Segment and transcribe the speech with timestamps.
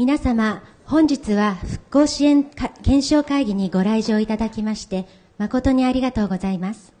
[0.00, 6.94] 皆様、本日は復興支援検証会議にご来場いただきまして、誠にありがとうございます。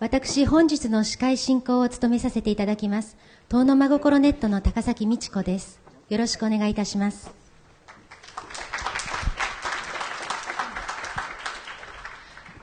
[0.00, 3.18] 私、本日の司会進行を務めさせていただきます、
[3.50, 5.80] 遠野真心ネットの高崎美智子です。
[6.08, 7.30] よろしくお願いいたします。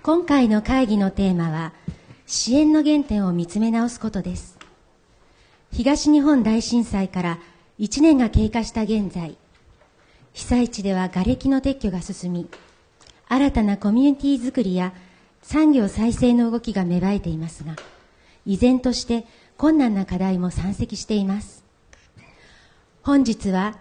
[0.02, 1.73] 今回の会議のテーマは、
[2.25, 4.57] 支援の原点を見つめ直すことです。
[5.71, 7.38] 東日本大震災から
[7.80, 9.36] 1年が経過した現在、
[10.32, 12.47] 被災地では瓦礫の撤去が進み、
[13.28, 14.93] 新たなコミュニティ作りや
[15.42, 17.75] 産業再生の動きが芽生えていますが、
[18.46, 19.25] 依然として
[19.57, 21.66] 困難な課題も山積しています。
[23.04, 23.78] 本日は、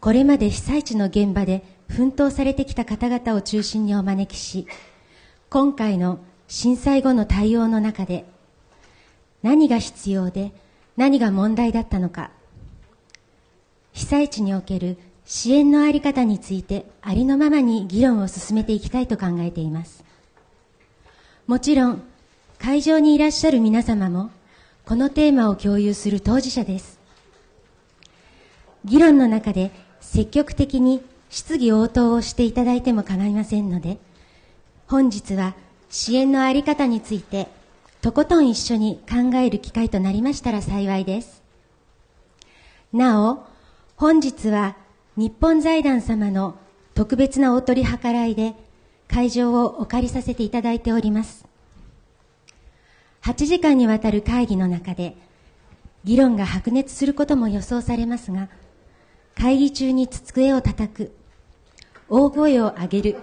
[0.00, 4.66] これまで被災地の現場で奮闘されてきた方々を中心にお招きし、
[5.48, 8.26] 今回の震災後の対応の中で、
[9.42, 10.52] 何が必要で
[10.98, 12.30] 何が問題だったのか、
[13.98, 20.04] 被災地における支援のあり方についてありのままに議論を進めていきたいと考えています。
[21.48, 22.02] もちろん、
[22.60, 24.30] 会場にいらっしゃる皆様も、
[24.86, 27.00] このテーマを共有する当事者です。
[28.84, 33.98] 議論の中で積極的に質疑応答をしていただいても構いませんので、
[34.86, 35.56] 本日は
[35.90, 37.48] 支援のあり方について、
[38.00, 41.42] とことん一緒に考える機会となりましたら幸いです。
[42.92, 43.47] なお、
[43.98, 44.76] 本日は
[45.16, 46.54] 日本財団様の
[46.94, 48.54] 特別なお取り計らいで
[49.08, 51.48] 会場をお借りさせていただいております。
[53.22, 55.16] 8時間にわたる会議の中で
[56.04, 58.48] 議論が白熱することも予想されますが、
[59.34, 61.12] 会議中に机を叩く、
[62.08, 63.16] 大声を上げる、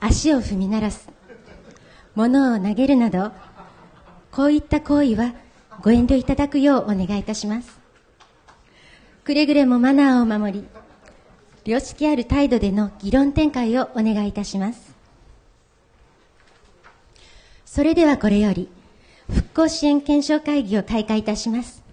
[0.00, 1.08] 足を踏み鳴らす、
[2.14, 3.32] 物を投げるなど、
[4.30, 5.32] こういった行為は
[5.80, 7.81] ご遠慮いただくようお願いいたします。
[9.24, 10.66] くれぐれもマナーを守り、
[11.64, 14.92] 良識ある態度での議論展開をお願いいたします。
[17.64, 18.68] それではこれより、
[19.30, 21.84] 復興支援検証会議を開会いたします。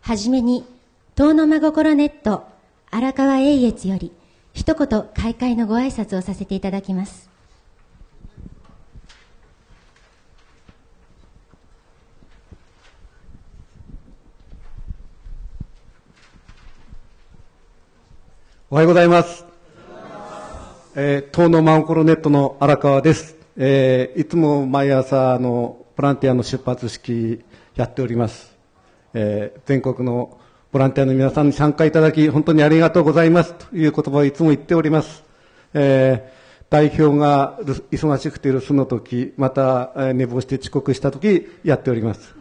[0.00, 0.64] はじめに、
[1.16, 2.46] 遠野真心ネット
[2.90, 4.12] 荒川英越より、
[4.52, 7.33] 一言開会のご挨拶をさせていただきます。
[18.74, 19.46] おはようございます。
[20.96, 23.36] えー、東野マンコロネットの荒川です。
[23.56, 27.44] えー、いつも毎朝のボランティアの出発式
[27.76, 28.52] やっております。
[29.12, 30.40] えー、全国の
[30.72, 35.22] ボランティアの皆さんに参加いただき、本当にありがとうございますという言葉をいつも言っております。
[35.72, 37.60] えー、代表が
[37.92, 42.34] 忙しくて留守の時、また、寝坊して遅刻した時、やっております。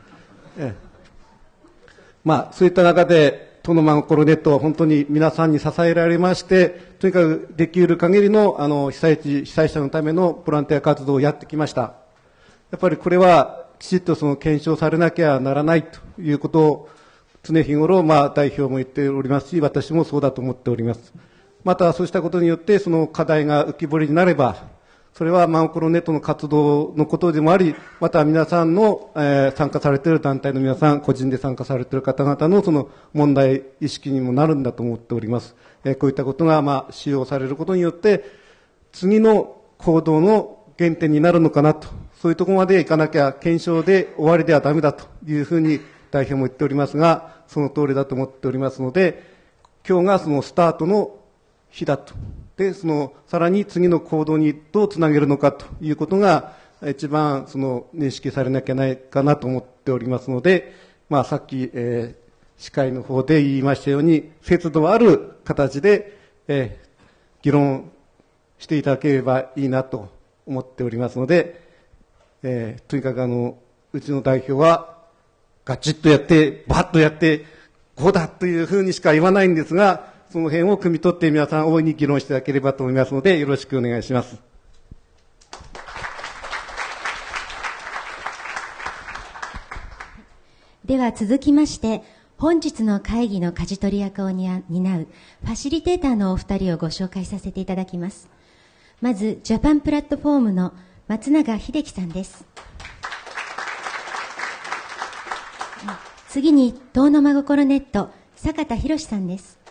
[0.58, 0.74] えー、
[2.26, 11.82] まあ、そういった中で、トノマンコロネットは本当に皆さんに支えられまして、とにかくできる限りのあの被災地、被災者のためのボランティア活動をやってきました。
[12.72, 16.90] やっぱりこれはきちっとその検証されなきゃならないということを
[17.42, 21.14] 常日頃、まあ代表も言っておりますし、私もそうだと思っております。
[21.64, 24.73] またそうしたことによってその課題が浮き彫りになれば、
[25.14, 35.56] それはマンコロネットの活動のことでもあり、また皆さんの、えー、参加されている団体の皆さん、個人で参加されている方々のその問題意識にもなるんだと思っております。
[35.84, 38.26] えー、こういったことが、まあ、使用されることによって、
[38.92, 45.80] 次の行動の原点になるのかなと、そういうところまでいかなきゃ検証で終わりではダメだというふうに
[46.10, 49.32] 代表も言っておりますが、その通りだと思っておりますので、
[49.88, 51.20] 今日がそのスタートの
[51.70, 52.16] 日だと
[52.58, 56.54] で、その、さらに次の行動にどうつなげるのかということが、
[56.86, 60.74] 一番、その、認識されなきゃないかなと思っておりますので、
[61.10, 66.88] まあ、さっき、えー、司会の方で言いましたように、節度ある形で、えー、
[67.42, 67.92] 議論
[68.60, 70.10] していただければいいなと
[70.46, 71.62] 思っておりますので、
[72.44, 73.58] えー、とにかくあの、
[73.94, 74.98] うちの代表は、
[75.66, 77.46] ガチッとやって、バッとやって、
[77.96, 84.42] こうだというふうにしか言わないんですが、その辺を汲み取って皆さん大いに議論していただければと思いますので、よろしくお願いします。
[90.86, 92.02] では続きまして、
[92.40, 98.28] 本日の会議の舵取り役を担うファシリテーターのお二人をご紹介させていただきます。
[99.02, 100.74] まず、ジャパンプラットフォームの
[101.08, 102.44] 松永秀樹さんです。
[106.28, 109.62] 次に、遠野真心ネット、坂田博さんです。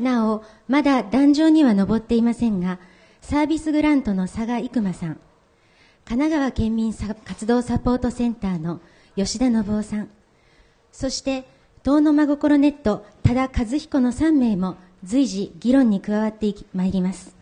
[0.00, 2.78] なお、まだ壇上には登っていませんが、
[3.20, 5.18] サービスグラントの佐賀生馬さん、
[6.04, 8.80] 神奈川県民活動サポートセンターの
[9.16, 10.08] 吉田信夫さん、
[10.92, 11.44] そして
[11.82, 17.34] 遠野真心ネット多田和彦の3名も随時議論に加わってまいります。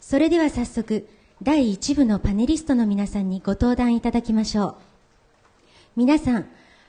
[0.00, 1.06] それでは早速
[1.42, 4.74] 第1部のパネリストの皆さんにご登壇いただきましょう。
[5.96, 6.46] 皆さん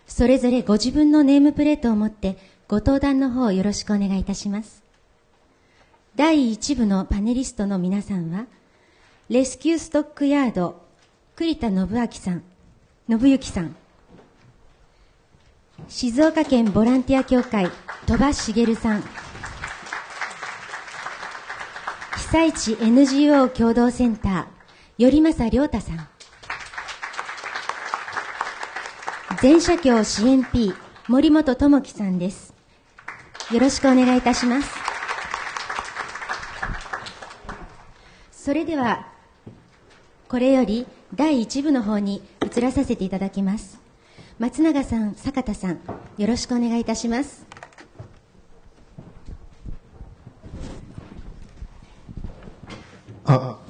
[0.07, 2.38] それぞれご自分のネームプレートを持って
[2.69, 4.83] ご登壇の方よろしくお願いいたします。
[6.16, 8.45] 第1部のパネリストの皆さんは
[9.27, 10.80] レスキューストックヤード
[11.36, 12.44] 栗田信明さん
[13.10, 13.75] 信之さん。
[15.88, 17.71] 静岡県ボランティア協会
[18.06, 19.01] 鳥羽茂さん。
[19.01, 19.07] 被
[22.19, 26.07] 災地 NGO 共同センター頼政亮太さん。
[29.42, 30.75] 全社協支援 P
[31.07, 32.59] 森本智樹さんです。
[33.51, 34.69] よろしくお願いいたします。
[38.31, 39.07] それでは
[40.28, 40.86] これより
[41.16, 43.80] 第1部の方に移らさせていただきます。
[44.38, 45.80] 松永さん、坂田さん
[46.18, 47.46] よろしくお願いいたします。
[53.25, 53.69] ああ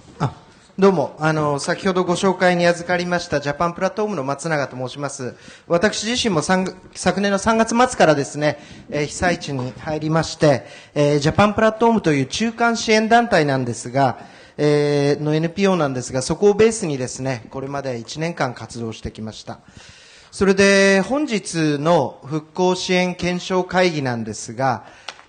[0.79, 5.35] どうもあの先ほどご紹介に預かりましたジャパンプラットフォームの松永と申します
[5.67, 6.73] 私自身も昨
[7.19, 8.59] 年の3月末からですね、
[8.89, 10.63] えー、被災地に入りまして、
[10.95, 14.19] えー、ジャパンプラットフォームという中間支援団体なんですが、
[14.55, 19.59] えー、の NPO なんですがそこをベースにですねこれまで1年間活動してきました
[20.31, 24.85] それで本日の復興支援検証会議なんですが、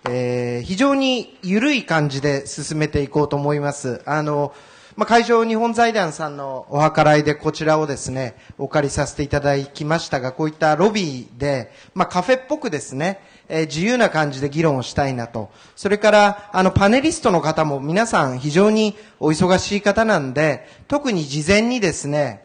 [0.08, 4.00] えー、非常に緩い感じで進めていこうと思います。
[4.06, 4.55] あの、
[5.00, 13.19] まあ、会場日本財団さんのお計らいでこちらをですね、お借りさせていただきましたが、こういったロビーで、まあ、カフェっぽくですね、
[13.49, 15.49] えー、自由な感じで議論をしたいなと。
[15.75, 22.44] それから、あの、パネリストの方も皆さん非常にお忙しい方なんで、特に事前にですね、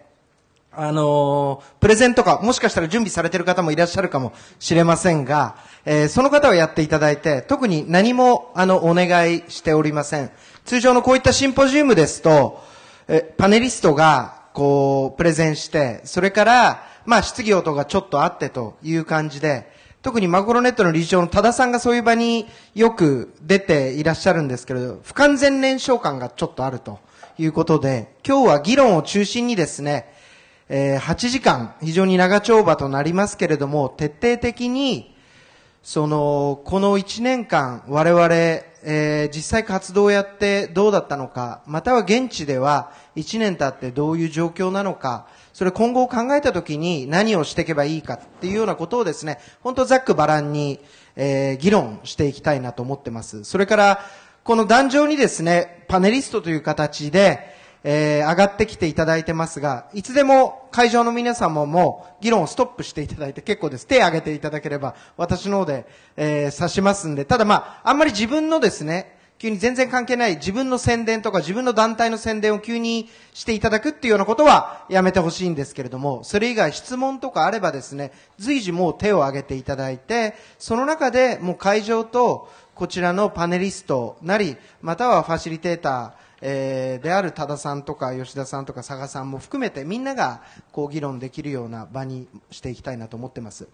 [0.71, 10.31] あのー、プレゼントか、もしかしたら準備されてる方もいらっしゃるかもしれませんが、えー、その方はやっていただいて、特に何も、あの、お願いしておりません。
[10.65, 12.59] 通常のこういったシンポジウムですと、
[13.07, 19.71] えパネリストが、こう、プレゼンして、それから、まあ、質疑応答がちょっとあってという感じで、
[20.01, 26.99] 特にマクロネットの理事長の多田さんがそういう場によく出ていらっしゃるんですけれど、不完全燃焼感がちょっとあると
[27.37, 30.11] いうことで、今日は議論を中心にですね、
[30.69, 35.15] えー、8時間、非常に長丁場となりますけれども、徹底的に、
[35.83, 50.79] その、この1年間、我々、えー、実際活動をやってどうだったのか、または現地では1年経ってどういう状況なのか、それ今後を考えたときに何をしていけばいいかっていうようなことをですね、本当ざっくばらんに、
[51.15, 53.43] えー、議論していきたいなと思ってます。
[53.43, 53.99] それから、
[54.43, 57.54] この壇上にですね、パネリストという形で、
[57.87, 63.85] えー、上がってきていただいてますが、いつでも会場の皆様も議論をストップしていただいて結構です。
[63.85, 65.85] 手を挙げていただければ私の方で、
[66.17, 93.67] えー、指しますんで、ただまあ、あんまり自分のですね、急に全然関係ない自分の宣伝とか自分の団体の宣伝を急にしていただくっていうようなことはやめてほしいんですけれども、それ以外質問とかあればですね、随時もう手を挙げていただいて、その中でもう会場とこちらのパネリストなり、またはファシリテーター、えー、である多田さんとか吉田さんとか佐賀さんも含めてみんながこう議論できるような場にしていきたいなと思ってます。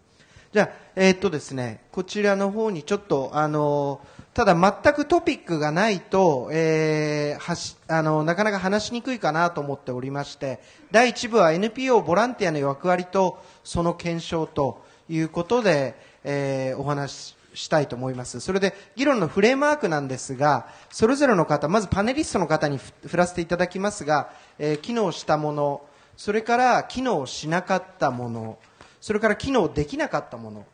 [0.54, 4.02] じゃあ、えー、っとですね、こちらの方にちょっと、あの、
[4.34, 10.60] ただ全くトピックがないと、えー、はし、あの、なかなか話しにくいかなと思っておりまして、
[10.92, 18.40] 第1部は NPO ボランティアの役割とその検証ということで、えー、お話ししたいと思います。
[18.40, 25.82] それで、議論のフレームワークなんですが、それぞれの方、まずパネリストの方に振らせていただきますが、えー、機能したもの、
[26.18, 28.58] それから機能しなかったもの、
[29.00, 30.66] それから機能できなかったもの、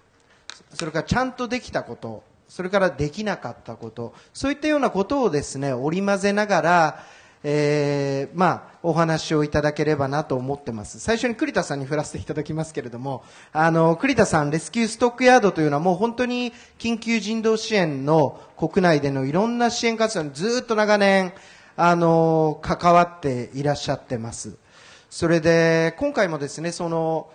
[0.73, 7.03] それからちゃんとできたこと、それからできなかったこと、そういったようなことをですね、織り交ぜながら、
[7.43, 10.99] えー、まあ、お話をいただければなと思ってます。
[10.99, 21.33] 最初に栗田さんに振らせていただきますけれども、あの、栗田さん、レスキューストックヤードというのはもう本当に緊急人道支援の国内でのいろんな支援活動にずっと長年、
[21.75, 24.57] あの、関わっていらっしゃってます。
[25.09, 27.29] それで、今回もですね、その、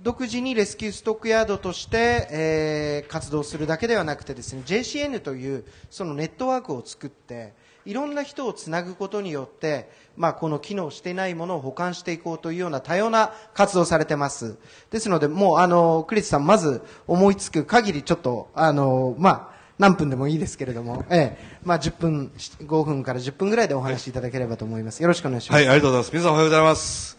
[0.00, 7.54] 独自にレスキューストックヤードとして、えー、活動するだけではなくてですね、JCN というそのネットワークを作って、
[7.86, 14.56] いろんな人をつなぐことによって、まあ、この機能していないものを保管していこうというような多様な活動されてます。
[14.90, 25.00] ですので、もう、あの、クリスさん、まず思いつく限り、ちょっと、あの、まあ、何分でもいいですけれども、ええ、まあ、10分、5分から10分ぐらいでお話しいただければと思います。
[25.02, 25.62] よろしくお願いします。
[25.62, 26.12] はい、ありがとうございます。
[26.12, 27.16] 皆さんおはようございます。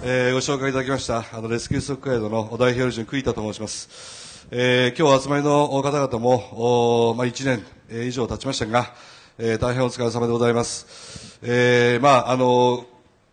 [0.00, 7.44] えー、ご紹介いただきましたあのレスキューストックガイドの代表理事の栗田と申します、えー、今日お集まりの方々もお、まあ、1
[7.90, 8.94] 年以上経ちましたが、
[9.40, 12.84] えー、大変お疲れ様でございます、えー、まああの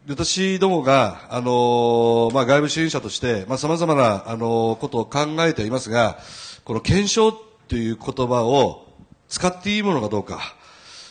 [0.08, 6.20] 私どもが、あのまあ、外部支援者として、まあ、様々な、あのことを考えていますが、
[6.64, 8.86] この検証という言葉を
[9.30, 10.42] 使っていいものかどうか、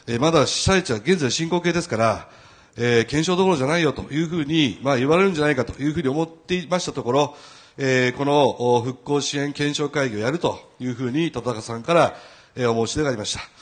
[0.06, 2.28] えー、まだ被災地は現在進行形ですから、
[2.76, 7.36] えー、検証どころじゃないよというふうに、まあ、言われるんじゃないかというふうに思っていましたところ、
[7.78, 12.16] えー、この復興支援検証会議をやるというふうに、田中さんから、
[12.54, 13.53] えー、お申し出がありました。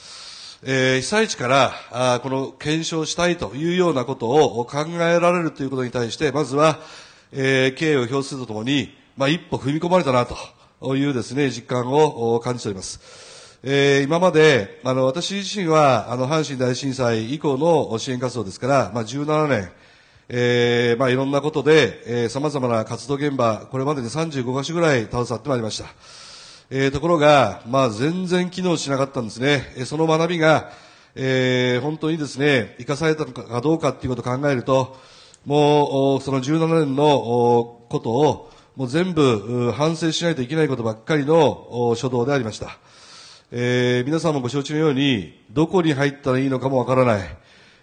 [0.65, 6.79] えー、被災地からあこの検証したいというようなことを考えられるということに対して、まずは、
[7.33, 13.01] えー、敬意を表するとともに、まあ、一歩踏み込まれたなというですね、実感を感じております。
[13.65, 19.71] えー、今まで、あの、私自身は、あの、阪神大震災以降の支援活動ですから、まあ、17年、
[20.29, 25.87] えー、まあ、いろんなことで、えー、様々な活動現場、これまでで35カ所ぐらい携わってまいりました。
[26.75, 29.75] えー、ところが、まあ、全然機能しなかったんですね。
[29.77, 30.73] えー、その学びが、
[31.15, 34.99] えー、本当にですね、生かされたのかどうかっていうことを考えると、
[35.45, 42.79] もう、その17年のことを、もう全部反省しないといけないことばっかりの初動でありました。
[43.51, 47.37] えー、皆さんもご承知のように、どこに入ったらいいのかもわからない。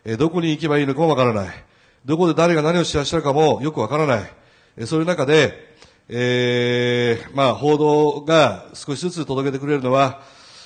[0.04, 1.66] えー、どこに行けばいいのかもわからない。
[2.06, 4.34] どこで誰が何をしてらっしゃるかもよくわからない。
[4.78, 5.69] えー、そういう中で、
[6.12, 10.22] えー、まあ、報道が少しずつ届けてくれるのは、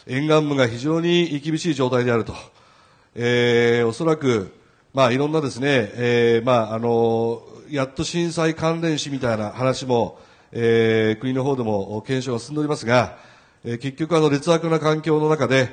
[0.08, 2.34] 沿岸部が非常に厳しい状態であると。
[3.14, 4.54] えー、おそらく、
[4.94, 10.18] まあ、いろんなですね、えー、まあ、あの、やっと震災関連死みたいな話も、
[10.54, 13.18] えー、国の方でも検証が進んでおりますが、
[13.66, 15.70] えー、結局あの劣悪な環境の中で、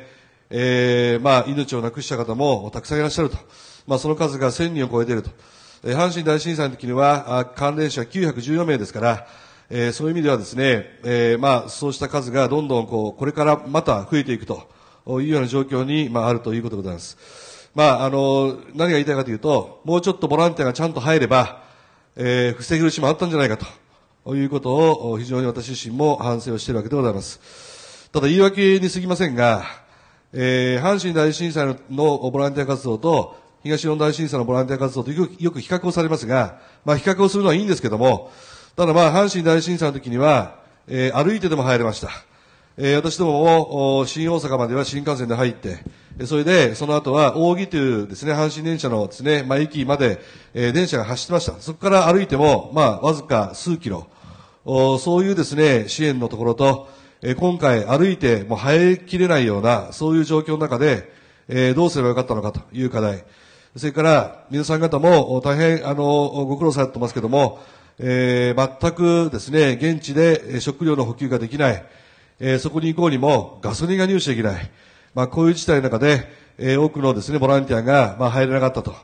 [0.49, 3.37] えー、まあ命を亡くした方もたくさんいらっしゃると。
[3.87, 5.31] まあその数が1000人を超えていると。
[5.85, 9.27] えー、阪神大震災の時には、関連者914名ですから、
[9.73, 14.69] えー、そういう意味ではですね、えー、まあそうした数がどんどんこう、これからまた増えていくと
[15.07, 17.71] いうような状況に、まああるということでございます。
[17.73, 21.63] まああの、何が言いたいかというと、もうちょっとボランティアがちゃんと入れば、
[22.17, 23.59] えー、防げるしもあったんじゃないか
[24.25, 28.11] ということを非常に私自身も反省をしているわけでございます。
[28.11, 29.63] ただ言い訳に過ぎませんが、
[30.33, 38.33] えー、阪神大震災のボランティア活動と、東日本大震災のボランティア活動とよく比較をされますが、まあ比較をするのはいいんですけども、
[38.81, 40.55] ただまあ阪神大震災の時には、
[40.89, 42.09] えー、歩いてでも入れました。
[42.79, 45.85] えー、私どもも、新大阪までは新幹線で入って、
[46.19, 50.19] えそれで、その後は、扇というですね、阪神電車のですね、まあ、駅まで、
[50.55, 51.61] えー、電車が走ってました。
[51.61, 54.07] そこから歩いても、まあ、わずか数キロ、
[54.65, 56.89] おそういうですね、支援のところと、
[57.21, 61.13] え今回歩いてもう入りきれないような、そういう状況の中で、
[61.49, 63.27] えどうすればよかったのかという課題。
[63.77, 66.05] それから、皆さん方も大変、あの、
[66.47, 67.61] ご苦労されてますけども、
[68.03, 71.85] えー、全くですね、現地で食料の補給ができない、
[72.39, 74.71] えー、そこに行こうにもガソリンが入手できない。
[75.15, 76.27] まあ、こういう事態の中で、
[76.57, 78.95] えー、多くのですね、ボランティアが、まあ、入れなかったと。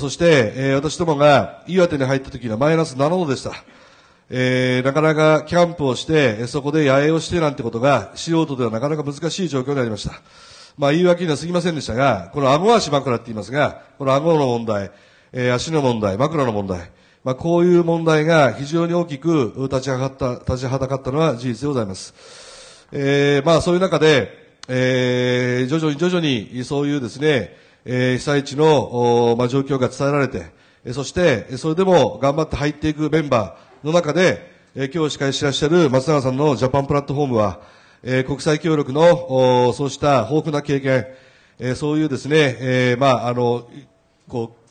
[0.00, 3.52] そして、えー、私どもが岩手に入った時にはマイナス7度でした。
[4.28, 10.20] えー、なかなかキャンプをして、そこで野営をしてなんてことが、素人ではなかなか難しい状況になりました。
[10.76, 14.90] まあ、言い訳には過ぎませんでしたが、この顎足枕って言いますが、この顎の問題、
[15.32, 16.90] えー、足の問題、枕の問題、
[17.24, 22.14] まあ、こういう問題が非常に大きく立ち上がった、立ちはだかったのは事実でございます。
[22.92, 24.30] えー、まあ、そういう中で、
[24.68, 30.46] えー、徐々に徐々にそういうですね、えー、被災地の、まあ、状況が伝えられて、
[30.92, 37.60] そして、それでも頑張って入っていくメンバー、の中で、えー、今日司会していらっしゃる松永さんのジャパンプラットフォームは、
[38.04, 41.06] えー、国際協力の、そうした豊富な経験、
[41.58, 43.68] えー、そういうですね、えー、まあ、あの、
[44.28, 44.61] こう、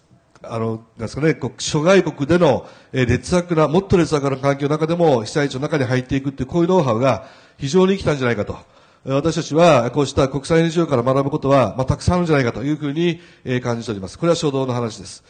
[0.43, 7.25] あの、なんですかね、諸外国での、えー、劣悪な、もっと劣悪な環境の中でも被災地の中に入っていくっていう、こういうノウハウが
[7.57, 8.57] 非常に生きたんじゃないかと。
[9.03, 14.19] 私たちはこうした国際 NGO から学ぶことは、まあ、たくさんあるんじゃないかというふうに、えー、感じております。
[14.19, 15.23] これは衝動の話です。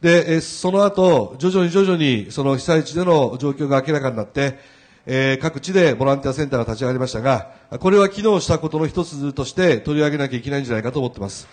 [0.00, 4.58] で、えその後、徐々に徐々にその被災地での状況が明らかになって、
[5.04, 11.48] えー、各地でボランティアセンターが立ち上がりましたが、これは機能したことの一つとして取り上げなきゃいけないんじゃないかと思っています。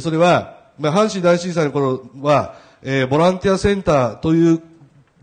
[0.00, 4.62] それは、まあ、阪神大震災の頃は、えー、ボランティアセンターという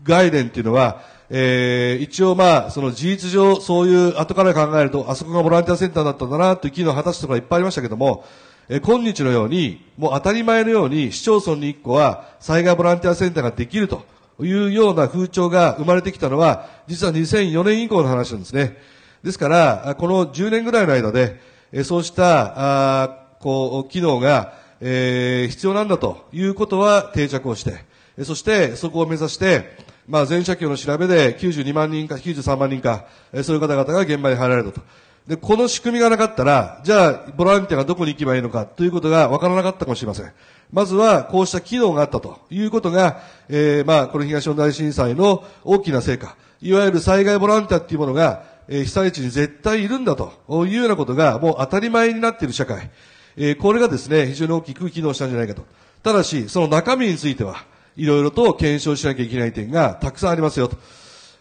[0.02, 8.24] 概念っていうのは、えー、一応まあ、その事実上、そういう後から考えると、あそこがボランティアセンターだったんだな、という機能を果たすところがいっぱいありましたけども、
[8.68, 14.04] え今日のように、もう当たり前のように、市町村に1個は災害ボランティアセンターができると
[14.40, 18.78] いうような風潮が生まれてきたのは、実は2004年以降の話なんですね。
[19.22, 21.40] ですから、この10年ぐらいの間で、
[21.84, 23.08] そうした、あ
[23.40, 27.84] こう、機能が、えー、必要なんだということは定着をして、
[28.24, 29.76] そしてそこを目指して、
[30.08, 33.06] まあ、全社協の調べで92万人か93万人か、
[33.44, 34.80] そういう方々が現場に入られたと。
[35.26, 40.32] で、この仕組みがなかったら、じゃあ、ボランティアがどこに行けばいいのかということが分からなかったかもしれません。
[40.72, 46.36] まずは、こうした機能があったということが、えーまあ、この東日本大震災の大きな成果。
[46.60, 50.32] いわゆる災害ボランティアっていうものが、えー被災地に絶対いるんだと
[50.66, 52.90] いうようなことが、もう当たり前になっている社会。
[53.36, 55.64] えーこれがですね、非常に大きく機能したんじゃないかと。
[56.02, 57.64] ただし、その中身については、
[57.96, 60.76] いろいろと検証しなきゃいけない点がたくさんありますよと。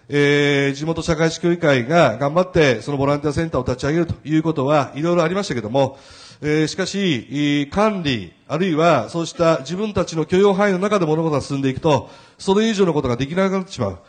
[0.09, 5.97] えー地元社会士協議会が頑張ってそのボランティアセンターを立ち上げるということはいろいろありましたけども、
[6.41, 13.99] えーしかし、管理、あるいはそうした自分たちの許容範囲の中で物事が進んでいくと、それ以上のことができなくなってしまう。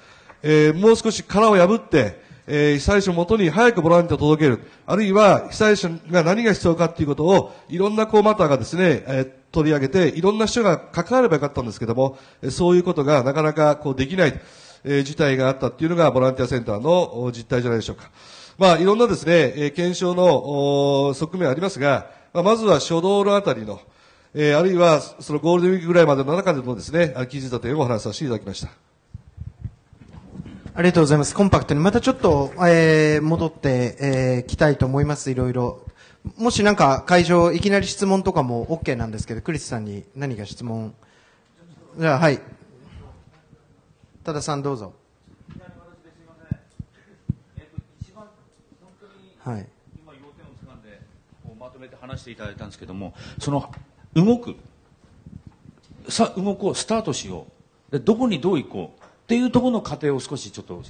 [0.43, 4.61] えーもう少し殻を破って、えー被災者のもとに早くボランティアを届ける。
[4.87, 12.17] あるいは被災者が何が必要かっていうことを、いろんなこうマターがですね、えー取り上げて、いろんな人が関わればよかったんですけども、
[12.51, 14.41] そういうことがなかなかこうできない、
[14.83, 18.11] えー事態があったっていうのがボランティアセンターの実態じゃないでしょうか。
[18.57, 23.79] まあ、いろんなですね、えー検証の側面ありますが、まあ、まずは初動のあたりの、
[24.33, 28.92] えーあるいはそのゴールデンウィークぐらいまでの中でもですね、あ気づいた点をお話しさせていただきました。
[30.75, 31.35] ありがとうございます。
[31.35, 31.81] コンパクトに。
[31.81, 35.31] またちょっと、えー戻って、えー来たいと思います。
[35.31, 35.85] いろいろ。
[36.39, 40.95] もしなんか会場、いきなり質問とかも OK なんですけど、クリスさんに何か質問？
[41.99, 42.41] じゃあ、はい。
[44.25, 44.95] 多田さんどうぞ。
[49.45, 49.67] はい。
[50.03, 51.01] 今要点をつかんで
[51.45, 53.69] こうまとめて話していただいたんですけどもその
[54.15, 54.55] 動く
[56.09, 57.49] さ動こうスタートしよ
[57.91, 59.02] うでどこにどう行こう
[59.33, 60.83] っていうところの過程を少しちょっと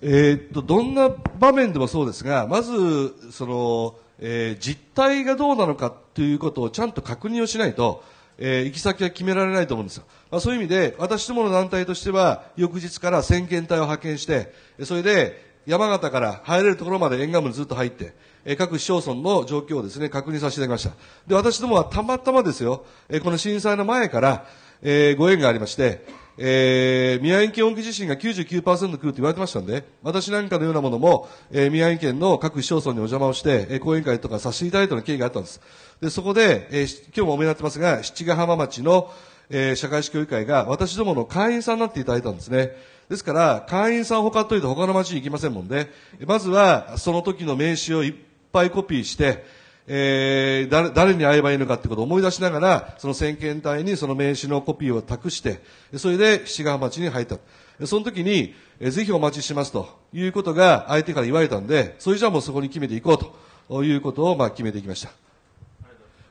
[0.00, 8.02] えーっと、どんな場面でもそうですが、まず、その、えー実態がどうなのかということをちゃんと確認をしないと、
[8.38, 10.04] えー行き先は決められないと思うんですよ。
[10.30, 18.14] まあ、そういう意味で、私どもの団体としては、翌日から先遣隊を派遣して、それで、山形から入れるところまで沿岸部にずっと入って、
[18.46, 20.92] えー各市町村の状況をですね、確認させていただきました。
[21.26, 24.46] で、私どもはたまたまですよ、えーこの震災の前から、
[24.80, 26.06] えーご縁がありまして、
[26.42, 35.60] えー宮城県沖地震が99%来ると言われてましたんで、私なんかのようなものも、えー宮城県の各市町村にお邪魔をして、えー講演会とかさせていただいたような経緯があったんです。
[36.00, 39.12] で、そこで、えー今日もお目になってますが、七ヶ浜町の、
[39.50, 42.74] えー社会士協議会が私どもの会員さんになっていただいたんですね。
[43.10, 45.90] ですから、会員さんを他といて他の町に行きませんもんで、
[46.26, 48.14] まずはその時の名刺をいっ
[48.50, 49.44] ぱいコピーして、
[49.86, 55.60] えー誰誰に会えばいいのかってことを思い出しながら、その先遣隊にその名刺のコピーを託して、
[55.96, 57.38] それで七ヶ浜町に入った。
[57.86, 65.10] その時に、えーぜひお待ちしますということが相手から言われたんで、それじゃあもうそこに決めていこうということをまあ決めていきました。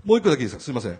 [0.06, 0.62] もう一個だけいいですか？
[0.62, 0.98] すみません。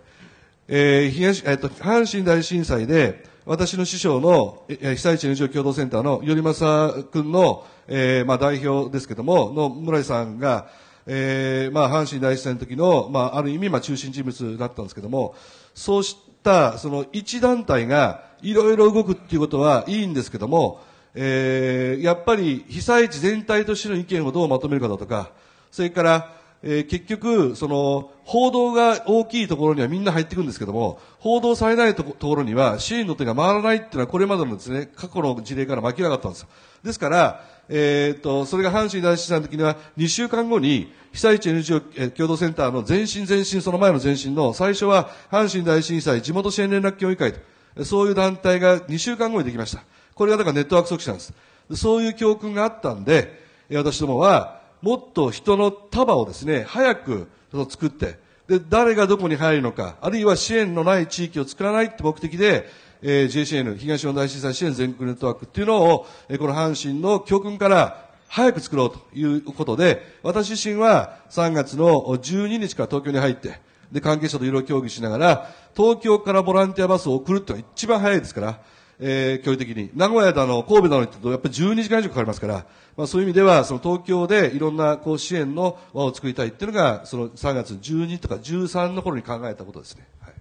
[0.68, 10.68] えー東、えっ、と、阪神大震災で、私の師匠の、被災地 NGO 共同センターの頼正君の、えーまあ代表ですけども、の村井さんが、
[11.12, 15.34] えーまあ阪神大震災の時の、まあある意味、まあ中心人物だったんですけども、
[15.74, 20.82] そうした、その一団体がいろいろ動くっていうことはいいんですけども、
[21.16, 25.32] えーやっぱり被災地全体としての意見をどうまとめるかだとか、
[25.72, 36.50] それから、えー結局、その、報道が大きいところにはみんな入っていくんですけども、報道されないとこところには支援の手が回らないっていうのはこれまでのですね、過去の事例から明らかだったんですよ。
[36.84, 47.34] ですから、えーっと、それが阪神大震災の時には2週間後に被災地 NGO 共同センターの前身前身、その前の前身の最初は阪神大震災地元支援連絡協議会
[47.76, 49.84] と、そういう団体が2週間後にできました。
[50.14, 51.34] これがだからネットワーク促進なんです。
[51.76, 53.40] そういう教訓があったんで、
[53.72, 57.28] 私どもは、もっと人の束をですね、早く
[57.70, 58.18] 作って、
[58.48, 62.68] で、誰がどこに入るのか、あるいは支援のない地域を作らないって目的で、
[63.02, 73.60] えー JCN、東日本大震災支援全国ネットワークっていうのを、えーこの阪神の教訓から早く作ろうということで、私自身は3月の12日から東京に入って、
[73.92, 78.62] で、関係者といろいろ協議しながら、東京からボランティアバスを送るってのが一番早いですから、
[79.00, 79.90] えー、距離的に。
[79.96, 82.66] 名古屋だの、神戸だのってと、やっぱり12時間以上かかりますから、
[82.96, 90.08] まあそういう意味では、その東京でいろんなこう支援の輪を作りたいっていうのが、その3月12とか13の頃に考えたことですね。
[90.22, 90.34] はい。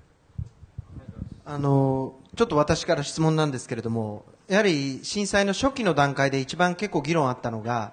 [1.46, 7.92] あの、ちょっと私から質問なんですけれども、やはり震災の初期の段階で一番結構議論あったのが、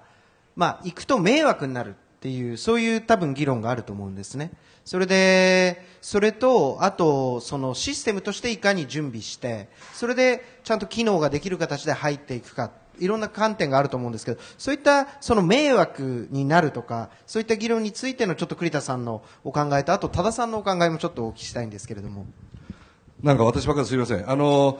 [0.56, 4.52] まあ、行くと迷惑になるっていう、そういう多分議論があると思うんですね。
[4.86, 22.24] それで、それと、あと、そのシステムとしていかに準備して、それでちゃんと機能ができる形で入っていくか、いろんな観点があると思うんですけど、そういったその迷惑になるとか、そういった議論についてのちょっと栗田さんのお考えと、あと多田さんのお考えもちょっとお聞きしたいんですけれども。
[23.22, 24.30] なんか私ばっかりすみません。
[24.30, 24.78] あの、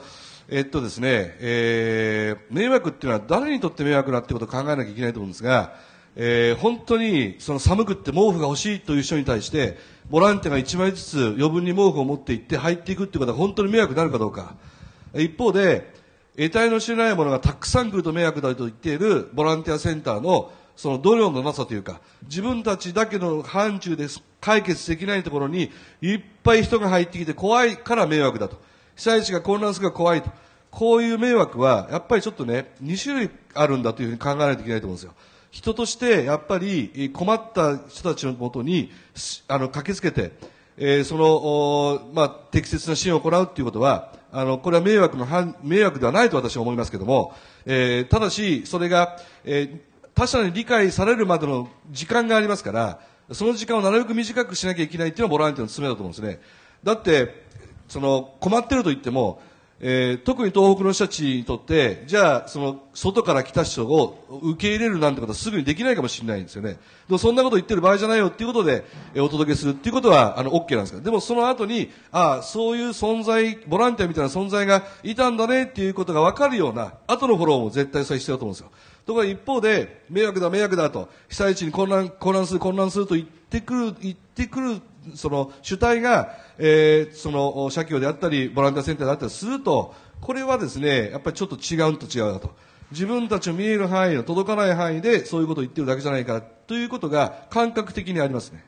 [0.49, 5.75] えっとですね、えー、迷惑っていうのは誰にとって迷惑なってことを考えなきゃいけないと思うんですが、
[6.15, 9.77] えー、本当にその寒くって毛布が欲しいという人に対して、
[10.09, 14.55] ボランティアが1枚ずつ余分に毛布を持って行って入っていくっていうことは本当に迷惑になるかどうか。
[15.15, 15.93] 一方で、
[16.37, 24.07] 得体の知れないものがたくさん来ると迷惑だと言っているボランティアセンターのその度量のなさというか、自分たちだけの範疇で
[24.39, 28.65] 解決できないところにいっぱい人が入ってきて怖いから迷惑だと。
[28.97, 30.29] 被災地が混乱するから怖いと。
[30.69, 35.13] こういう迷惑は、やっぱりちょっとね、2種類あるんだというふうに考えないといけないと思うんですよ。
[35.49, 38.91] 人としてやっぱり困った人たちのもとに
[39.47, 40.33] あの駆けつけて、
[40.77, 45.25] えー、その、まあ、適切な支援を行うということは、あの、これは迷惑の、
[45.63, 47.33] 迷惑ではないと私は思いますけども、
[47.65, 49.79] えー、ただし、それが、えー、
[50.13, 52.99] 他者に理解されるまでの時間がありますから、
[53.31, 56.39] その時間をなるべく短くしなきゃいけないっていうのはボランティアの務めだと思うんですね。
[56.83, 57.46] だって、
[57.87, 59.41] その、困ってると言っても、
[59.79, 66.71] えー、特に東北の人たちにとって、じゃあ、その、外から来た人を受け入れるなんてことはすぐにできないかもしれないんですよね。
[66.71, 66.77] で
[67.09, 78.71] もそんなこと言ってる場合じゃないよっていうことで、えー、お届けするっていうことは、あの、OK なんですけど、でもその後に、ああ、そういう存在、ボランティアみたいな存在がいたんだねっていうことがわかるような、後のフォローも絶対それ必要だと思うんですよ。
[79.05, 84.81] ところが一方で、迷惑だ、迷惑だと、被災地に混乱、混乱する、混乱すると言ってくる、言ってくる、
[85.15, 92.51] その主体が、えー、その、社協であったり、ボランティアセンターであったりすると、これはですね、やっぱりちょっと違うと違うなと。
[92.91, 98.63] 自分たちの見える範囲の届かない範囲でそういうことを言ってるだけじゃないかということが感覚的にありますね。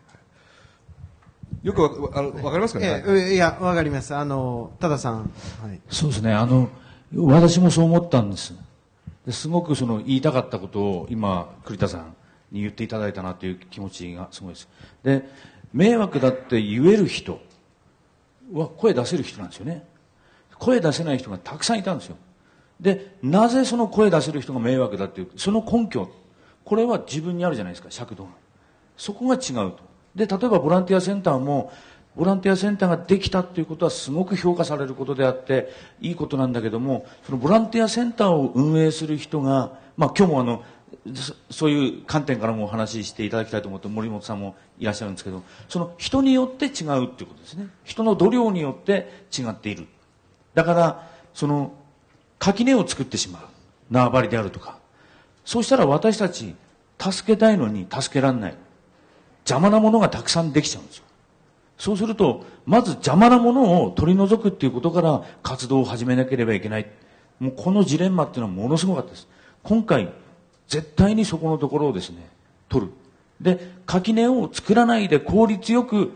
[1.63, 4.15] よくわあのわかりますかね、えいや、わかります。
[4.15, 5.31] あの、多田さん。
[5.61, 6.33] はい、そうですね。
[6.33, 6.69] あの、
[7.15, 8.53] 私もそう思ったんです。
[9.25, 12.15] ですごくその言いたかったことを今、栗田さん
[12.51, 14.69] に言っていただいたなという気持ちがすごいです。
[15.03, 15.29] で、
[15.73, 17.39] 迷惑だって言える人
[18.53, 19.85] は声出せる人なんですよね。
[20.57, 22.17] 声出せない人がたくさんいたんですよ。
[22.79, 26.09] で、なぜその声出せる人が迷惑だっていう、その根拠、
[26.65, 28.29] これは自分にあるじゃないですか、尺度が。
[28.97, 29.79] そこが違うと。
[30.15, 31.71] で、例えばボランティアセンターも、
[32.15, 35.69] ボランティアセンターができたっていうことはすごく評価されることであって、
[36.01, 40.63] いいことなんだけども、そのボランティアセンターを運営する人が、まあ今日もあの、
[41.49, 47.67] そういう観点からもお話ししていただきたいと思って森本さんもいらっしゃるんですけど、その人によって違うっていうことですね。
[47.83, 49.87] 人の度量によって違っている。
[50.53, 51.73] だから、その、
[52.37, 53.43] 垣根を作ってしまう。
[53.91, 54.77] 縄張りであるとか。
[55.45, 56.55] そうしたら私たち、
[56.99, 58.55] 助けたいのに助けられない。
[59.39, 61.03] 邪魔なものがたくさんできちゃうんですよ。
[61.77, 66.87] そうすると、まず邪魔なものを取り除くっていうことから活動を始めなければいけない。
[67.39, 69.27] もうこのジレンマっていうのはものすごかったです。
[69.63, 70.11] 今回、
[70.69, 72.29] 絶対にそこのところをですね、
[72.69, 72.91] 取る。
[73.41, 76.11] で、垣根を作らないで効率よく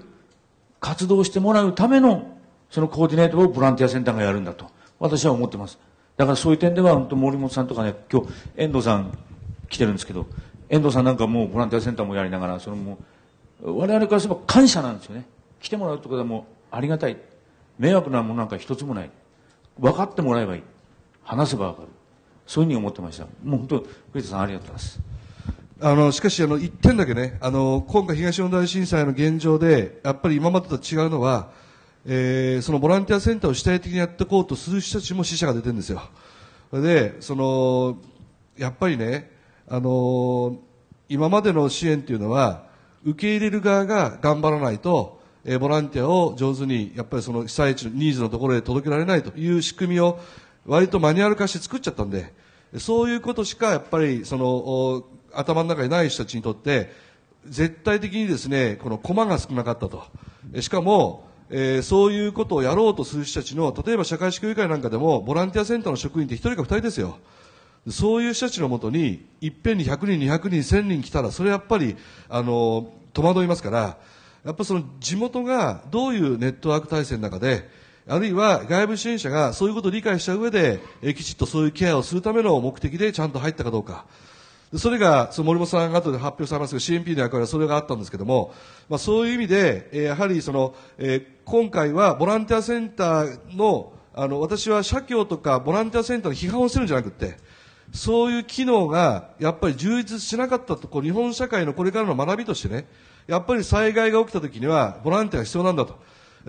[0.80, 2.38] 活動してもらうための
[2.70, 4.66] そのコーディネートをボランティアセンターがやるんだと、
[5.00, 5.78] 私は思ってます。
[6.18, 9.18] だからそういう点では、本当森本さんとかね、今日、遠藤さん
[9.70, 10.28] 来てるんですけど、
[10.70, 12.98] 遠藤さんなんかもうボランティアセンターもやりながら、そのも
[13.62, 15.26] う、我々からすれば感謝なんですよね。
[15.62, 17.18] 来てもらうってことはもうありがたい。
[17.80, 19.10] 迷惑なものなんか一つもない。
[19.80, 20.63] 分かってもらえばいい。
[21.24, 21.88] 話せば分かる。
[22.45, 23.25] そういうふうに思ってました。
[23.43, 24.99] もう本当、藤田さんありがとうございます。
[25.82, 31.51] あの、しかし、あの、一点だけね、あの、今回東日本大震災の現状で、やっぱり今までと違うのは、
[32.06, 36.01] えー、そのボランティアセンターを主体的にやっていこうとする人たちも死者が出てるんですよ。
[36.71, 37.97] で、その、
[38.58, 39.32] やっぱりね、
[39.67, 40.58] あの
[41.08, 42.65] 今までの支援っていうのは、
[43.06, 50.19] 受け入れる側が頑張らないと、えー、ボランティアを上手に、やっぱりその被災地のニーズのところへ届けられないという仕組みを、
[50.65, 52.34] 割とマニュアル化して作っちゃったんで、
[52.78, 56.91] そういうことしかやっぱり、その、頭の中にない人たちにとって、
[57.47, 60.04] 絶対的にですね、このコマが少なかったと。
[60.62, 67.17] しかも、えー、そういうことをやろうとする人たちの、例えば社会福祉会なんかでも、ボランティアセンターの職員って1人か2人ですよ。
[67.89, 71.97] そういう人たちのもとに、いっぺんに100人、200人、1000人来たら、それやっぱり、
[72.30, 73.97] あの、戸惑いますから、
[74.45, 77.69] やっぱその地元がどういうネットワーク体制の中で、
[78.08, 84.06] あるいは外部支援者がそういうことを理解した上で、えきちっとそういうケアをするための目的でちゃんと入ったかどうか。
[84.76, 88.54] それが、その森本さんが後で発表されますが、CNP の役割はそれがあったんですけども、
[88.89, 97.38] まあ、そういう意味で、え、やはりその、え、今回はボランティアセンターの、あの、私は社協とかボランティアセンターの批判をしてるんじゃなくて、
[97.94, 102.88] そういう機能がやっぱり充実しなかったと、こう日本社会のこれからの学びとしてね、
[103.28, 106.00] やっぱり災害が起きた時にはボランティアが必要なんだと。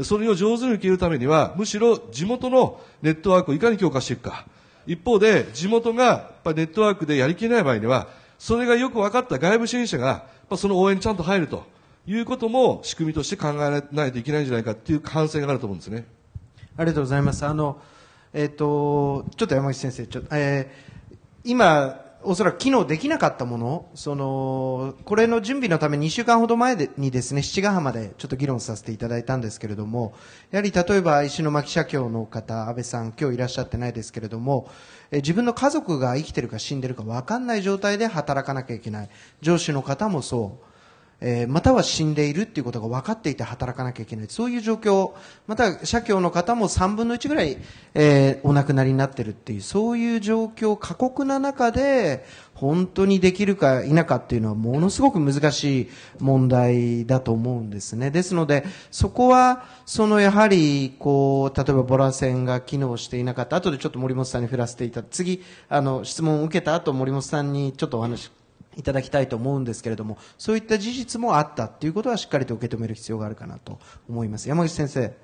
[0.02, 4.46] それを上手に受けるためには、むしろ地元のネットワークをいかに強化していくか。
[4.87, 10.26] 一方で、地元がやっぱネットワークでやりきれない場合には、それがよく分かった外部支援者が、
[10.57, 11.64] その応援にちゃんと入ると
[12.07, 16.07] いうことも仕組みとして考えないといけないんじゃないかという反省があると思うんですね。
[16.76, 17.46] ありがとうございます。
[17.46, 17.78] あの、
[18.33, 20.94] えっ、と、ちょっと山口先生、ちょっとえー
[21.46, 30.15] 今、おそらく機能できなかったもの、その、これの準備のため2週間ほど前にですね、七ヶ浜でちょっと議論させていただいたんですけれども、
[30.51, 34.69] やはり例えば石巻社協の方、安倍さん、今日いらっしゃってないですけれども、
[35.11, 39.11] え自分の家族が生きてるか死んでるか分かんない状態で働かなきゃいけない。
[39.43, 40.74] 上司の方もそう。
[41.27, 44.27] えーまたは死んでいるっていうことが分かっていて働かなきゃいけない。
[44.29, 45.13] そういう状況、
[45.47, 47.57] また社協の方も3分の1ぐらい、
[47.95, 55.89] えーお亡くなりになってるっていう、そういう状況、過酷な中で、本当にできるか否かっていうのはものすごく難しい
[56.21, 58.11] 問題だと思うんですね。
[58.11, 68.31] ですので、そこは、そのやはり、こう、例えばボラ線が機能していなかった、後でちょっと森本さんに振らせていた、次、あの、質問を受けた後、森本さんにちょっとお話
[68.77, 74.49] いただきたいと思うんですけれども、そういった事実もあったっていうことはしっかりと受け止める必要があるかなと思います。
[74.49, 75.15] 山口先生。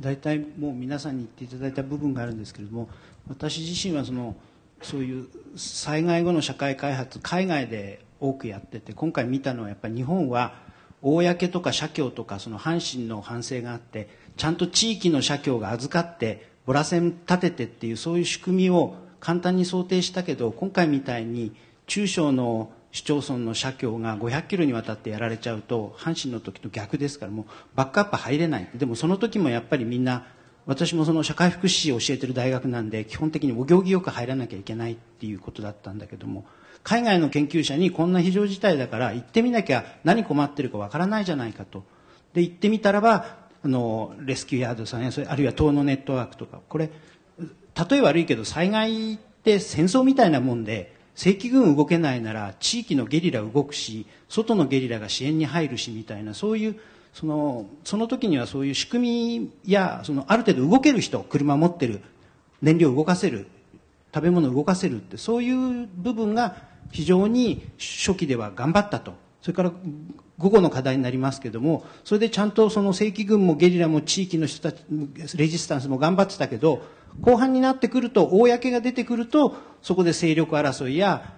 [0.00, 2.88] 大体もう皆さんに言っていただいた部分があるんですけれども
[3.28, 4.34] 私自身はその
[4.82, 10.54] そういう災害後の社会開発海外で多くやってて今回見たのはやっぱり日本は
[11.02, 21.52] 公とか社協とかその阪神の反省があってちゃんと地域の社協が預かってボラ線立ててっていうそういう仕組みを簡単に想定したけど今回みたいに
[21.86, 28.68] 中小の市町村の社協が500キロにわたってやられちゃうと阪神の時と逆ですからもうバックアップ入れない。
[28.74, 30.26] でもその時もやっぱりみんな
[30.66, 36.44] 私もその社会福祉を教えてる大学なんで基本的にお行儀よく入らなきゃいけないっていうことだったんだけども
[36.82, 41.82] 海外の研究者にこんな非常事態だから行ってみなきゃ何困ってるかわからないじゃないかと。
[42.34, 46.90] で行ってみたらばあのレスキューヤードさんやそれあるいは東のネットワークとかこれ
[47.74, 56.80] 例え悪いけど災害って戦争みたいなもんで正規軍動けないなら地域のゲリラ動くし外のゲリラが支援に入るしみたいなそういう
[57.12, 62.00] そのその時にはそういう仕組みやそのある程度動ける人車持ってる
[62.62, 63.46] 燃料動かせる
[64.12, 65.50] 食べ物動かせるってそうい
[65.84, 66.56] う部分が
[66.90, 69.14] 非常に初期では頑張ったと。
[69.42, 69.72] それから
[70.38, 74.82] 午後の課題になりますけどもそれでちゃんとその正規軍もゲリラも地域の人たち
[75.36, 76.80] レジスタンスも頑張ってたけど
[77.20, 81.34] 後半になってくると公が出てくるとそこで勢力争いや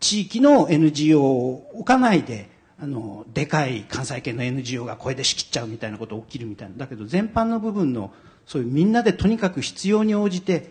[0.00, 2.50] 地域の NGO を置かないで
[2.80, 6.76] あのでかい関西圏の NGO がこれで仕切っちゃうみたいなこと起きるみたいな。
[6.76, 8.12] だけど全般の部分の
[8.46, 10.70] そういうみんなでとにかく必要に応じて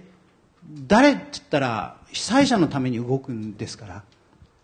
[0.88, 4.04] 誰って言ったら被災者のために動くんですから。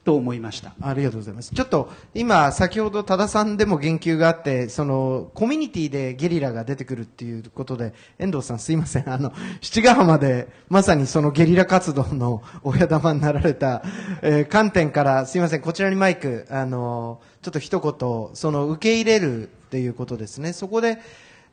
[0.03, 1.53] と思いましたありがとうございます。
[1.53, 9.09] ちょっと、今、先ほど多田さんでも言及があって、その、コミュニティでゲリラが出てくるっていうことで、遠藤さんすいません。
[9.09, 13.83] あの、七ヶ浜で、まさにそのゲリラ活動の親玉になられた、
[14.21, 20.51] えー観点から、すいません、こちらにマイク、あの、ちょっと一言、その、受け入れるっていうことですね。
[20.51, 20.99] そこで、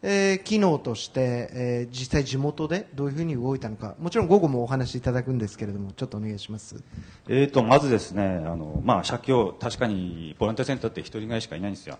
[0.02, 6.82] えー機能として、えー実際地元でどういうふうに動いたのか、もちろん午後もお話しいただくんですけれども、ちょっとお願いします。
[7.28, 11.98] えー、とまずですねあの、まあ、社協確かにボランティアセンターって一人ぐらいしかいないんですよ。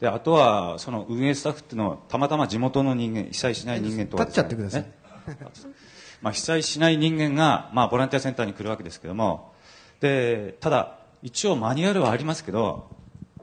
[0.00, 4.82] であとはその運営スタッフっていうのはたまたま地元の人間被災しない人間とか立っちゃってください。
[4.82, 4.92] ね。
[6.22, 9.52] まあ、被災しない人間が、まあ、ボランティアセンターに来るわけですけども。
[10.00, 12.88] でただ一応マニュアルはありますけど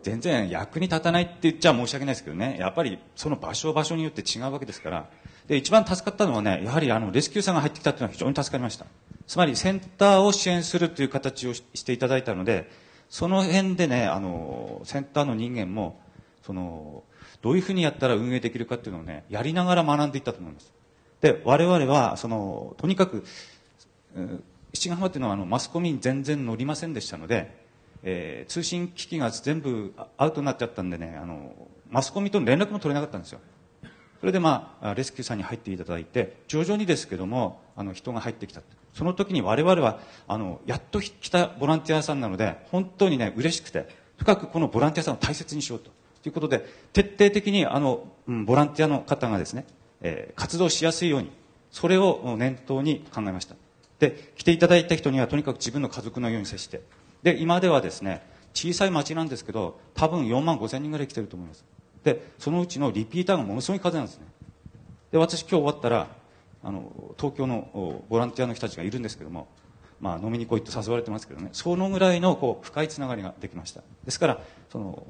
[0.03, 2.57] 全然役に立たないって言っちゃ申し訳ないですけどね。
[2.59, 5.09] やっぱりその場所場所によって違うわけですから。
[5.47, 8.85] で一番助かったのはねやはりあのレスキューさんが入ってきたっていうのは非常に助かりました。
[9.25, 12.69] つまりセンターを支援するという形をしていただいたので
[13.09, 15.99] その辺でねあのセンターの人間も
[16.43, 17.03] その
[17.41, 20.71] どういうふうにやったら運営できるかっていうのをねやりながら学んでいったと思います。
[21.21, 23.23] で我々はそのとにかく
[24.15, 27.58] うん七ヶ浜っていうのはあのマスコミに全然乗りませんでしたので、
[28.03, 31.53] えー通信機器が全部アウトになっちゃったんでねあの
[31.89, 33.39] マスコミとの連絡も取れなかったんですよ。
[34.19, 38.61] それでまあレスキューさんに入っていただいて徐々にですけどもあの人が入ってきた
[38.93, 45.91] その時に我々はあのやっと来たボランティアさんなので本当にね嬉しくて深くこのボランティアさんを大切にしようと。
[46.21, 49.65] ということで徹底的にあの、うんボランティアの方がですね、
[50.01, 51.31] えー活動しやすいように
[51.71, 53.55] それを念頭に考えました。
[53.99, 56.81] で来ていただいた人にはとにかく自分の家族のように接して
[57.23, 58.21] で今ではですね
[58.53, 61.65] 小さい町なんですけど多分4万5千人ぐらい来てると思います。
[62.03, 64.25] でそのうちのリピーターがものすごい数なんですね。
[65.11, 66.07] で私今日終わったら
[66.63, 69.47] あの東京のボランティアの人たちがいるんですけども、
[70.01, 71.49] まあ、飲みに来いと誘われてますけどね。
[71.53, 73.81] そのぐらいのこう深いつながりができました。
[74.05, 75.05] ですからその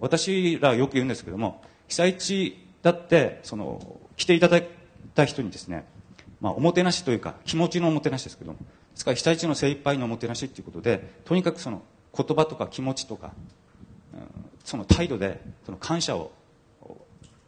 [0.00, 4.68] 私らよく言うんですけども被災地だってその来ていただい
[5.14, 5.86] た人にですね、
[6.40, 8.58] まあ、おもてなしというか気持ちのおもてなしですけども
[8.94, 11.82] ですから被災地の精一杯のおもてなしということでとにかくその
[12.16, 13.32] 言葉とか気持ちとか、
[14.14, 16.32] うんその態度でその感謝を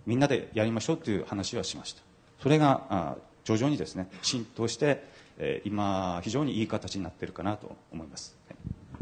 [0.05, 2.03] みんなでやりましょうという話はしました
[2.43, 5.03] それがあ徐々にですね浸透して、
[5.39, 8.36] えー今非常にいい形になっているかなと思います。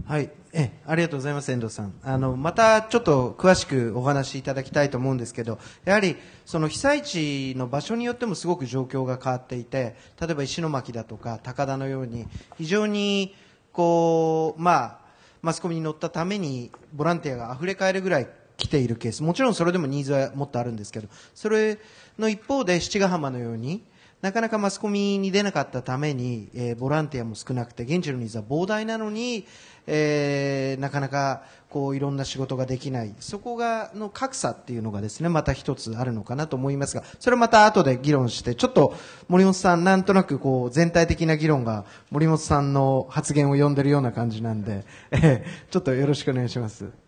[0.06, 1.94] はい、えありがとうございます、遠藤さん。
[2.02, 12.26] あのまたちょっと詳しくお話しいただきたいと思うんですけど、やはりその被災地の場所によってもすごく状況が変わっていて、例えば石巻だとか高田のように
[12.58, 13.34] 非常に
[13.72, 14.98] こうまあ
[15.40, 21.78] マスコミに乗ったためにボランティアが溢れ返るぐらい来ているケース、もちろんそれでもニーズはもっとあるんですけど、それ
[22.18, 23.82] の一方で七ヶ浜のように。
[24.24, 29.44] なかなかマスコミに出なかったために、えーボランティアも少なくて、現地のニーズは膨大なのに、
[29.86, 38.94] えーなかなかこういろんな仕事ができない、そこがの格差っていうのがですね、また一つあるのかなと思いますが、それはまた後で議論して、ちょっと
[39.28, 47.03] 森本さん、なんとなくこう全体的な議論が森本さんの発言を読んでるような感じなんで、えーちょっとよろしくお願いします。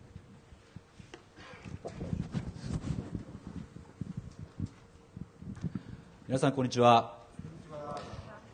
[6.27, 7.13] 皆さんこんにちは。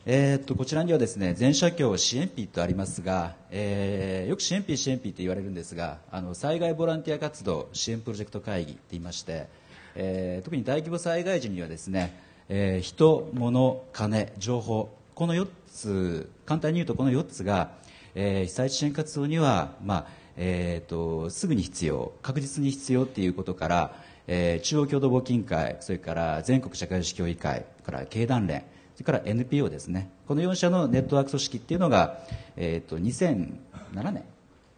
[0.05, 9.47] えーっとこちらにはですね全社協支援 P とありますが、えーよく支援 P 支援 P って言われるんですがあの災害ボランティア活動支援プロジェクト会議って言いまして、
[9.95, 12.15] えー特に大規模災害時にはですね、
[12.47, 17.71] えー人物金情報この4つ簡単に言うとこの4つが、
[18.13, 23.95] えー被災地支援活動にはまあえー、とすぐに必要確実に必要っていうことから、
[24.27, 28.63] えー中央共同募金会それから全国社会主義協議会から経団連
[28.95, 30.11] それから NPO ですね。
[30.27, 32.19] この4社のネットワーク組織っていうのが、
[32.55, 34.23] えー、と2007年で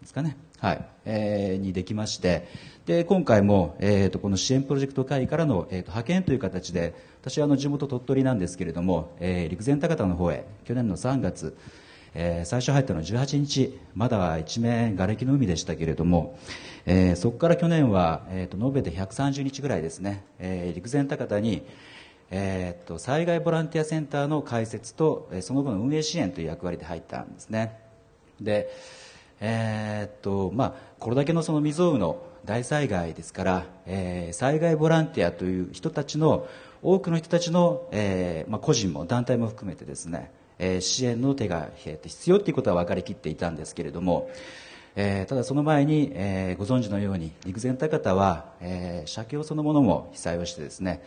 [0.06, 0.86] すかね、はい。
[1.06, 2.48] えーにできまして。
[2.86, 11.58] で今回も、えー、とこの支援プロジェクト会議からの、えー、と派遣という形で私はあの地元鳥取なんですけれども、えー陸前高田の方へ去年の3月
[12.16, 16.40] えー最初入ったのは18日まだ一面瓦礫の海でしたけれども、
[16.86, 21.64] えーそこから去年は、えー、と延べで130日ぐらいですね、えー陸前高田に、
[22.32, 27.78] えーと災害ボランティアセンターの開設と、えーその後の運営支援という役割で入ったんですね。
[28.42, 28.70] で
[29.42, 36.48] えーっとまあ、これだけのその未曾有の大災害ですから、えー災害ボランティアという人たちの
[36.82, 44.30] 多くの人たちの、えーまあ、個人も団体も含めてですね、え支援の手が必要ということは分かりきっていたんですけれども、
[44.96, 51.04] えーただその前に、えーご存知のように陸前高田は、えー社協そのものも被災をしてですね、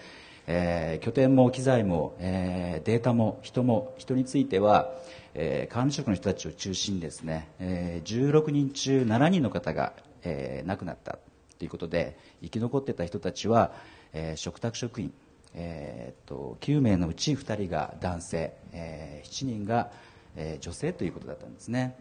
[0.46, 4.90] えー拠点も機材も、えーデータも人も人については、
[5.34, 11.18] えー管理職の人たちを中心にですね、えー16人中7人の方が、えー亡くなった
[11.58, 13.72] ということで生き残ってた人たちは、
[14.12, 15.12] えー嘱託職員、
[15.54, 19.90] えーっと9名のうち2人が男性、えー7人が、
[20.36, 21.96] えー女性ということだったんですね。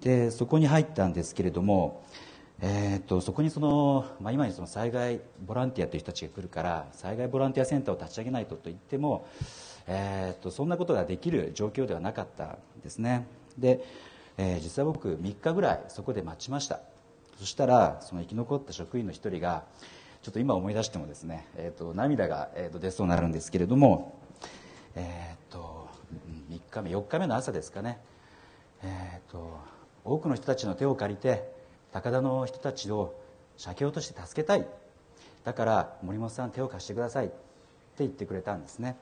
[0.00, 2.04] でそこに入ったんですけれども、
[2.60, 9.26] えーっとそこにその、まあ、今にその災害ボランティアという人たちが来るから災害ボランティアセンターを立ち上げないとと言っても、
[9.86, 13.26] えーっとそんなことができる状況ではなかったんですね。
[13.58, 13.84] で、
[14.38, 16.80] えー実際僕3日ぐらいそこで待ちました。
[17.38, 19.64] そしたらその生き残った職員の一人が
[20.26, 24.20] ちょっと今思い出してもですね、えー、と涙が、えー、と出そうになるんですけれども、
[24.96, 25.88] えー、と
[26.50, 28.00] 3日目4日目の朝ですかね、
[28.82, 29.56] えー、と
[30.04, 31.48] 多くの人たちの手を借りて
[31.92, 33.14] 高田の人たちを
[33.56, 34.66] 社協として助けたい。
[35.44, 37.26] だから森本さん手を貸してください。
[37.26, 37.36] って
[37.98, 38.96] 言ってくれたんですね。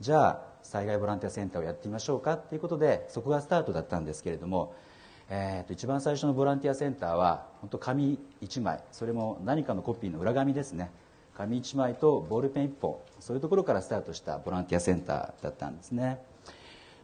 [0.00, 2.38] じゃあ災害ボランティアセンターをやってみましょうか。
[2.38, 4.74] ということでそこがスタートだったんですけれども、
[5.32, 10.90] えー、と一番最初のボランティアセンターは本当紙1枚それも何かのコピーの裏紙ですね。
[11.36, 16.18] 紙1枚とボールペン1本そういうところからスタートしたボランティアセンターだったんですね。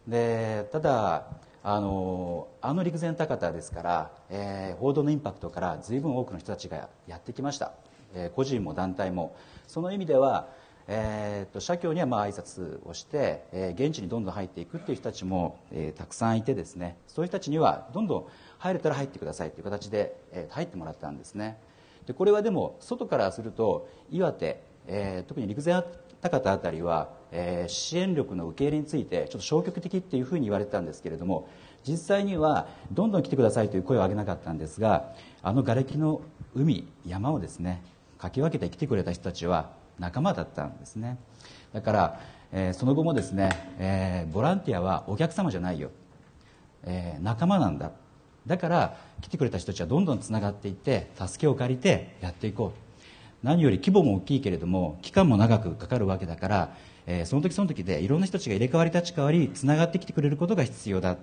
[0.09, 1.29] でただ
[1.63, 7.73] あのあの陸前高田ですから、えー報道のインパクトから随分多くの人たちがやってきました、
[8.15, 9.37] えー個人も団体も。
[9.69, 10.49] その意味では、
[10.89, 18.27] えー、と社協にはまあ挨拶をして、えー現地にどんどん入っていくっていう人たちも、えーたくさんいてですねそういう人たちにはどんどん
[18.59, 21.59] 入れたら入ってくださいという形で、えー入ってもらったんですね。
[22.07, 25.83] でこれはでも外からすると岩手、えー特に陸前
[26.23, 31.49] 高田あたりは、えー支援力の受け入れについてちょっと消極的っていうふうに言われてたんですけれども
[31.87, 36.21] 実際にはどんどん来てくださいという声を上げなかったんですがあの瓦礫の
[36.55, 37.83] 海山をですね
[38.19, 41.19] かき分けて来てくれた人たちは仲間だったんですね。
[41.73, 42.21] だから、
[42.53, 45.91] えーその後もですね、えーボランティアはお客様じゃないよ。
[46.85, 47.91] えー仲間なんだ。
[48.47, 52.79] だから来てくれた人たちはどんどんつながっていって助けを借りてやっていこう。
[53.43, 56.77] 何より規模も大きいけれども期間も長くかかるわけだから、
[57.07, 61.17] えーその時その時でいろんな人たちが入れ替わり立ち替わりつながってきてくれることが必要だ。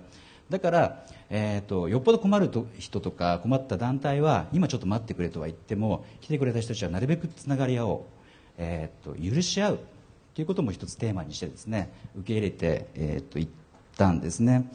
[0.50, 8.02] だから、えー、とよっぽど困ると人とか困った団体は今ちょっと待ってくれとは言っても来てくれた人たちはなるべくつながり合おう、
[8.58, 9.80] えー、と許し合う
[10.34, 13.48] ということも一つテーマにしてですね受け入れて、えー、といっ
[13.96, 14.70] たんですね。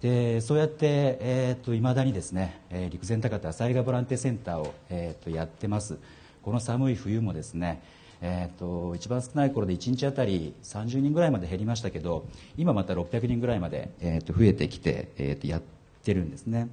[0.00, 5.98] でそうやって、えー、と未だにですね、えー陸前高田災害ボランティアセンターを、えー、とやってます。
[6.42, 7.82] この寒い冬もですね
[8.22, 12.26] えー、と一番少ない頃で1日あたり30人ぐらいまで減りましたけど
[12.56, 15.62] 今また600人ぐらいまで、えー、と増えてきて、えー、とやっ
[16.02, 16.68] てるんですね。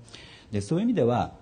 [0.52, 1.34] でそういう意味では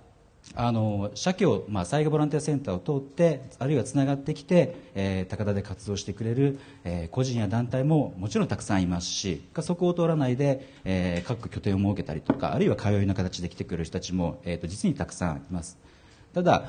[0.54, 15.78] あの社協、まあ、災害ボランティアセンターを通ってあるいはつながってきて、えー高田で活動してくれる、えー個人や団体ももちろんたくさんいますしそこを通らないで、えー各拠点を設けたりとかあるいは通いの形で来てくれる人たちも、えーと実にたくさんいます。
[16.34, 16.66] ただ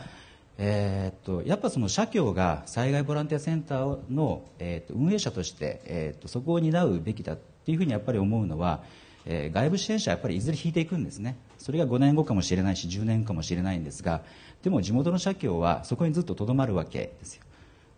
[0.59, 8.83] えーっとやっぱその社協が災害ボランティアセンターの、えーっと運営者として、えーとそこを担うべきだっていうふうにやっぱり思うのは、
[9.27, 11.37] えー外部支援者はやっぱりいずれ引いていくんですね。
[11.67, 14.23] それが5年後かもしれないし10年かもしれないんですが
[14.62, 17.43] でも地元の社協はそこにずっととどまるわけですよ。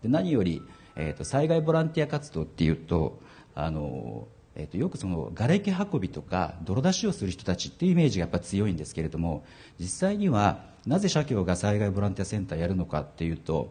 [0.03, 0.63] で何より、
[0.97, 3.21] えーっと災害ボランティア活動っていうと
[3.55, 9.45] あのえー、とよくその瓦礫運びとか泥出しをする人たちっていうイメージがやっぱ強いんですけれども
[9.79, 13.71] 実際にはなぜ社協が災害ボランティアセンターやるのかっていうと,、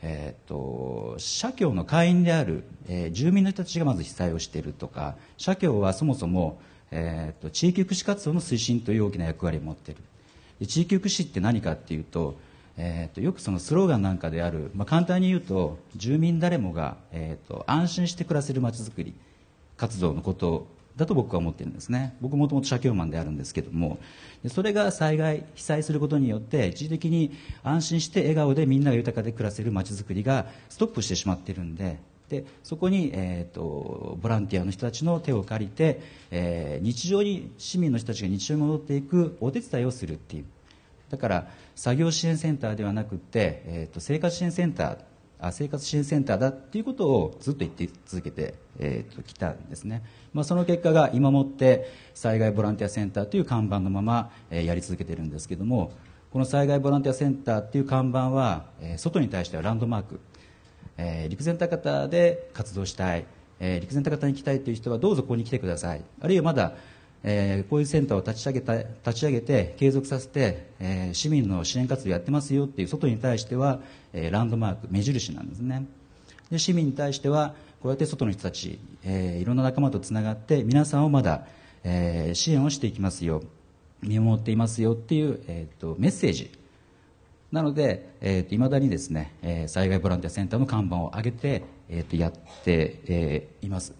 [0.00, 6.58] えー、と社協の会員である、えー住民の人たちがまず被災をしているとか社協はそもそも、
[6.96, 10.00] えー、と地域福祉活動の推進という大きな役割を持っている。
[10.60, 12.36] で地域福祉って何かっていうと,、
[12.76, 19.12] えー、とよくそのスローガンなんかである、まあ、簡単に言うと住民誰もが、えー、と安心して暮らせるまちづくり
[19.76, 22.14] 活動のことだと僕は思ってるんですね。
[22.20, 23.98] 僕もともと社協マンであるんですけども
[24.46, 27.32] それが災害被災することによって一時的に
[27.64, 36.00] 安心して笑顔でみんなが豊かで暮らせるまちづくりがストップしてしまっているんででそこに、えー、とボランティアの人たちの手を借りて、
[36.30, 40.44] えー日常に市民の人たちが日常に戻っていくお手伝いをするっていう。
[41.10, 44.98] だから作業支援センターではなくて、えー、と生活支援センター
[45.40, 50.02] あ生活支援センターだっていうことをずっと言って続けてき、えーときたんですね、
[50.32, 55.92] まあ、その結果が今もって災害ボランティアセンターという看板のまま、えーやり続けてるんですけども
[56.32, 60.20] この災害ボランティアセンターっていう看板は、えー外に対してはランドマーク、
[60.96, 63.24] えー陸前高田で活動したい、
[63.60, 66.02] えー陸前高田に来たいという人はどうぞここに来てください。
[66.20, 66.74] あるいはまだ
[67.22, 73.80] えーこういうセンターを立ち上げた立ち上げて継続させて、えー市民の支援活動やってますよっていう外に対しては、
[74.12, 75.86] えーランドマーク目印なんですね。
[76.50, 81.46] で市民に対してはこうやって外の人たち、えーいろんな仲間とつながって皆さんをまだ、
[81.82, 83.42] えー支援をしていきますよ
[84.02, 86.50] 見守っていますよっていう、えー、とメッセージ。
[87.54, 92.32] なので、えー、と未だにですね、えー災害ボランティアセンターの看板を上げて、えー、とやっ
[92.64, 93.94] て、えーいます。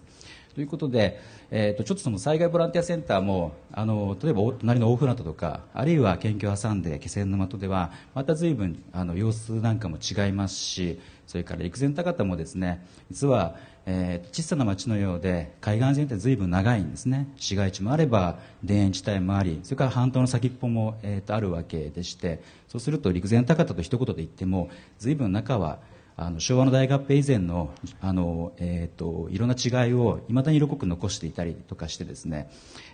[0.53, 13.55] ということで、えー、とちょっとその災害ボランティアセンターもあの例えば隣の大船渡とかあるいは県境を挟んで気仙沼とではまた随分あの様子なんかも違いますしそれから陸前高田もですね実は、
[14.31, 17.27] 小さな町のようで海岸線って随分長いんですね。
[17.37, 25.79] 市街地もあれば田園地帯もありそれから半島の先っぽも、えーとあるわけでしてそうすると陸前高田と一言で言っても随分中は
[26.17, 32.49] あの昭和の大合併以前のあの、えー、といろんな違いをいまだに色濃く残していたりとかしてですね、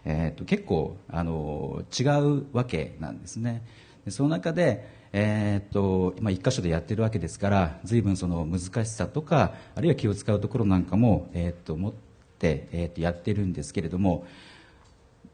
[0.06, 3.64] えー、と結構あの違うわけなんですね。
[4.10, 11.94] その中で、えー、と今一箇所でやってるわけですから随分その難しさとかあるいは気を使うところなんかも、えー、と持っ
[12.40, 14.26] て、えー、とやってるんですけれども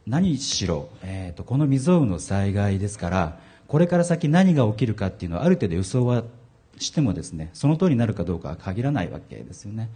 [0.08, 6.24] 何しろ、えー、とこの未曾有の災害ですからこれから先何が起きるかっていうのはある程度予想は
[6.80, 9.90] してもですねその通りになるかどうかは限らないわけですよね。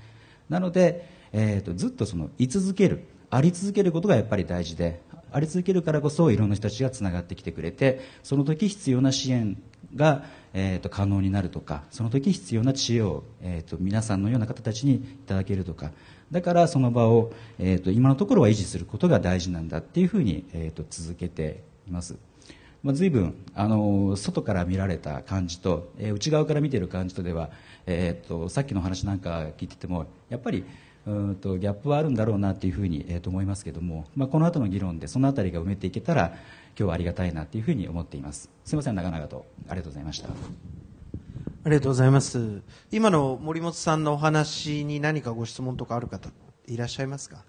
[0.49, 5.01] なので、えー、とずっとその居続けるあり続けることがやっぱり大事で
[5.31, 9.57] あり続けるからこそいろんな人たちがつながってきてくれてその時必要な支援
[9.95, 10.23] が、
[10.53, 15.91] えー、と可能になるとかその時必要な知恵を、えー、と皆さんのような方たちにいただけるとか
[16.31, 22.15] だからその場を、えー、と今のところは維持することが大事なんだっていうふうに、えー、と続けています。
[22.83, 27.51] まあ、随分あの外から見られた感じと、えー内側から見ている感じとでは、
[27.85, 30.65] えー、とさっきの話なんか聞いててもやっぱり
[31.05, 36.35] うんとギャップはあるんだろうなというふうに、えー、と思いますけども、まあ、この後の議論でそのあたりが埋めていけたら
[36.77, 38.49] 今日はありがたいなというふうに思っています。
[38.65, 39.45] すみません長々と。
[39.67, 40.29] ありがとうございました。
[40.29, 40.31] あ
[41.65, 42.61] りがとうございます。
[42.91, 46.29] 今の森本さんのお話に何かご質問とかある方
[46.67, 47.43] いらっしゃいますか？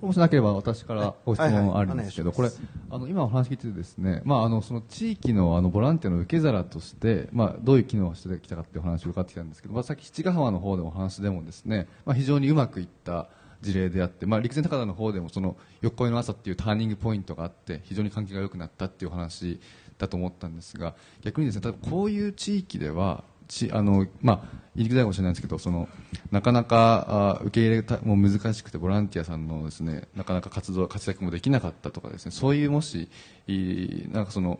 [0.00, 2.50] もしなければ私からご質問あるんですけど、これ
[2.90, 13.28] あの今お話聞いててですね、まああのその地域のあのボランティアの受け皿として、まあどういう機能をしてきたかっていうお話を伺ってきたんですけど、まあさっき七ヶ浜の方でのお話でもですね、まあ非常にうまくいった
[13.62, 19.60] 事例であって、まあ陸前高田の方でもその横の朝っていうターニングポイントがあって非常に関係が良くなったっていう話
[19.96, 25.88] だと思ったんですが、逆にですね、こういう地域ではちあの、まあ、言いづらいかもしれないですけどその
[26.30, 33.10] なかなかあ受け入れたも難しくてボランティアさんのですねなかなか活動活躍もできなかったとかですねそういうもし
[33.46, 34.58] いなんかその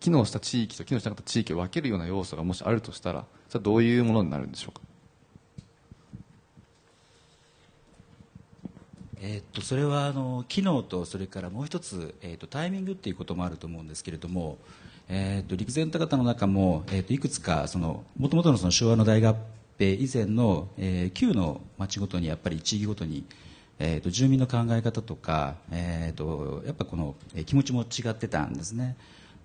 [0.00, 4.82] 機能した地域と機能しなかった地域を分けるような要素がもしあるとしたらそれはどういうものになるんでしょうか？
[9.22, 14.58] えーっとそれはあの機能とそれからもう一つ、えーっとタイミングっていうこともあると思うんですけれども、
[15.08, 19.36] えーっと陸前高田の中も、えっといくつかその元々のその昭和の大合
[19.78, 23.24] 併以前の、えー旧の町ごとにやっぱり地域ごとに
[23.82, 28.94] えー、と住民の考え方とか、えー、とやっぱこの、え気持ちも違ってたんですね。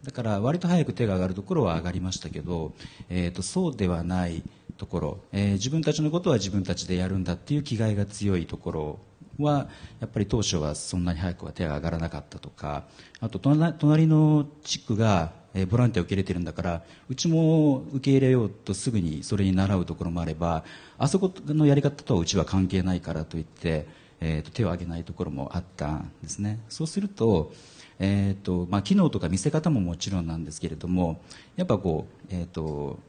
[0.03, 2.73] だから割と早く手が上がるところは上がりましたけど、
[3.09, 4.43] えー、とそうではない
[4.77, 8.99] ところ、えー自分たちのことは自分たちでやるんだっていう気概が強いところ
[9.39, 9.67] は
[9.99, 12.85] やっぱり当初はそんなに早くは手が上がらなかったとか
[13.19, 15.31] あと隣の地区が
[15.69, 20.63] ボランティアを受け入れてるんだからうちも受け入れようとすぐにそれに習うところもあれば
[20.97, 23.87] あそこのやり方とはうちは関係ないからといって、
[24.19, 26.59] えーと手を挙げないところもあったんですね。
[26.69, 27.53] そうすると,、
[27.99, 31.21] えーとまあ、機能とか見せ方ももちろんなんですけれども
[31.55, 32.99] やっぱこう、えーと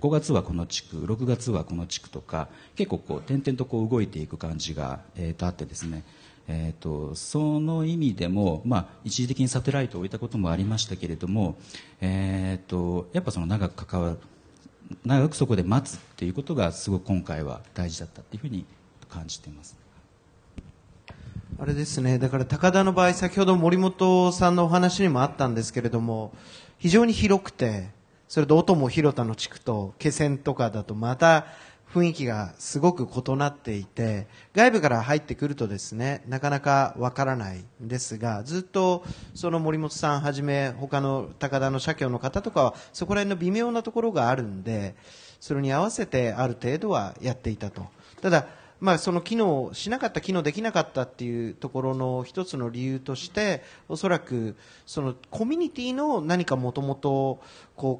[0.00, 6.04] 5月はこの地区6月はこの地区とか結構こう点々とこう動いていく感じが、えーとあってですね。
[6.50, 11.58] えー、とその意味でも、まあ、一時的にサテライトを置いたこともありましたけれども、
[12.00, 14.18] えー、とやっぱその長く関わる
[15.04, 18.64] 長くそこで待つっていうことがすごく今回は大事だったっていうふうに
[19.10, 19.76] 感じています。
[21.60, 26.32] あれですね、だから高田の場合、先ほど森本さんのお話にもあったんですけれども、
[26.78, 27.88] 非常に広くて、
[28.28, 31.46] それと音も広田の地区と気仙とかだとまた
[31.92, 39.04] 雰囲気がすごく異なっていて、外部から入ってくるとですね、なかなかわからないんですが、ずっと
[39.34, 44.94] その森本さんはじめ、他の高田の社協の方とかは、そこら辺の微妙なところがあるんで、
[45.40, 47.86] それに合わせてある程度はやっていたと。
[48.20, 48.46] ただ、
[48.80, 54.56] まあ、その機能しなかった、機能できなかったっていうところの一つの理由として、おそらく
[54.86, 57.40] そのコミュニティの何かもともと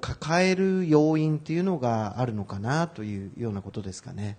[0.00, 4.36] 抱える要因っていうのがあるのかなというようなことですかね。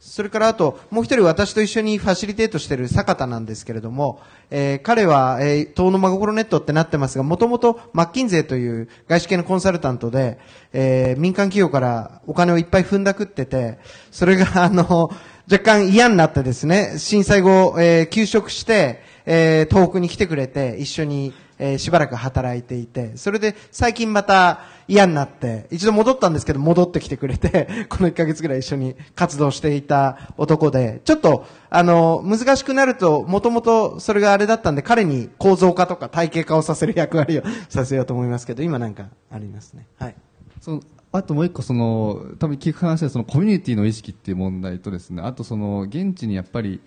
[0.00, 4.18] それからあと、もう一人私と一緒にファシリテートしている坂田なんですけれども、
[4.50, 10.38] えー彼は、えー、東の真心ネットってなってますが、もともとマッキンゼーという外資系のコンサルタントで、
[10.72, 13.78] えー民間企業からお金をいっぱい踏んだくってて、
[14.10, 15.10] それがあの、
[15.52, 39.86] 若干嫌になってですね、震災後、えー休職して、えー東北に来てくれて、一緒に、えーしばらく働いていて、それで最近また嫌になって、一度戻ったんですけど戻ってきてくれて、 この1ヶ月ぐらい一緒に活動していた男で、ちょっと、あの、難しくなると、もともとそれがあれだったんで、彼に構造化とか体系化をさせる役割を させようと思いますけど、今なんかありますね。
[39.98, 40.14] はい。
[40.60, 40.80] その
[41.12, 46.80] あともう一個その多分聞く話はそのコミュニティの意識っていう問題とですねあとその現地にやっぱり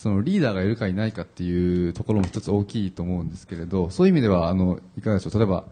[0.00, 5.38] そのリーダーがいるかいないかっていうところも一つ大きいと思うんですけれどそういう意味ではあのいかがでしょう。
[5.38, 5.64] 例えば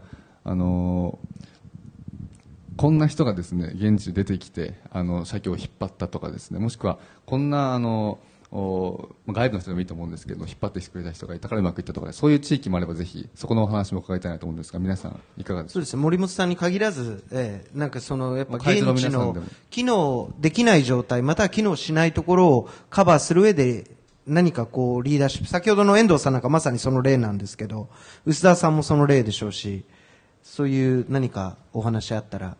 [0.43, 1.17] あの
[2.77, 8.19] こんな人がですね現地で出てきてあの社協を引っ張ったとかですねもしくはこんなあの
[8.51, 18.65] おまあ外部の人でもいいと思うんですけど引っ張ってきてくれた人がいたからうまくいったとかそういう地域もあればぜひそこのお話も伺いたいなと思うんですが皆さんいかがでしょそうですね、森本さんに限らず、ええなんかその、やっぱ現
[18.95, 19.35] 地の
[19.71, 23.98] 機能できない状態、または機能しないところをカバーする上で、
[24.29, 27.89] 何かこう、リーダーシップ、先ほどの遠藤さんなんかまさにその例なんですけど、
[28.25, 29.83] 薄田さんもその例でしょうし、
[30.43, 32.55] そういう何かお話あったら、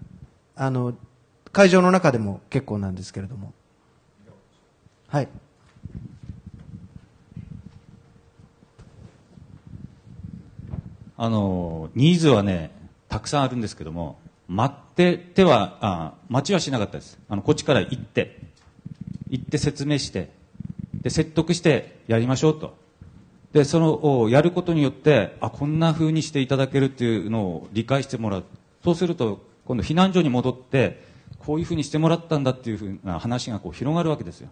[0.55, 0.93] あの、
[1.51, 3.53] 会場の中でも結構なんですけれども。
[5.07, 5.27] はい。
[11.21, 12.71] あのニーズはね
[13.09, 14.17] たくさんあるんですけども
[14.47, 18.39] 待っててはあ待ちはしなかったですあのこっちから行って
[19.29, 20.31] 行って説明して
[21.03, 22.77] で説得してやりましょうと。
[23.53, 28.43] でそのやることによってあこんな風にしていただけるっていうのを理解してもらう。
[28.83, 31.03] そうすると今度避難所に戻って
[31.39, 34.49] こういう風にしてもらったんだっていう風な話がこう広がるわけですよ。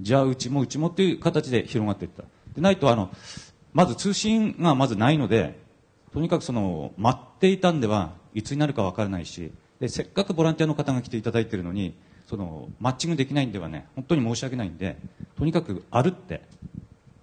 [0.00, 2.24] じゃあうちもうちもっていう形で広がっていった。
[2.54, 3.10] でないとあの
[3.72, 5.58] まず通信がまずないので
[6.12, 11.94] とにかくその待っていたんではいつになるか分からないしでせっかくボランティアの方が来ていただいているのに
[12.26, 14.96] そのマッチングできないんではね本当に申し訳ないんで
[15.38, 16.42] とにかく歩って。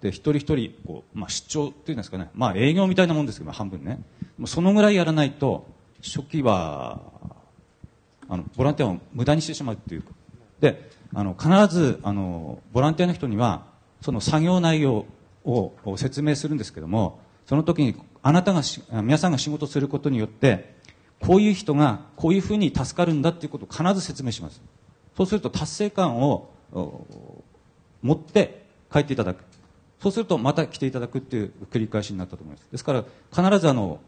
[0.01, 4.01] で一人一人こう、まあ、出張っていうんですかね、まあ、営業みたいなもんですけど半分ね。
[4.45, 5.65] そのぐらいやらないと
[6.01, 6.99] 初期は
[8.27, 10.03] あのボランティアを無駄にしてしまうっていう
[10.59, 13.65] であの必ずあのボランティアの人には
[14.01, 15.05] その作業内容
[15.45, 18.61] を説明するんですけどもその時にあなたが
[19.01, 20.75] 皆さんが仕事することによって
[21.19, 24.61] こういう人がこういうふうに助かるんだっていうことを必ず説明します。
[25.15, 26.49] そうすると達成感を
[28.01, 29.43] 持って帰っていただく
[30.01, 33.99] そうするとまた来ていただくっていう繰り返しになったと思いますですから必ずあの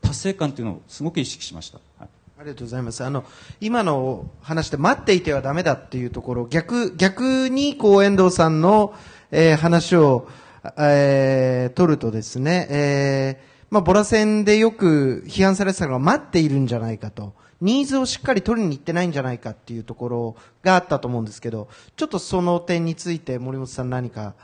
[0.00, 3.04] 達成感っていうのをすごく意識しました、はいありがとうございます。
[3.04, 3.24] あの、
[3.60, 8.92] 今の話で待っていてはダメだっていうところ、逆、逆に、こう、遠藤さんの、
[9.30, 10.28] えー話を、
[10.76, 17.34] えー取るとですね、えーまあ、ボラ戦でよく批判されてたのが待っているんじゃないかと。
[17.64, 24.34] ニーズをしっかり取りに行ってないんじゃないかっていうところがあったと思うんですけど、ちょっとその点について森本さん何か、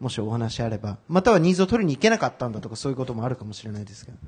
[0.00, 4.18] もしお話あれば、またはニーズを取りに行けなかったんだとかそういうこともあるかもしれないですけど。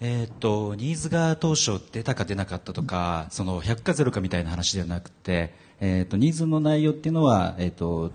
[0.00, 8.12] えーっとニーズが当初出たか出なかったとかその100か0かみたいな話ではなくて、えーっとニーズの内容っていうのは、えーっと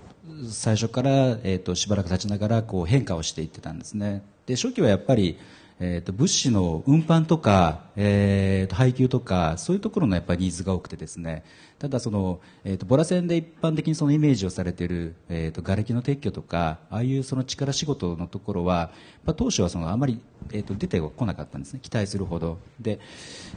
[0.49, 1.11] 最初から、
[1.43, 5.37] えーっとしばらく立ちながらこう変化をしていってたんですねで初期はやっぱり、
[5.83, 11.43] えーっと物資の運搬とか、えーっと配給とかそういうところのやっぱりニーズが多くてですね。
[11.81, 18.91] ただその、えー、とボラ線で一般的にそのイメージをされている、えー、と瓦礫の撤去とかああいうその力仕事のところは、
[19.25, 20.21] まあ、当初はそのあまり、
[20.51, 21.79] えー、と出てこなかったんですね。
[21.81, 22.59] 期待するほど。
[22.79, 22.99] で、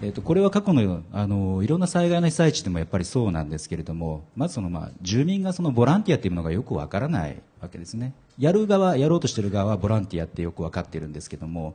[0.01, 8.14] えー、とこれは過去のあのいろんな災害の被災地でもやっぱりそうなんですけれどもまずその、まあ、住民がそのボランティアというものがよくわからないわけですね。
[8.39, 11.75] やる側やろうとしている側はボランティアってよく分かっているんですけども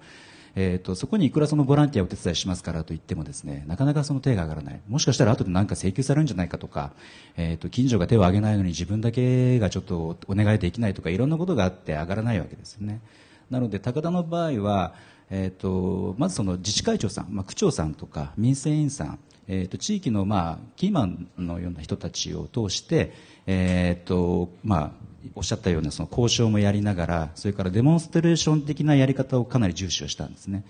[0.56, 4.82] えー、とそこにいくらそのボランティアをお手伝いしますからと言ってもですねなかなかその手が上がらない。
[4.88, 6.94] もしかしたら後で何か請求されるんじゃないないかとか、
[7.38, 13.02] えー、と近所が手を挙げないのに自分だけがちょっとお願いできないとかいろんなことがあって上がらないわけですよね。
[13.50, 14.94] なので高田の場合は、
[15.30, 19.20] えー、とまずその自治会長さん、まあ、区長さんとか民生委員さん
[19.52, 23.12] えー、と地域の、まあ、キーマンのような人たちを通して、
[23.48, 24.92] えーとまあ、
[25.34, 30.64] おっしゃったようなその交渉もやりながらそれからデモンストレーション的なやり方をかなり重視をしたんですね。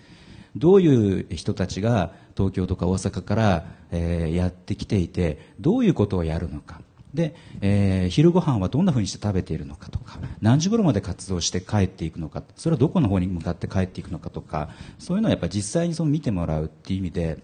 [0.59, 6.81] どういう人たちが東京とか大阪から、えーやってきていてどういうことをやるのか。
[7.13, 17.39] で、えー昼ご飯はどんなふうにして食べているのかとか何時頃まで活動して帰っていくのかそれはどこの方に向かって帰っていくのかとかそういうのはやっぱ実際にその見てもらうっていう意味で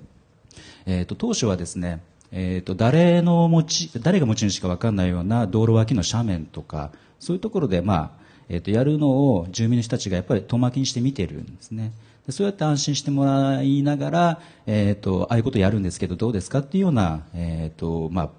[0.86, 2.02] えー、と当初はですね、
[2.32, 11.92] えー、と誰の持ち誰が持ち主か分かんないような道路脇の斜面とかそういうところで、まあえー、とやるのを住民の人たちがやっぱり遠巻きにして見てるんですね。
[12.30, 18.30] そうやって安心してもらいながら、えー、とああいうことやるんですけどどうですかっていうような、えーとまあ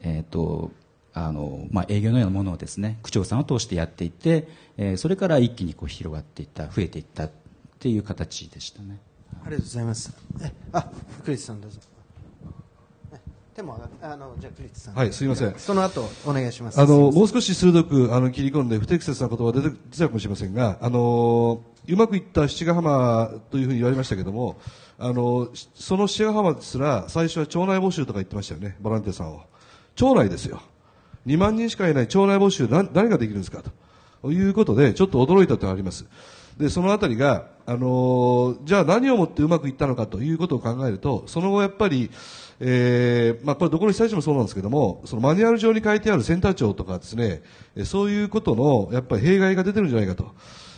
[0.00, 0.70] えーと
[1.14, 7.30] あのまあ、営業のようなものをですね区長さんを通してやっていって、えーそれから一気にこう広がっていった増えていったっ
[7.78, 8.98] ていう形でしたね。
[9.44, 10.14] ありがとうございます。
[10.40, 11.80] え、あ、福井さんどうぞ。
[13.52, 14.94] え手もあの、じゃあクリスさん。
[14.94, 16.80] はいすいませんその後、お願いします。
[16.80, 24.58] あの、もう少し鋭く、あの、切り込んで不適切な言葉が出て出たかもしれませんが、あの、うまくいった七ヶ浜というふうに言われましたけども、
[24.98, 29.42] あの、しその七ヶ浜ですら、最初は町内募集とか言ってましたよね、ボランティアさんを。
[29.94, 30.62] 町内ですよ。
[31.26, 33.62] 2万人しかいない町内募集、な誰ができるんですか
[34.22, 36.06] ということで、ちょっと驚いたというのがあります。
[36.58, 42.10] で、そのあたりが、あのじゃあ何をもってうまくいったのかということを考えると、その後やっぱり、
[42.60, 47.42] えーまあ、これどこの被災地もそうなんですけども、そのマニュアル上に書いてあるセンター長とかですね、
[47.84, 50.32] そういうことの、やっぱり弊害が出てるんじゃないかと。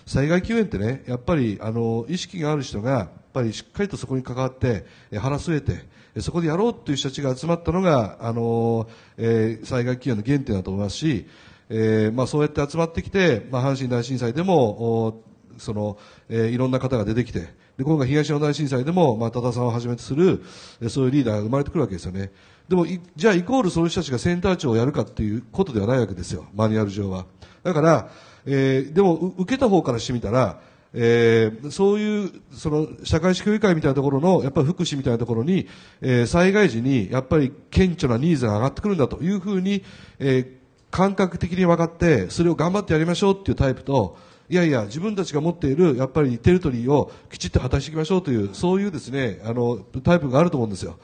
[0.06, 11.26] 災害救援ってね、やっぱり、あの、意識がある人が、やっぱりしっかりとそこに関わって、え腹据えて、そこでやろうという人たちが集まったのが、あの、えー災害救援の原点だと思いますし、
[11.70, 15.22] えーまあそうやって集まってきて、まあ阪神大震災でも、お
[15.58, 15.96] その、
[16.28, 20.42] えーいろんな方が出てきて、で、今回東日本大震災でも、まあ、多田さんをはじめとする、
[20.88, 22.30] そういうリーダーが生まれてくるわけですよね。
[22.68, 27.26] でも、じゃあイコールそういう人たちがセンター長をやるかっていうことではないわけですよ、マニュアル上は。
[27.62, 28.10] だから、
[28.46, 30.60] えーでも、受けた方からしてみたら、
[30.92, 35.66] えーそういう、その、社会主義会みたいなところの、やっぱり福祉みたいなところに、
[36.00, 39.82] えー災害時に、やっぱり顕著なニーズが上がってくるんだというふうに、
[40.20, 40.64] えー
[40.94, 44.16] 感覚的に分かって、それを頑張ってやりましょうっていうタイプと、
[44.50, 50.98] いやいや、自分たちが持っている、やっぱりテリトリーをきちっと果たしていきましょうという、そういうですね、あの、タイプがあると思うんですよ。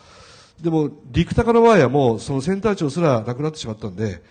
[0.61, 4.23] でも、陸高の場合はもう、そのセンター長すらなくなってしまったんで、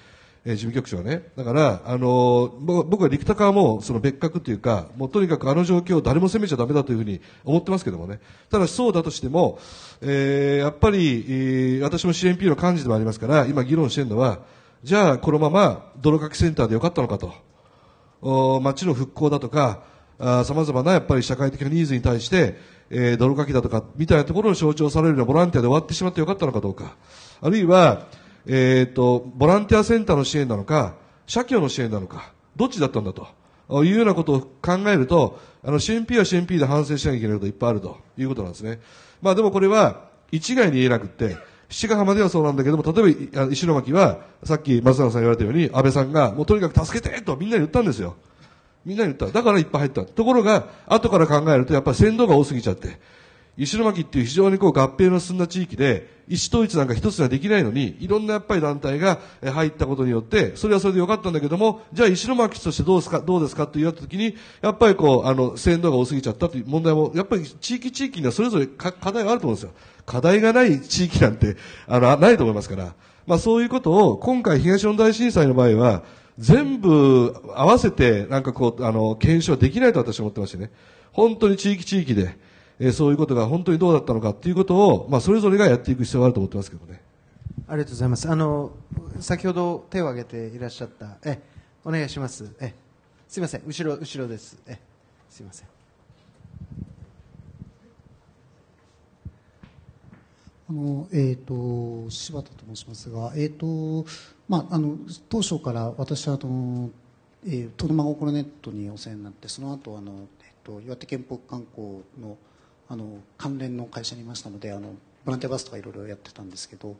[0.46, 1.24] えー事務局長はね。
[1.36, 8.20] だから、あのぼ僕は陸高はもう、その別格というか、もうとにかくあの状況を誰も責めちゃダメだというふうに思ってますけどもね。
[8.50, 9.60] ただそうだとしても、
[10.02, 14.40] えーやっぱり、えー私も CNP の幹事でもありますから、今議論してるのは、
[14.84, 17.34] じゃあこのまま泥かきセンターでよかったのかと。
[18.22, 19.84] お街の復興だとか、
[20.20, 22.58] さまざまなやっぱり社会的なニーズに対して、
[22.90, 26.96] えー泥かきだとか、みたいなところを象徴されるようなボランティアで終わってしまってよかったのかどうか。
[27.42, 28.08] あるいは、
[28.48, 30.96] えっ、と、ボランティアセンターの支援なのか、
[31.28, 33.28] 社協の支援なのか、どっちだったんだと。
[33.84, 38.80] いうようなことを考えると、あの、CNP は CNP で反省しなきゃいけないこといっぱいあるということなんですね。
[39.22, 41.38] まあでもこれは一概に言えなくって、
[41.70, 48.16] 七ヶ浜ではそうなんだけども、例えば石巻は、さっき松永さん言われたように、安倍さんが、もうとにかく助けてとみんなに言ったんですよ。
[48.86, 49.38] みんなに言った。
[49.38, 50.04] だからいっぱい入った。
[50.04, 53.00] ところが、後から考えると、やっぱり船頭が多すぎちゃって、
[53.60, 69.72] 石巻っていう非常にこう合併の進んだ地域で、意思統一なんか一つにはできないのに、いろんなやっぱり団体が入ったことによって、それはそれでよかったんだけども、じゃあ石巻としてどうですか、どうですかって言われたときに、やっぱりこう、あの、船頭が多すぎちゃったという問題も、やっぱり地域地域にはそれぞれ課題があると思うんですよ。
[70.06, 71.58] 課題がない地域なんて、
[71.88, 72.94] あの、ないと思いますから。
[73.28, 76.04] まあそういうことを、今回東日本大震災の場合は、
[76.38, 80.72] 全部合わせて、なんかこう、あの、検証できないと私は思ってましてね。
[81.12, 82.38] 本当に地域地域で、
[82.80, 87.02] えー、そういうことが本当にどうだったのかっていうことを、まあ、それぞれがやっていく必要があると思ってますけどね。
[87.68, 88.30] ありがとうございます。
[88.30, 88.72] あの、
[89.20, 91.40] 先ほど手を挙げていらっしゃった、え、
[91.84, 92.50] お願いします。
[92.60, 92.74] え、
[93.28, 94.58] すいません、後ろ、後ろです。
[94.66, 94.80] え、
[95.30, 95.68] すいません。
[100.70, 104.08] あのえーと、柴田と申しますが、えーと
[104.48, 106.92] まあ、あの当初から私はあの、
[107.44, 112.38] えー、トドマゴコロネットにお世話になってその後あの、えーと岩手県北観光の
[112.90, 116.96] あの関連の会社にいましたのであのボランティアバスとかいろいろやってたんですけど、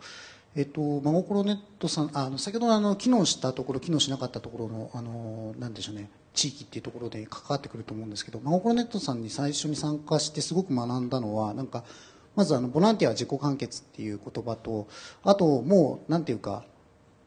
[0.56, 11.84] えっと、真心ネットさんあの先ほどあの機能したところ機能しなかったところのあのなんでしょうね地域っていうところで関わってくると思うんですけど真心ネットさんに最初に参加してすごく学んだのはなんか
[12.36, 14.88] まずあのボランティアは自己完結っていう言葉と
[15.24, 16.64] あともうなんていうか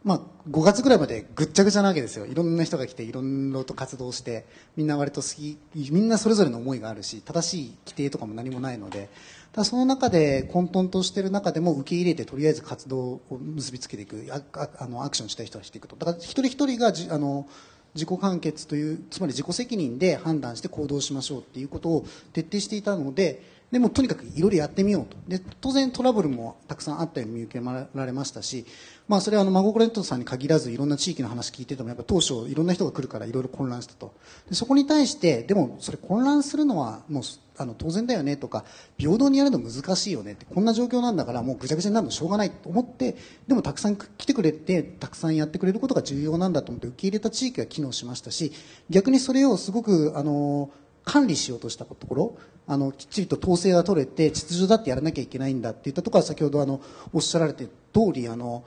[0.04, 2.26] まあ、5月ぐらいまでぐっちゃぐちゃなわけですよ。
[2.26, 4.44] いろんな人が来ていろんなと活動して
[4.76, 5.58] みんな割と好き
[5.90, 9.08] みんなそれぞれの思いがあるし正しい規定とかも何もないので
[9.52, 14.42] ただその中で混沌としている中でも受け入れてとりあえず活動を結びつけていくあ
[14.78, 15.94] あのアクションしたい人はしていくと。
[15.94, 17.46] だから一人一人がじあの
[17.94, 23.42] 自己完結というつまり自己責任で判断して行動しましょうっていうことを徹底していたので
[23.72, 25.16] でもとにかくいろいろやってみようと。
[25.26, 28.66] で当然トラブルもたくさんあったように見受けられましたし、
[29.08, 34.14] まあ、それはあのマゴコレントさんに限らずいろんな地域の話聞いててもやっぱ当初いろんな人が来るからいろいろ混乱したと。
[34.48, 37.22] でそこに対してでもそれ混乱するのはもう
[37.56, 38.64] あの当然だよねとか
[38.98, 43.16] 平等にやるの難しいよねってこんな状況なんだからもうぐちゃぐちゃになるのしょうがないと思って
[43.46, 48.52] でもたくさん来てくれてたくさんやってくれることが重要なんだと思って受け入れた地域が機能しましたし
[48.90, 50.70] 逆にそれをすごくあの
[51.04, 52.36] 管理しようとしたところ
[52.66, 56.80] あのきっちりと統制が取れて秩序だってやらなきゃいけないんだっていったところは先ほどあの
[57.12, 58.64] おっしゃられて通りあの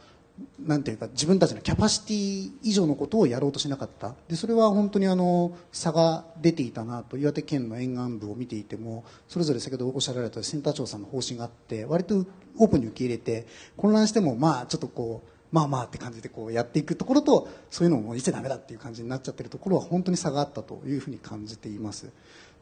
[0.60, 4.16] なんていうか自分たちのキャパシティ以上のことをやろうとしなかった。
[4.28, 12.26] でそれは本当にあの差が出ていたなと岩手県の沿岸部を見ていてもそれぞれ先ほどおっしゃられたセンター長さんの方針があって割と
[12.58, 22.12] オープンに受け入れて混乱してもまあちょっとこうまあまあって感じでこうやっていくところとそういうのも言っちゃダメだっていう感じになっちゃってるところは本当に差があったというふうに感じています。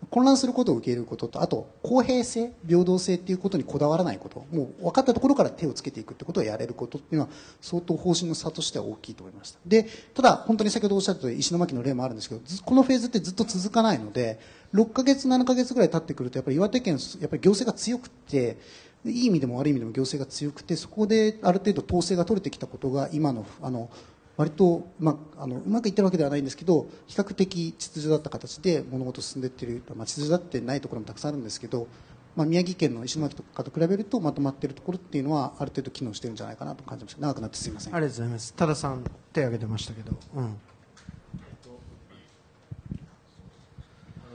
[0.09, 14.39] 混乱することを受け入れることとあと公平性平等性っていうことにこだわらないこともう分かったところから手をつけていくってことをやれることっていうのは相当方針の差としては大きいと思いましたでただ本当に先ほどおっしゃった石巻の例もあるんですけどこのフェーズってずっと続かないので
[14.73, 18.57] 6ヶ月7ヶ月ぐらい経ってくるとやっぱり岩手県やっぱり行政が強くて
[19.05, 23.89] いい意味でも悪い意味でも行政が強くてそこである程度統制が取れてきたことが今のあの
[24.35, 31.87] 割と、まあ、あのうまくいってるわけではないんですけど比較的秩序だった形で物事進んでいってる、まあ、秩序だってないところもたくさんあるんですけど、
[32.35, 37.21] まあ、宮城県の石巻とかと比べるとまとまっているところっていうのはある程度機能してるんじゃないかなと感じました。
[37.21, 37.95] 長くなってすみません。
[37.95, 38.53] ありがとうございます。
[38.55, 40.47] 多田さん手を挙げてましたけど、うん、あ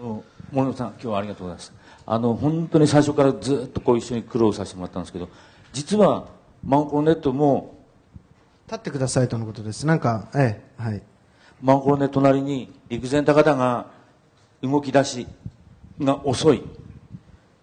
[0.01, 1.73] の森野さん今日はありがとうございます
[2.11, 5.29] あの本当に最初からずっとこう一緒に苦労させてもらったんですけど
[5.75, 6.29] 実は
[6.65, 7.75] マンコロネットも
[8.67, 9.87] 立ってくださいとのことです。
[9.87, 11.03] なんか、ええ、はい。
[11.63, 13.91] まあこれね、隣に陸前高田が
[14.63, 15.27] 動き出し
[16.01, 16.63] が遅いっ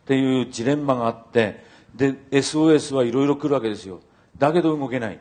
[0.06, 1.64] ていうジレンマがあって、
[1.96, 4.00] で、SOS はいろいろ来るわけですよ。
[4.38, 5.20] だけど動けない。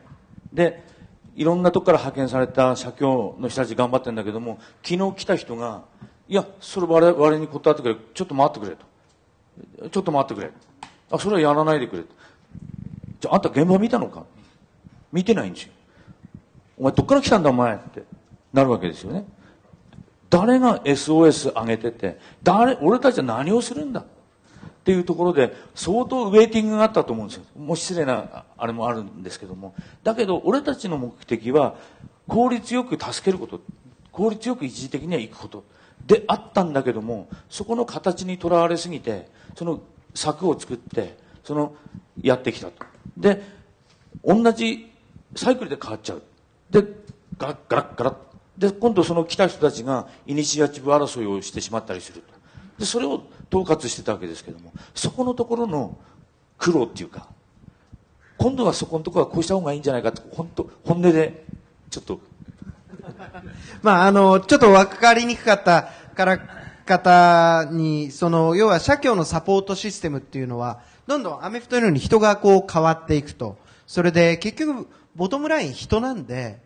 [0.53, 0.83] で、
[1.35, 5.83] いろんなとこから派遣された社協の人たち頑張ってるんだけども、昨日来た人が、
[6.27, 7.95] いや、それ我々に断ってくれ。
[8.13, 8.94] ちょっと待ってくれと。
[9.91, 10.51] ちょっと待ってくれ。
[11.11, 12.03] あ、それはやらないでくれ。
[13.21, 14.23] じゃあ、あんた現場見たのか？
[15.11, 15.73] 見てないんですよ。
[16.77, 18.03] お前どっから来たんだお前って
[18.51, 19.25] なるわけですよね。
[20.29, 24.01] 誰が SOS 上げてて、誰、俺たちは何をするんだ？
[24.01, 24.03] っ
[24.85, 27.45] ていうところで相当ウェイティングがあったと思うんですよ。
[27.57, 29.73] もう失礼なあれもあるんですけども。
[30.03, 31.75] だけど俺たちの目的は
[32.27, 33.61] 効率よく助けること、
[34.11, 35.63] 効率よく一時的には行くこと
[36.05, 39.81] であったんだけども、そこの形にとらわれすぎて、その
[40.13, 41.75] 策を作って、その
[42.21, 42.85] やってきたと。
[43.17, 43.41] で、
[44.23, 44.91] 同じ
[45.35, 46.21] サイクルで変わっちゃう。
[46.69, 46.83] で、
[47.37, 48.15] ガラッガラッガラッ
[48.57, 52.33] で今度その来た人たちがイニシアチブ争いをしてしまったりすると
[52.79, 55.97] でそれを統括してたわけですけどもそこのところの
[56.57, 57.27] 苦労っていうか
[58.37, 61.43] 今度はそこのところはこうした方がいいんじゃないかと本当本音で
[61.89, 62.19] ちょっと
[63.81, 66.39] まあ、あの、ちょっと分かりにくかったから、
[66.85, 73.57] 方に、その、要は社協のサポートシステムっていうのは、どんどんアメフトのように人がこう変わっていくと。
[73.87, 76.59] それで結局、ボトムライン人なんで、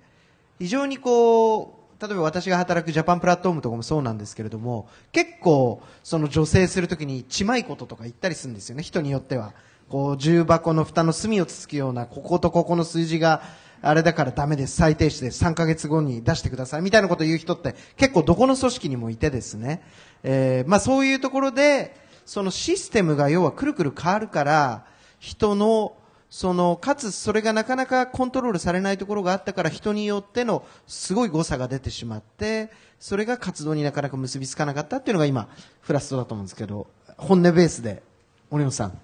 [0.59, 9.53] 非常にこう、例えば私が働くジャパンプラットフォームとかもそうなんですけれども、結構、その助成するときに、ちまいこととか言ったりするんですよね、人によっては。
[9.89, 13.41] こう、重箱の蓋の隅をつつくような、こことここの数字が、
[13.82, 19.82] あれだからダメです、最低値で3ヶ月後に出してください、みたいなことを言う人って、結構どこの組織にもいてですね、
[20.23, 24.86] えーまあそういうところで、そのシステムが要はくるくる変わるから、
[25.19, 25.95] 人の、
[26.30, 32.69] その、かつそれがなかなかコントロールされないところがあったから人によってのすごい誤差が出てしまって、
[32.99, 35.49] それが活動になかなか結びつかなかったっていうのが今、
[35.82, 38.03] フラストだと思うんですけど、本音ベースで、
[38.51, 38.97] 森本さん。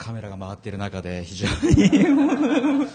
[0.00, 1.52] カメラが回っている中で非常に。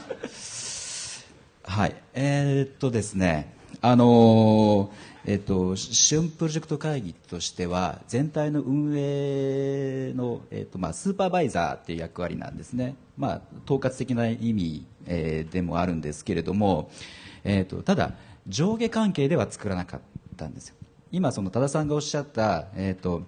[1.62, 1.96] はい。
[2.16, 3.54] えーっとですね。
[3.80, 4.90] あのー
[5.28, 16.90] えっと旬プロジェクト会議としては全体の運営の、えっとまあ、スーパーバイザーっていう役割なんですね、まあ、統括的な意味、えーでもあるんですけれども、
[17.44, 18.14] えっとただ
[18.48, 20.02] 上下関係では作らなかっ
[20.38, 20.76] たんですよ。
[21.12, 23.24] 今その多田さんがおっしゃった、えっと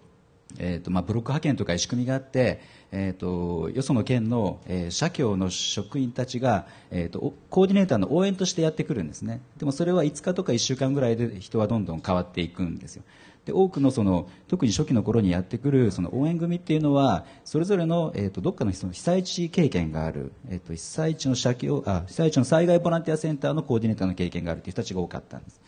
[0.60, 2.62] えーとまあ、ブロック派遣とかいう仕組みがあって、
[2.92, 9.42] えー、とよその県の、えー社協の職員たちが、えー、とコーディネーターの応援としてやってくるんですね。
[9.58, 13.04] でもそれは5日とか1週間ぐらいで人はどんどん変わっていくんですよ。
[13.48, 25.62] で多くのその特に初期の頃にやってくるその応援組っていうのはそれぞれの、えー、とどっかのその被災地経験がある、えー、と被災地の社協あ被災地の災害ボランティアセンターのコーディネーターの経験があるという人たちが多かったんです。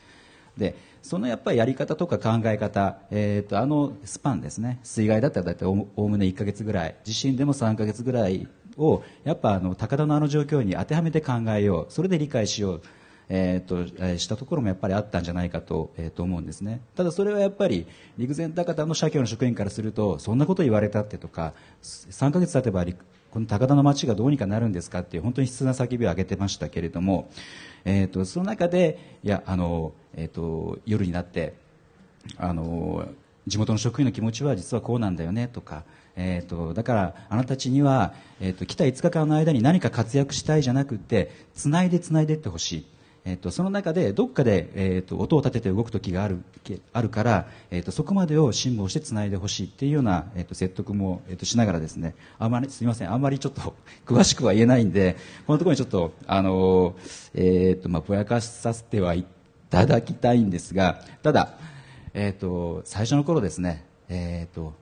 [0.60, 4.80] でそのやっぱりやり方とか考え方、えー、とあのスパンですね。
[4.84, 8.48] 水害だったら大体おおむね1ヶ月ぐらい地震でも3ヶ月ぐらい
[8.78, 11.94] をやっぱあの高田のあの状況に当てはめて考えよう。
[11.94, 12.82] それで理解しよう、
[13.30, 16.82] えー、としたところもやっぱりあったんじゃないかと,、えー、と思うんですね。
[16.96, 17.88] ただそれはやっぱり
[18.18, 27.30] 陸前高田の社協の職員からするとそんなこと言われたってとか3ヶ月経てば陸この高田の町がどうにかなるんですかっていう本当に悲痛な叫びを上げてましたけれども、
[27.86, 31.54] えー、とその中でいやあの、えー、と夜になって
[32.38, 33.08] あの
[33.48, 35.84] 地元の職員の気持ちは実はこうなんだよねとか、
[36.16, 42.86] えー、とだからあなたたちには、えー、と来た5日間の間に何か活躍したいじゃなくてつないでつないでいってほしい。
[43.30, 46.44] えー、とその中でどっかで、えー、と音を立てて動く時がある
[46.94, 53.76] あるから、えー、とそこまでを辛抱してつないでほしいっていうような、えー、と説得も、えー、としながらですねあまりすみませんあんまりちょっと
[54.12, 55.16] 詳しくは言えないんで
[55.46, 59.26] このところにちょっとあのーえーとまあ、ぼやかさせてはい
[59.70, 61.58] ただきたいんですがただ、
[62.16, 64.74] えー、と最初の頃ですね、えー、と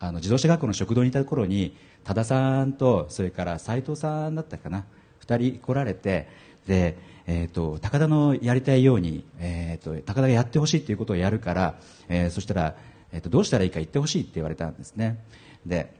[0.00, 4.86] あの自動車学校の食堂にいた頃に多田さんとそれから斉藤さんだったかな
[5.22, 6.28] 2人来られて
[6.66, 6.96] で、
[7.26, 11.74] えー、と高田のやりたいように、えー、と高田がやってほしいということをやるから、
[12.08, 12.76] えーそしたら、
[13.12, 15.18] えー、とどうしたらいいか言ってほしいって言われたんですね。
[15.64, 15.92] で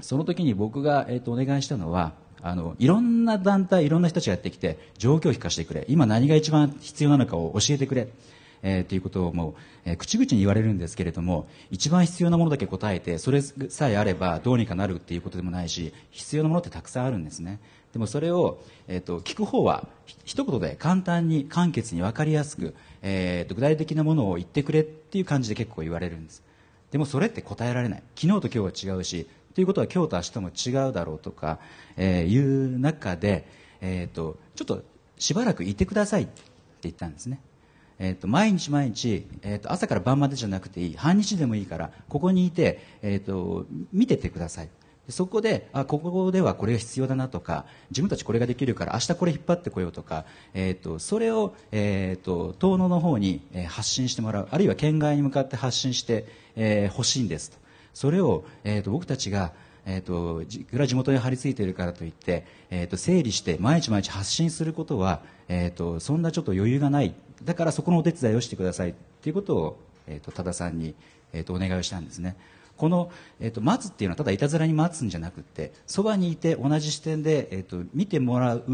[0.00, 5.84] その時に僕が、えー、とお願いしたのはあのいろんな団体いろんな人たちがやってきて状況を聞かせてくれ。
[5.88, 8.08] 今何が一番必要なのかを教えてくれ。
[8.64, 9.54] えーということをもう、
[9.84, 17.58] えー口々に言われるんですけれども一番必要なものだけ答えてそれさえあればどうにかなるっていうことでもないし必要なものってたくさんあるんですね。
[17.92, 19.86] でもそれを、えー、と聞く方は
[20.24, 26.42] 一言で簡単に簡潔に分かりやすく、えーと具体的なものを言ってくれっていう感じで結構言われるんです。
[26.90, 28.02] でもそれって答えられない。
[28.16, 31.58] 昨日と今日は違うしということは今日と明日も違うだろうとか、
[31.96, 33.46] えーいう中で、
[33.80, 34.82] えー、とちょっと
[35.18, 36.42] しばらくいてくださいって
[36.82, 37.40] 言ったんですね。
[37.98, 40.94] えー、と毎日毎日、えー、と朝から晩までじゃなくていい。
[40.94, 44.68] 半日でもいいからここにいて、えー、と見ててください。
[45.08, 50.24] そこであここではこれが必要だなとか自分たちこれができるから明日これ引っ張ってこようとか、
[50.54, 56.26] えー、とそれを、えー、と東農の方に、発信してもらうあるいは県外に向かって発信してほ、
[56.56, 57.58] えーしいんですと。
[57.94, 59.52] それを、えー、と僕たちが
[59.84, 67.14] えー、とじいくら地元に張り付いているからといって、えー、と整理して毎日毎日発信することは、えー、とそんなちょっと余裕がない。
[67.42, 70.94] だからそこのお手伝いをしてくださいということを、えー、と多田さんに、
[71.32, 72.36] えー、とお願いをしたんですね。
[72.76, 78.64] この、えー、と待つっていうのはただいたずらに待つんじゃなくてそばにいて同じ視点で、えー、と見てもらう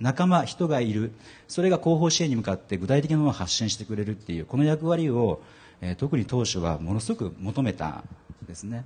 [0.00, 1.12] 仲間人がいる。
[1.46, 5.40] それが後方支援に向かって具体的なものを発信してくれるっていうこの役割を、
[5.80, 8.04] えー特に当初はものすごく求めたん
[8.46, 8.84] ですね。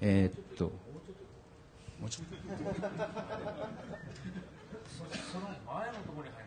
[0.00, 0.64] えーっと
[2.00, 2.36] もうちょっと
[5.32, 6.12] その前のと。
[6.12, 6.44] ころに入る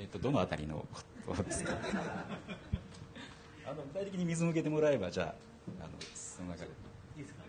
[0.00, 0.84] えっとどのあたりの
[1.26, 1.72] ことですか？
[3.66, 5.34] あの具体的に水向けてもらえばじゃあ
[5.80, 5.90] あの
[6.36, 6.70] その中で。
[7.16, 7.42] いいですか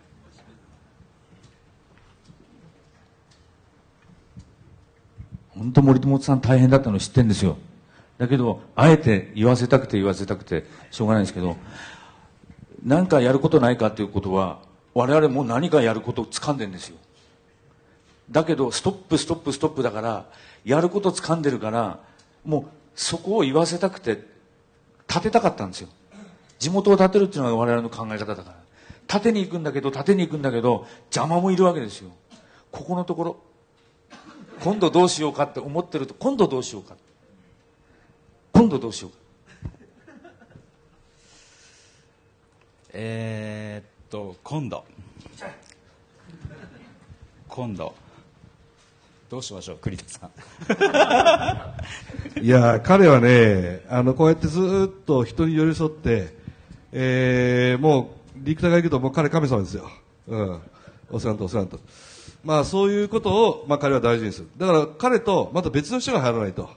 [5.58, 7.58] 本当森友さん大変だったの知ってんですよ。
[8.20, 11.58] だけどあえて言わせたくて言わせたくてしょうがないんですけど
[12.86, 14.60] 何かやることないかということは
[14.94, 16.98] 我々も何かやることを掴んでんですよ。
[18.30, 20.26] だけどストップストップストップだから
[20.64, 22.00] やること掴んでるから
[22.46, 22.66] もう
[22.96, 24.24] そこを言わせたくて
[25.08, 25.90] 立てたかったんですよ。
[26.60, 28.65] 地元を建てるっていうのが我々の考え方だから。
[29.08, 32.12] 縦に行くんだけど縦に行くんだけど邪魔もいるわけですよ。
[32.72, 33.38] ここのところ
[34.62, 36.96] 今度どうしようかって思ってると今度どうしようか。
[38.52, 39.18] 今度どうしようか。
[42.94, 44.86] え、っと今度。
[47.48, 47.94] 今度。
[49.30, 50.32] どうしましょう栗田さん。
[52.42, 56.36] いや彼はねあのこうやってずっと人に寄り添って、
[56.92, 58.08] えー、もう
[58.46, 59.90] 陸田が行くともう彼神様ですよ、
[60.28, 60.62] うん、
[61.10, 61.80] お世話んとお世話んと。
[62.44, 64.48] まあそういうことを、まあ、彼は大事にする。
[64.58, 66.70] だから彼とまた別の人が入らないと。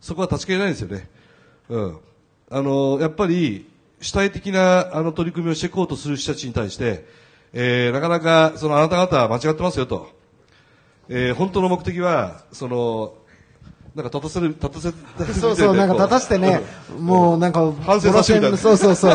[0.00, 1.08] そこは断ち切れないんですよね、
[1.68, 1.98] うん、
[2.50, 3.68] あのやっぱり
[4.00, 7.04] 主体的なあの取り組みをしていこうとする人たちに対して、
[7.52, 10.10] えー、なかなかそのあなた方は間違ってますよと、
[11.08, 13.14] えー、本当の目的はその
[13.96, 16.60] なんか立たせる立たせそうそう、なんか立たせてね、
[16.98, 19.12] もうなんか、反省させてそうそうそう、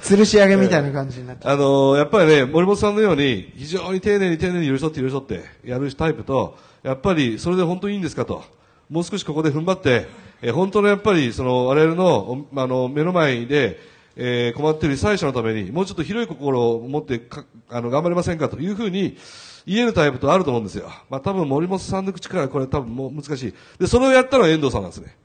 [0.00, 1.46] 吊るし上げみたいな感じになって。
[1.46, 8.42] あのーやっぱりね、森本さんのように、非常に丁寧に丁寧に寄り添って寄り添ってやるタイプと、やっぱりそれで本当にいいんですかと。
[8.88, 10.06] もう少しここで踏ん張って、
[10.40, 13.80] えー本当のやっぱりその我々のおあの目の前で、
[14.16, 19.18] えー困っている被災者のために、もうちょっと広い心を持ってかあの頑張れませんかというふうに
[19.66, 20.90] 言えるタイプとあると思うんですよ。
[21.10, 23.54] まあ多分森本さんの口からこれ多分もう難しい。
[23.78, 25.16] で、それをやったのは遠藤さんなんですね。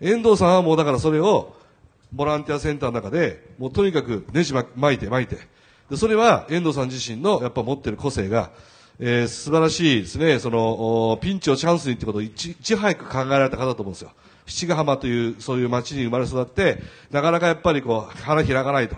[0.00, 1.54] 遠藤さんはもうだからそれを、
[2.12, 5.38] ボランティアセンターの中で、もうとにかくネジ巻いて巻いて。
[5.90, 8.50] で、それは遠藤さん自身のやっぱ持ってる個性が、
[8.98, 14.12] えー素晴らしいですね、その、ピンチをチャンスにってことをいちいち早く考えられた方だと思うんですよ。
[14.46, 18.96] 七ヶ浜というそういう町に生まれ育って、なかなかやっぱりこう、花開かないと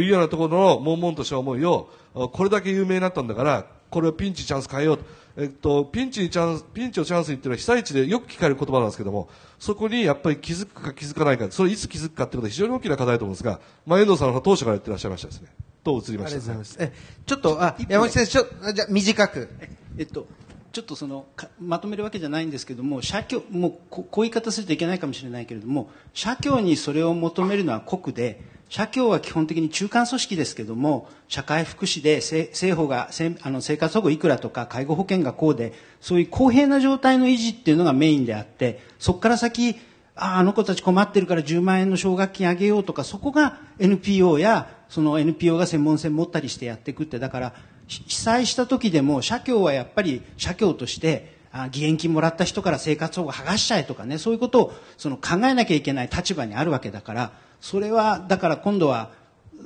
[0.00, 5.04] いうようなところの悶々とした思いを、これだけ有名になったんだから、これをピンチチャンス変えようと。
[5.40, 9.28] えっと、ピンチにチャンス、ピンチをチャンスにっていうのは被災地でよく聞かれる言葉なんですけども、
[9.60, 15.48] そこにやっぱり気づくか気づかないか、それいつ気づくかってことは非常に大きな課題だと思うんですが、まあ、遠藤さんの当初から言ってらっしゃいましたですね。
[15.84, 16.76] どう映りまありしたがとうございます。
[16.80, 16.92] え、
[17.24, 19.48] ちょっと、あ、山口先生、ちょあじゃあ短く。
[19.96, 20.26] えっと、
[20.72, 33.08] ちょっとそのかまとめるわけじゃないんですけども社協もうここういう言い方するといけないかもしれないけれども社協にそれを求めるのは酷で社協は基本的に中間組織ですけども社会福祉でせ政府が
[33.42, 39.76] あの生活保護いくらとか介護保険がこうでそういう公平な状態の維持っていうのがメインであってそこから先
[40.14, 47.54] ああの子たち困ってるから10万円の奨学金あげようとかそこが NPO やその NPO が専門性持ったりしてやっていくってだから
[47.86, 59.10] 被災した時でも社協はやっぱり社協としてあ義援金もらった人から生活保護剥がしちゃえとかねそういうことをその考えなきゃいけない立場にあるわけだからそれはだから今度は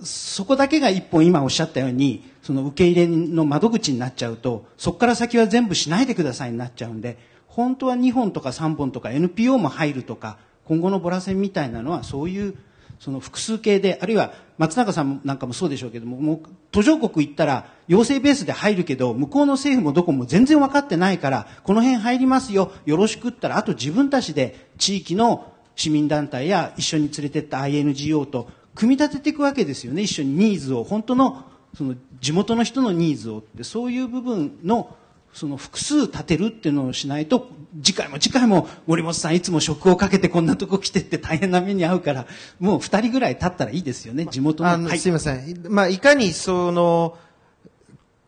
[0.02, 12.56] そこだけが一本今おっしゃったようにその受け入れの窓口になっちゃうとそこから先は全部しないでくださいになっちゃうんで本当は2本とか3本とか NPO も入るとか今後のボラ線みたいなのはそういう
[12.98, 16.40] その複数形であるいは松永さんなんかもそうでしょうけどももう
[16.70, 31.44] 途上国行ったら要請ベースで入るけど向こうの政府もどこも全然分かってないからこの辺入りますよよろしくったらあと自分たちで地域の市民団体や一緒に連れてった INGO と組み立てていくわけですよね一緒にニーズを本当の
[31.76, 34.96] その地元の人のニーズをってそういう部分の
[35.32, 37.48] その複数立てるっていうのをしないと
[37.82, 42.26] 次回も次回も森本さんいつも職をかけてこんなとこ来てって大変な目に遭うから
[42.60, 44.26] もう2人ぐらい立ったらいいですよね。
[44.26, 44.70] 地元の。
[44.70, 44.98] あの、はい。
[44.98, 45.64] すいません。
[45.70, 47.16] まあ、いかにその、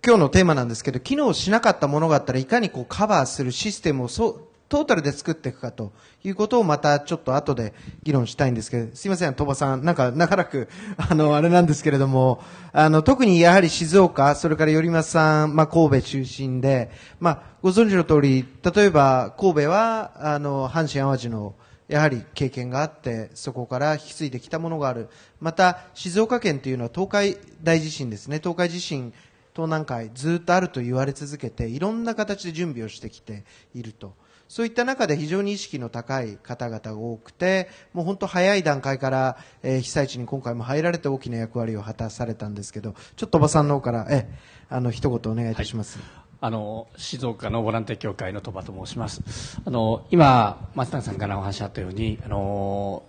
[0.05, 4.41] 今日のテーマなんですけど、機能しなかったものがあったらいかにこうカバーするシステムをそう、
[4.75, 5.93] トータルで作っていくかと
[6.25, 18.45] いうことをまたちょっと後で議論したいんですけど、すいません、鳥羽さん、なんか長らく、あの、あれなんですけれども、あの、特にやはり静岡、それから頼松さん、まあ、神戸中心で、まあ、ご存知の通り、
[18.75, 21.55] 例えば神戸は、あの、阪神淡路の
[21.87, 25.09] やはり経験があって、そこから引き継いできたものがある。
[25.41, 28.41] また、静岡県というのは東海大地震ですね。
[28.41, 29.13] 東海地震、
[29.55, 34.15] 東南海、ずっとあると言われ続けて、いろんな形で準備をしてきていると。
[34.49, 44.29] そういった中で非常に意識の高い方々が多くて、もう本当早い段階から、えー被災地に今回も入られて大きな役割を果たされたんですけど、ちょっとおばさんの方から、え、
[44.69, 45.99] あの、一言お願いいたします。
[46.41, 53.03] あの静岡のボランティア協会の鳥羽と申しますあの今松永さんからお話あったようにあの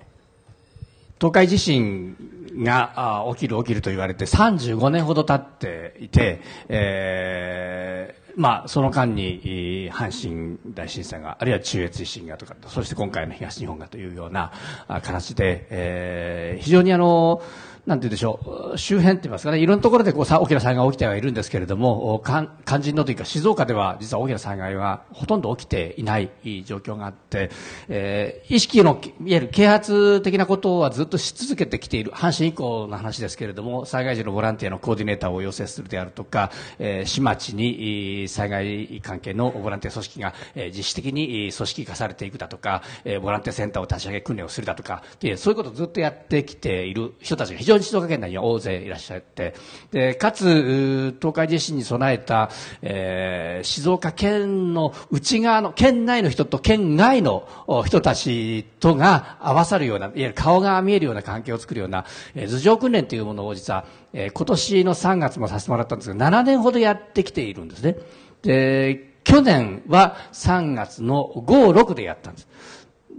[1.20, 2.16] 東海地震
[2.64, 14.52] があ起きる起きると言われて35年ほど経っていて、えーまあ、その間に阪神大震災があるいは中越地震がとかそして今回の東日本がというような
[14.88, 17.42] 形で、えー、非常にあの
[17.86, 22.50] なんて言うでしょう、周辺って言いますかね、いろんなところでこう大きな災害が起きてはいるんですけれども、肝
[22.82, 26.30] 心のというか静岡では実は大きな災害はほとんど起きていない
[26.66, 27.52] 状況があって、
[27.88, 49.54] えー、意識の、いわゆる啓発的なことはずっとし続けてきている、阪神以降の話ですけれども、災害時のボランティアのコーディネーターを要請するであるとか、えー、市町に災害関係のボランティア組織が、えー、自主的に組織化されていくだとか、えー、ボランティアセンターを立ち上げ訓練をするだとか、でそういうことをずっとやってきている人たちが非常に静岡県内に大勢いらっしゃって、
[49.92, 52.50] で、かつ、東海地震に備えた、
[52.82, 57.48] えー、静岡県の内側の、県内の人と県外の
[57.86, 62.06] 人たちとが合わさるような、いわゆる顔が見えるような関係を作るような、
[62.36, 67.98] えー、頭上訓練というものを実は、えー、今年の3月もさせてもらったんですが、7年ほどやってきているんですね。
[68.42, 72.48] で、去年は3月の5、6でやったんです。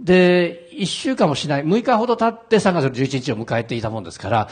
[0.01, 4.47] で、1週間もしない、6日ほど経って3月の11日を迎えていたもんですから、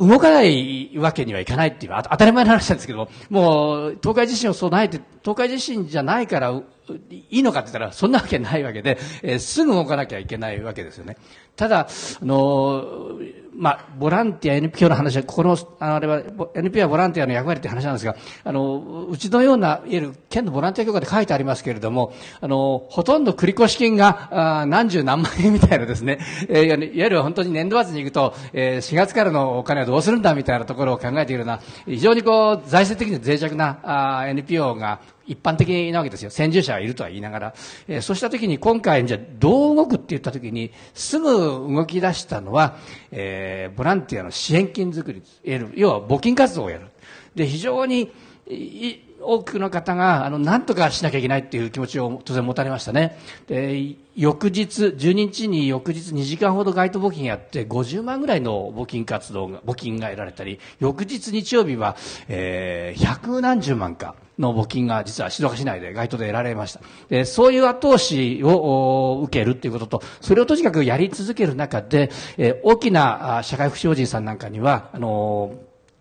[0.00, 6.52] 動かないわけにはいかないっていう当たり前の話なんですけどもう東海地震を備えて東海地震じゃないから
[7.10, 11.18] いいのかって言ったらそんなわけないわけで、えー、すぐ動かなきゃいけないわけですよね。
[11.56, 11.88] ただ、
[12.20, 13.18] あの
[13.60, 16.22] まあ、ボランティア NPO の話は、ここの、あれは、
[16.54, 36.30] NPO はボランティアの役割という話なんですが、あの、うちのような、いわゆる県のボランティア協会で書いてありますけれども、あの、ほとんど繰越金が、あ何十何万円みたいなですね、えー、いわゆる本当に年度末に行くと、えー、4月からのお金はどうするんだみたいなところを考えているような、非常にこう、財政的に脆弱なあ NPO が一般的なわけですよ。
[36.30, 37.54] 先住者がいるとは言いながら。
[37.86, 42.76] えー、そうした時に今回、じゃどう動くって言った時に、すぐ動き出したのは、
[43.10, 45.22] えー、ボランティアの支援金作り、
[45.74, 46.86] 要は募金活動をやる。
[47.34, 48.10] で、非常に、
[49.22, 53.18] 多くの方が、あの、なんとかしなきゃいけないっていう気持ちを当然持たれましたね。
[53.46, 61.96] で、翌日、12日に翌日2時間ほど街頭募金やって、50万ぐらいの募金活動が、募金が得られたり、翌日日曜日は、
[62.28, 66.80] えー、百何十万かの募金が実は静岡市内で街頭で得られました。
[67.08, 75.54] で、そういう後押しを受けるっていうことと、それをとにかくやり続ける中で、えー、大きな社会福祉法人さんなんかには、あの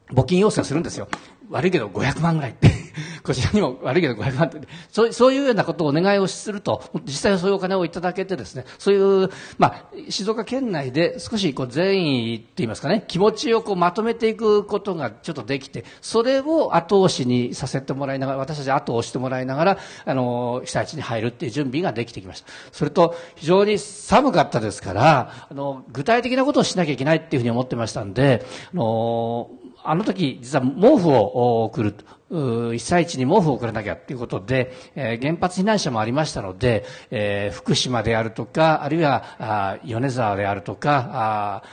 [0.10, 1.08] ー、募金要請するんですよ。
[1.50, 2.70] 悪いけど500万ぐらいって。
[3.24, 4.60] こちらにも悪いけど500万って。
[4.92, 22.48] そうそういうようなことをお願いをすると、実際はそういうお金をいただけてですね、そういう、まあ、静岡県内で少しこう善意って言いますかね、気持ちをこうまとめていくことがちょっとできて、それを後押しにさせてもらいながら、私たち後押してもらいながら、あの、被災地に入るっていう準備ができてきました。
[22.72, 29.50] それと、非常に寒かったですから、あの、具体的なことをしなきゃいけないっていうふうに思ってましたんで、あの、
[29.84, 31.96] あの時、実は毛布を送る。
[32.32, 41.64] 被災地に毛布を送らなきゃということで、えー、原発避難者もありましたので、えー、福島であるとか、あるいはあ米沢であるとか、あ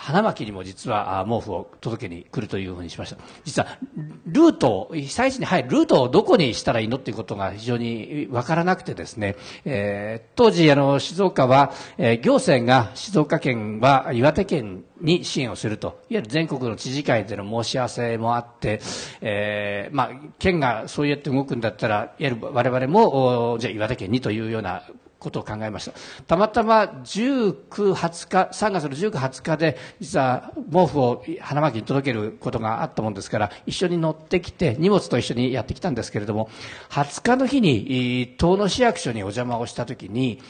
[0.00, 3.18] 花巻にも実は毛布を届けに来るというふうにしました。
[3.44, 3.78] 実は、
[4.26, 9.36] ルートを、被災地に入るルートをどこにしたらいいのっていうことが非常にわからなくてですね、
[9.66, 18.80] えー、当時、あの、静岡は、えー、行政が静岡県は岩手県に支援をすると、いわゆる全国の知事会での申し合わせもあって、
[19.20, 24.82] えー、まあ、県がそうやって動くんだったら、いわゆる我々も、じゃ岩手県にというような
[25.20, 25.92] ことを考えました。
[26.26, 36.48] たまたま19、20日、3月の19、20日で、実は毛布を花巻に届けることがあったもんですから、一緒に乗ってきて、荷物と一緒にやってきたんですけれども、
[36.88, 40.40] 20日の日に、遠野市役所にお邪魔をしたときに、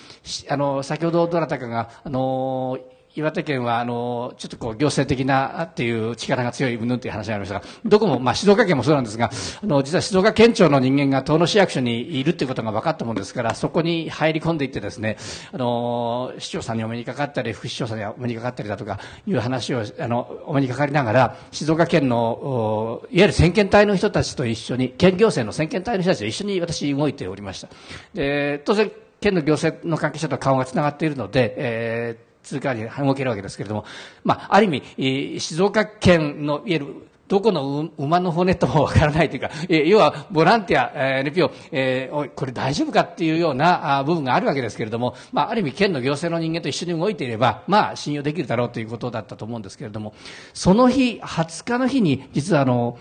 [0.48, 2.78] あの、先ほどどなたかが、あの、
[3.16, 9.30] 岩手県は、あの、ちょっとこう、行政的なっていう力が強い、うぬんという話がありましたが、どこも、まあ、静岡県もそうなんですが、
[9.62, 15.16] あの、実は静岡県庁の人間が遠野市役所にいるということが分かったもんですから、そこに入り込んでいってですね、
[15.52, 27.68] あの、市長さんにお目にかかったり、副市長さんにお目にかかったりだとか、いう話を、あの、お目にかかりながら、静岡県の、いわゆる先遣隊の人たちと一緒に、県行政の先遣隊の人たちと一緒に私動いておりました。
[28.14, 33.84] で、当然、県の行政の関係者と顔がつながっているので、えー通貨に動けるわけですけれども、
[34.24, 36.86] まあ、ある意味、静岡県の、いわゆる、
[37.28, 50.12] どこの馬の骨ともわからないというか、え要はボランティア、NPO、えー、これ大丈夫かっていうような部分があるわけですけれども、まあ、ある意味県の行政の人間と一緒に動いていれば、まあ、信用できるだろうということだったと思うんですけれども、
[50.54, 52.98] その日、20日の日に、実はあの、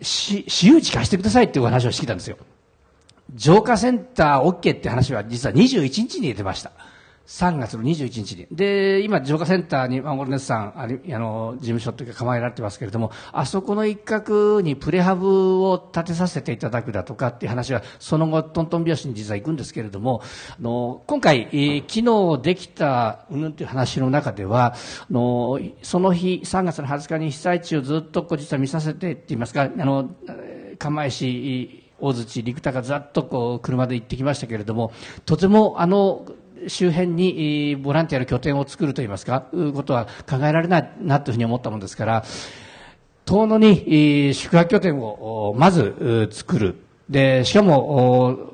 [0.00, 2.38] し私有地貸してくださいっていう話をしてきたんですよ。
[3.34, 6.72] 浄化センター OK って話は実は21日に出ました。
[7.26, 8.46] 3月の21日に。
[8.52, 30.10] で、今、浄化センターに、マンゴルネスさん、あの、事務所というか構えられてますけれども、あそこの一角にプレハブを建てさせていただくだとかっていう話は、その後、トントン拍子に実は行くんですけれども、あの、今回、えー、昨日できた、うぬんという話の中では、あの、その日、3月の20日に被災地をずっとこう実は見させてって言いますか、あの、
[30.78, 34.92] 釜石、大槌、陸田がざっとこう車で行ってきましたけれども、
[35.24, 36.26] とてもあの、
[36.68, 42.24] 周辺にボランティアの拠点を作るといいますか、いうことは考えられないなというふうに思ったものですから、
[43.24, 46.76] 遠野に宿泊拠点をまず作る。
[47.08, 48.52] で、しかも、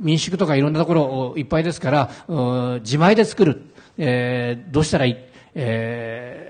[0.00, 3.62] 民宿とかいろんなところいっぱいですから、自前で作る。
[3.96, 5.16] えー、どうしたらいい、
[5.54, 6.43] えー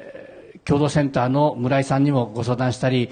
[0.64, 3.10] 共同センターの村井さんにもご相談したり、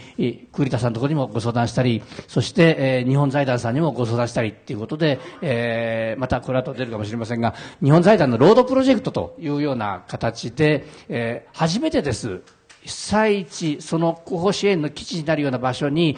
[0.52, 12.40] 栗田さんのところにもご相談したり、そして、えー、日本財団さんにもご相談したりということで、えー、またこの後出るかもしれませんが、日本財団のロードプロジェクトというような形で、えー、初めてです。
[12.82, 16.16] 被災地、その後方支援の基地になるような場所に、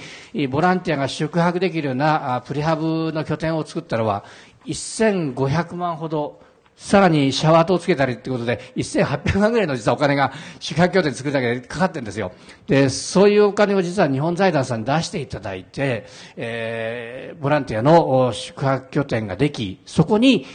[0.48, 4.24] ボランティアが宿泊できるようなプレハブの拠点を作ったのは、
[4.66, 6.40] 1500万ほど
[6.76, 12.32] さらにシャワー灯をつけたりってことで、1800万ぐらいの実はお金が宿泊拠点作るだけでかかってるんですよ。
[12.66, 16.06] で、そういうお金を実は日本財団さんに出していただいて、
[16.36, 20.46] えー、ボランティアの宿泊拠点ができ、そこに、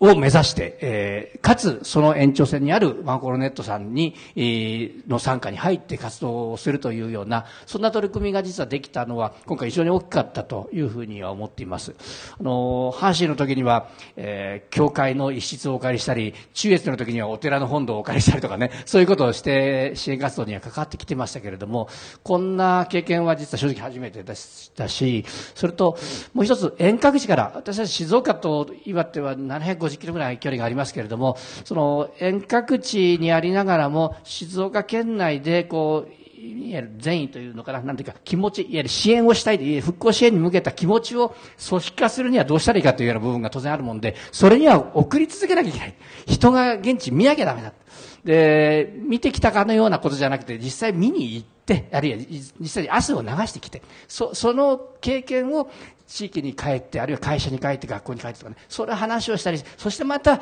[0.00, 11.94] を目指して、えー、かつその延長線にあるワンコロネットさんに、えー、の参加に入って活動をするというような、そんな取り組みが実はできたのは、今回非常に大きかったというふうには思っています。
[12.38, 21.90] あの、阪神の時には、えー、教会の一室をお借りしたり、中越の時にはお寺の本堂をお借りしたりとかね、そういうことをして支援活動には関わってきてましたけれども、
[22.22, 25.98] こんな経験は実は正直初めてでしたし、それと、
[26.32, 41.34] もう一つ遠隔地から、私は静岡と岩手は750 50キロぐらい距離がありますけれども、その遠隔地にありながらも、静岡県内でこう、いわゆる善意というのかな、なんていうか、気持ち、いわゆる支援をしたい、復興支援に向けた気持ちを
[41.68, 45.94] 組織化するにはどうしたらいいかというような部分が当然あるもんで、それには送り続けなきゃいけない。
[46.26, 47.74] 人が現地見なきゃダメだ。
[48.24, 52.18] で、見てきたかのようなことじゃなくて、実際見に行って、あるいは
[52.60, 55.70] 実際に汗を流してきて、そその経験を
[56.06, 60.40] 地域に帰って、あるいは会社に帰って、学校に帰ってとかね、それ話をしたり、そしてまた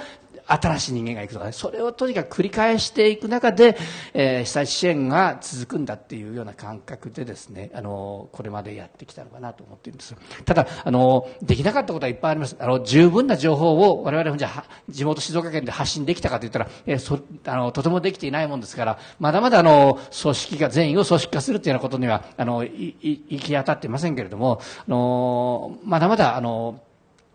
[0.48, 3.76] 新しい人間が行くとかね、それをとにかく繰り返していく中で、
[4.14, 10.16] えー、被災支援が続くんだっていうような感覚でですね、あの、これまでやってきたのかなと思っているんです。
[10.44, 12.56] ただ、あの、できなかったことはいっぱいあります。
[12.58, 26.80] あの、十分な情報を我々もじゃ地元静岡県で発信できたかと言ったら、えー、そ、あの、とてもできていないもんですから、まだまだあの、組織が、全員を組織化するというようなことには、あの、い、い、行き当たってませんけれども、あの、まだまだあの、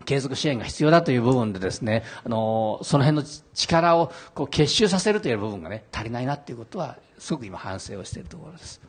[0.04, 8.80] 継続支援が必要だという部分でですね、あの、その辺の力をこう結集させるという部分がね、足りないなっていうことは、すごく今反省をしているところです。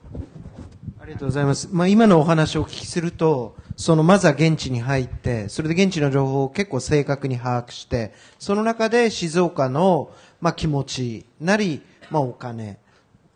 [1.00, 1.70] ありがとうございます。
[1.72, 10.12] まあ、今のお話をお聞きすると、そのまずは現地に入って、それで現地の情報を結構正確に把握して、その中で静岡の、
[10.42, 12.80] まあ、気持ちなり、まあ、お金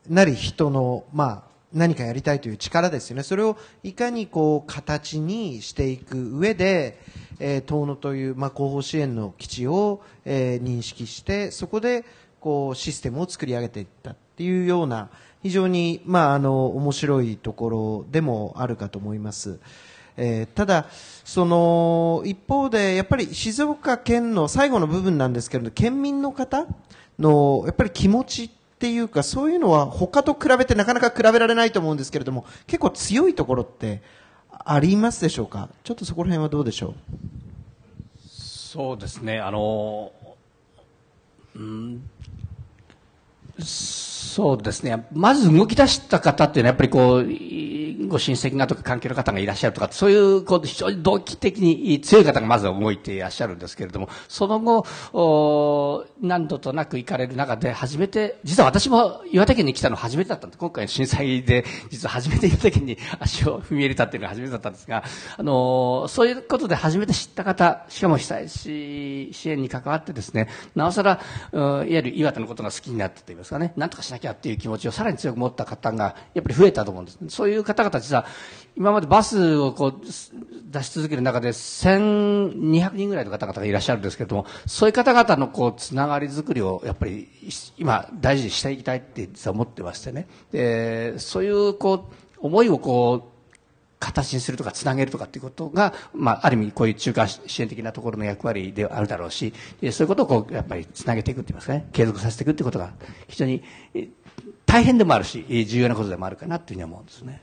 [0.10, 3.24] なり人の、まあ、何かやりたいという力ですよね。
[3.24, 7.00] それをいかにこう形にしていく上で、
[7.40, 12.06] えー、遠野という、まあ、後方支援の基地を、えー、認識して、そこで
[12.40, 15.10] こうシステムを作り上げていったっていうような、
[15.42, 19.60] 非常に、まあ、あの、面白いところでもあるかと思います。
[20.18, 20.88] えー、ただ、
[21.24, 26.68] その、一方で、やっぱり静岡県の最後の部分なんですけれど、県民の方
[27.18, 28.50] の、やっぱり気持ちっ
[28.80, 34.02] ていうか、そういうのは他と比べてなかなか比べられないと思うんですけれども、結構強いところって
[34.66, 35.70] ありますでしょうか？
[35.84, 36.94] ちょっとそこら辺はどうでしょう？
[38.22, 40.12] そうですね、あの、
[41.56, 42.08] うん、
[44.30, 47.26] そうですね、まず動き出した方っていうのは、やっぱりこう、
[48.10, 60.60] ご親戚がとか関係の方がいらっしゃるとか、そういうこう非常に動機的に強い方がまず動いていらっしゃるんですけれども、その後、何度となく行かれる中で、初めて、実は私も岩手県に来たの初めてだったんです。
[60.60, 65.04] 今回の震災で、実は初めて岩手県に 足を踏み入れたっていうのが初めてだったんですが、
[65.38, 71.20] あの、そういうことで初めて知った方、しかも被災支援に関わってですね、なおさら、
[71.54, 77.20] いわゆる岩手のことが好きになったといいますかね、なんとかしなきゃっていう気持ちをさらに強く持った方が、やっぱり増えたと思うんです。
[77.30, 78.26] そういう方々実は、
[78.76, 79.94] 今までバスをこう
[80.72, 87.28] 出し続ける中で1200人ぐらいの方々がいらっしゃるんですけれども、そういう方々のこうつながりづくりをやっぱり
[87.78, 90.28] 今大事にしていきたいって実は思ってましてね。
[90.52, 93.39] で、そういうこう、思いをこう、
[94.00, 102.94] 形にするとかつなげるとかっていうことが、まあ、ある意味こういう中間支援的なところの役割であるだろうし、そういうことをこう、やっぱりつなげていくって言いますかね、継続させていくってことが
[103.28, 103.62] 非常に
[104.66, 107.42] 大変でもあるし、重要なことでもあるかなというふうに思うんですね。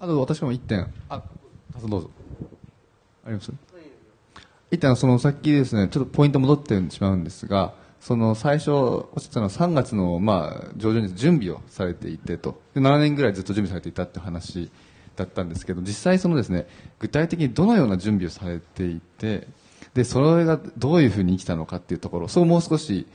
[0.00, 1.22] あと私も一点、あ、
[1.86, 2.10] どうぞ。
[3.24, 3.52] あります？
[4.70, 14.70] 一点そのさっきですね、ちょっとポイント戻ってしまうんですが、その最初おっしゃったのは3月のまあ上旬に準備をされていてと、で7年ぐらいずっと準備されていたって話
[15.18, 16.66] だったんですけど、実際そのですね、
[17.00, 19.48] 具体的にどのような準備をされていて、
[19.94, 23.06] で、それがどういうふうに生きたのかっていうところ、そうもう少し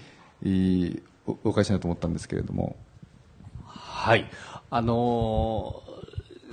[1.26, 2.76] おお伺いしたいなと思ったんですけれども。
[3.66, 4.30] はい。
[4.70, 5.93] あのー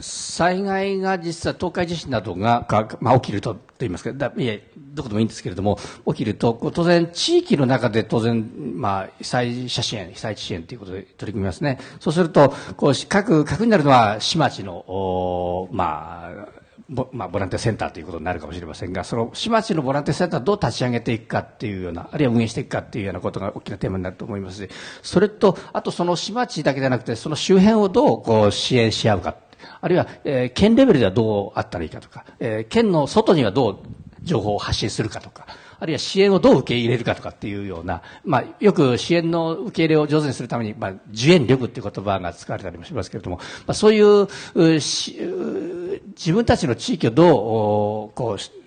[0.00, 2.66] 災害が実は東海地震などが
[3.00, 16.60] まあ、起きるとと言いますかだいえどこでもいいんですけれども起きると当然地域の中で当然、まあ、被災者支援被災地支援ということで取り組みますねそうするとこう各核になるのは市町の、まあ
[16.90, 24.70] ボまあ、ボランティアセンターということになるかもしれませんが、その市町のボランティアセンターをどう立ち上げていくかっていうような、あるいは運営していくかっていうようなことが大きなテーマになると思いますし、
[25.02, 29.36] それと、あとその市町だけではなくて、その周辺をどうこう支援し合うか。
[29.80, 33.78] あるいは、えー、県レベルではどうあったらいいかとか、えー、県の外にはどう
[34.22, 35.46] 情報を発信するかとか、
[35.78, 48.59] あるいは支援をどう受け入れるかとかっていうような、まあ、よく支援の受け入れを上手にするために、まあ、受援力っていう言葉が使われたりもしますけれども、まあ、そういう自分たちの地域をどう、こう、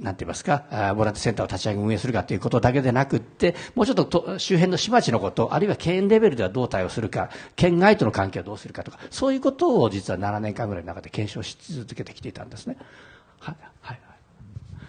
[0.00, 0.64] なんて言いますか、
[0.96, 12.76] ボランティアセンターを立ち上げ運営するかということだけでなくって、もうちょっと周辺の市町のこと、あるいは県レベルではどう対応するか、県外との関係はどうするかとか、そういうことを実は7年間ぐらいの中で検証し続けてきていたんですね。
[13.38, 13.56] はい。
[13.80, 14.00] はい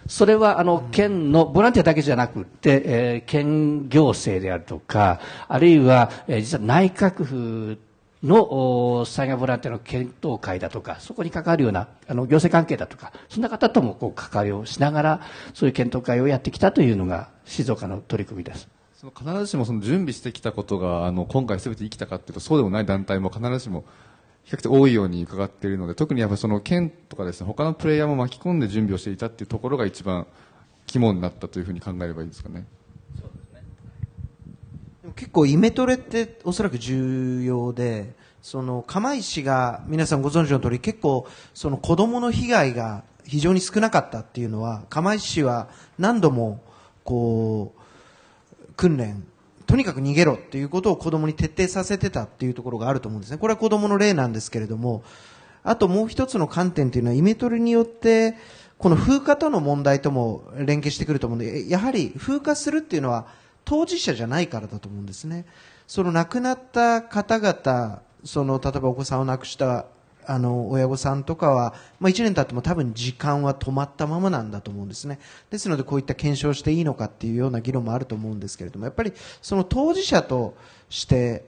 [0.08, 7.78] それはあの県のボランティアだけじゃなくて、えー、県行政であるとか、あるいは、えー、実は内閣府
[8.26, 15.20] の災害ボランティアの検討会だとか、そこに関わるようなあの行政関係だとか、そんな方ともこう関わりをしながら、
[15.54, 18.68] そういう検討会をやってきたというのが静岡の取り組みです。
[18.96, 23.84] その必ずしもその準備してきたことがあの今回すべて生きたかというとそうでもない団体も必ずしも
[24.44, 30.26] 比較的多いように伺っているので特にやっぱその県とかですね他のプレイヤーも巻き込んで準備をしていたというところが一番
[30.86, 32.64] 肝になったというふうに考えればいいですかね。
[35.16, 45.68] 結構イメトレっておそらく重要でその釜石が皆さんご存知の通り結構その子供の被害が非常に少なかったっていうのは釜石市は
[45.98, 46.62] 何度も
[47.02, 49.24] こう訓練
[49.66, 53.38] とにかく逃げろっていうことを子供に徹底させてたっていうところがあると思うんですね。
[53.38, 55.02] これは子供の例なんですけれども
[55.64, 58.36] あともう一つの観点というのはイメトレによって
[58.78, 63.26] この風化との問題とも連携してくると思うのでやはり風化するっていうのは
[63.66, 65.44] 当事者じゃないからだと思うんですね。
[65.86, 69.86] その亡くなった方々、その例えばお子さんを亡くした
[70.28, 75.20] あの親御さんとかは、まあ、1年経っても多分時間は止まったままなんだと思うんですね
[75.50, 80.56] ですのでこういった検証していいのかっていうような議論もあると思うんですけれどもやっぱりその当事者と
[80.88, 81.46] して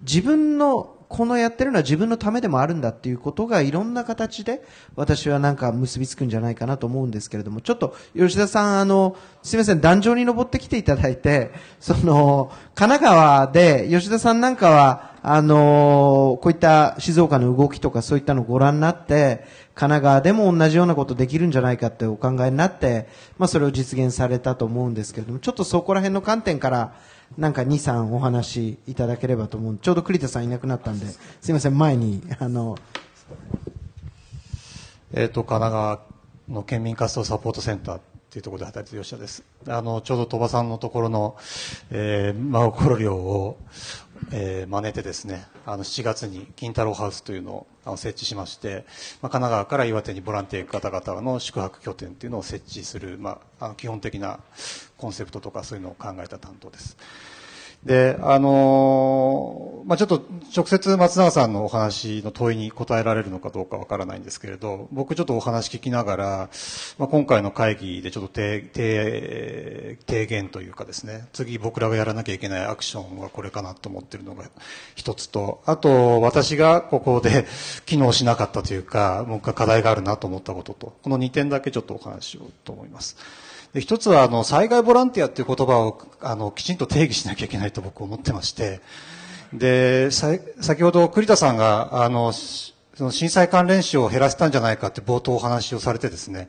[0.00, 4.64] 自分のこのやってるのは自分のためでもあるんだっていうことがいろんな形で
[4.96, 19.44] 私はなんか結びつくんじゃないかなと思うんですけれども、ちょっと吉田さん、あの、すみません、壇上に登ってきていただいて、その、神奈川で吉田さんなんかは、あの、こういった静岡の動きとかそういったのをご覧になって、
[19.76, 23.06] 神奈川でも同じようなことできるんじゃないかってお考えになって、
[23.38, 26.94] まあそれを実現されたと思うんですけれども、ちょっとそこら辺の観点から、
[27.38, 29.78] なんか2、3お話いただければと思う。
[29.78, 32.78] ちょうど栗田さんいなくなったんで、すいません、前に、あの。
[35.12, 36.00] えっ、ー、と、神奈川
[36.48, 39.44] の県民活動サポートセンターっていうところで働いている吉田です。
[39.68, 41.36] あの、ちょうど鳥羽さんのところの、
[41.90, 43.58] えー、真心寮を、
[44.32, 48.86] えー、真似てですね、あの、7月に金太郎ハウスというのをあの設置しまして、
[49.20, 54.40] まあ、神奈川から岩手にボランティア方々の宿泊拠点っていうのを設置する、まあ、あの基本的な
[55.04, 56.96] コンセプトとかそういうのを考えた担当です。
[57.84, 60.22] で、あのー、まあ、ちょっと
[60.56, 66.48] 直接松永さんのお話の問いに答えられるのかどうかわからないんですけれど、僕ちょっとお話聞きながら、
[66.96, 68.70] まあ、今回の会議でちょっと提
[70.06, 74.44] 言というかですね、次僕らがやらなきゃいけないアクションはこれかなと思ってるのが
[74.94, 77.44] 一つと、あと私がここで
[77.84, 83.43] 機能しなかったというか、僕が課題があるなと思ったことと、この2点だけちょっとお話しようと思います。
[83.74, 88.80] で一つはあの災害ボランティアっていう言葉をあのきちんと定義しなきゃいけないと僕思ってまして。
[89.52, 96.48] で先ほど栗田さんがあのその震災関連死を減らせたんじゃないかって冒頭お話をされてですね。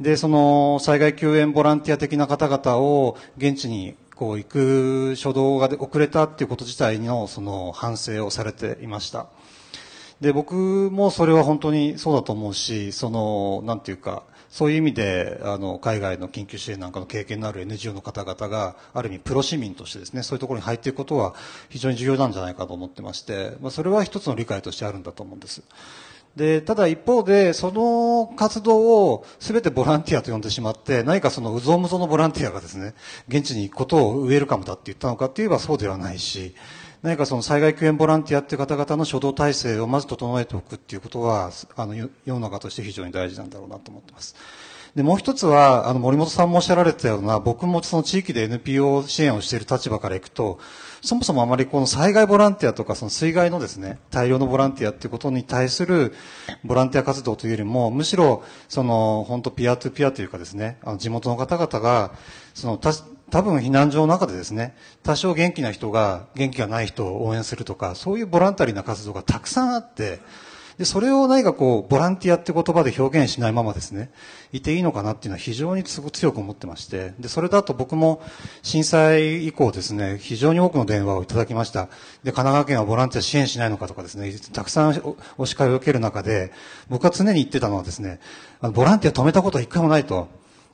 [0.00, 9.26] でその災害救援ボランティア的な方々を現地にこう行く初動が遅れたっていうこと自体のその反省をされていました。
[10.20, 14.22] で、僕もそれは本当にそうだと思うし、その、なんていうか、
[14.56, 21.34] そういう意味で、あの、海外の緊急支援なんかの経験のある NGO の方々が、ある意味プロ市民としてですね、そういうところに入っていくことは
[21.68, 25.62] 非常に重要なんじゃないかと思ってまして、まあ、それは一つの理解としてあるんだと思うんです。
[26.36, 32.94] で、ただ一方で、その活動を全てボランティアと呼んでしまって、何かそのうぞうむぞのボランティアがですね、
[33.28, 36.54] 現地に行くことをウェルカムだって言ったのかって言えばそうではないし、
[37.06, 44.34] 何かその災害救援ボランティアっていう方々の初動体制をまず整えておくっていうことは、あの、世の中として非常に大事なんだろうなと思ってます。
[44.96, 50.58] で、もう一つは、あの、森本さんもおっしゃられたような、僕もその地域で NPO 支援をしている立場からいくと、
[51.00, 56.12] そもそもあまりこの災害ボランティアとか、その水害のですね、大量のボランティアっていうことに対する
[56.64, 62.10] ボランティア活動というよりも、むしろ、その、本当ピアトゥピアというかですね、あの、地元の方々が、
[62.52, 62.78] その、
[63.30, 70.20] 多分避難所の中でですね、多少元気な人が元気がない人を応援するとか、そういうボランタリーな活動がたくさんあって、
[70.78, 74.10] で、それを何かこう、ボランティアって言葉で表現しないままですね、
[74.52, 78.22] いていいのかなっていうのは非常に強く思ってまして、で、それだと僕も
[78.62, 81.86] 震災以降ですね、非常に多くの電話をいただきました。
[82.24, 86.52] で、神奈川県はボランティア支援しないのかとかですね、たくさんお叱りを受ける中で、
[86.90, 88.20] 僕は常に言ってたのはですね、
[88.60, 90.28] あのボランティア止めたことは一回もないと。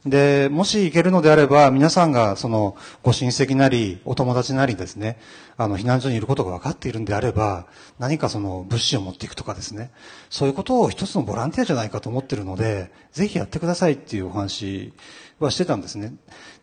[0.04, 5.16] で、もし行けるのであれば、皆さんが、その、ご親戚なり、お友達なりですね、
[5.56, 7.66] あの、避難所にいることが分かっているんであれば、
[8.00, 9.92] 何かその、物資を持っていくとかですね、
[10.28, 14.92] そういうことを一つのボランティアじゃないかと思ってるので、ぜひやってくださいっていうお話
[15.38, 16.14] はしてたんですね。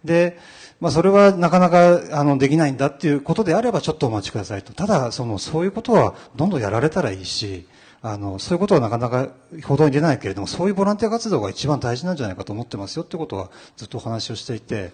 [0.03, 0.37] で、
[0.81, 4.73] まあ、それはなかなか、あの、できないんだっていうことであれば、ちょっとお待ちくださいと。
[4.73, 7.65] ただ、その、そういうことは、どんどんやられたらいいし、
[8.01, 9.29] あの、そういうことはなかなか
[9.63, 14.91] 報道に出ないけれども、そういうボランティア活動が一番大事なんじゃないかと思ってますよってことはずっとお話をしていて、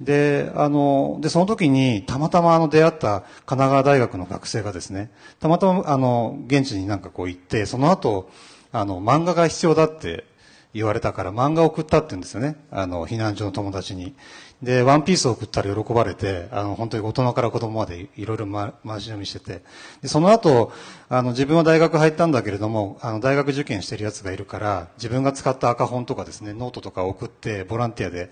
[0.00, 8.30] で、あの、で、その時にたまたまあの出会った神奈川大学の学生がですね、たまたまあの、現地になんかこう行って、その後、
[8.72, 10.24] あの、漫画が必要だって
[10.72, 12.56] 言われたから漫画を送ったって言うんですよね。
[12.72, 14.14] あの、避難所の友達に。
[14.64, 19.62] で、ワンピースを送ったら喜ばれて、あの、本当に大人から子供までいろいろま、回し読みしてて。
[20.00, 20.72] で、その後、
[21.10, 28.30] あの、自分は大学入ったんだけれども、あの、大学受験してる奴がいるから、自分が使った赤本とかですね、ノートとか送って、ボランティアで、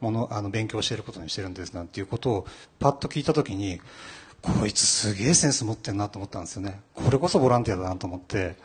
[0.00, 2.46] もの、あの、勉強していることにしてるんですなんていうことを、
[2.78, 3.80] パッと聞いたときに、
[4.42, 6.80] こいつすげえセンス持ってんなと思ったんですよね。
[6.94, 8.56] これこそボランティアだなと思って、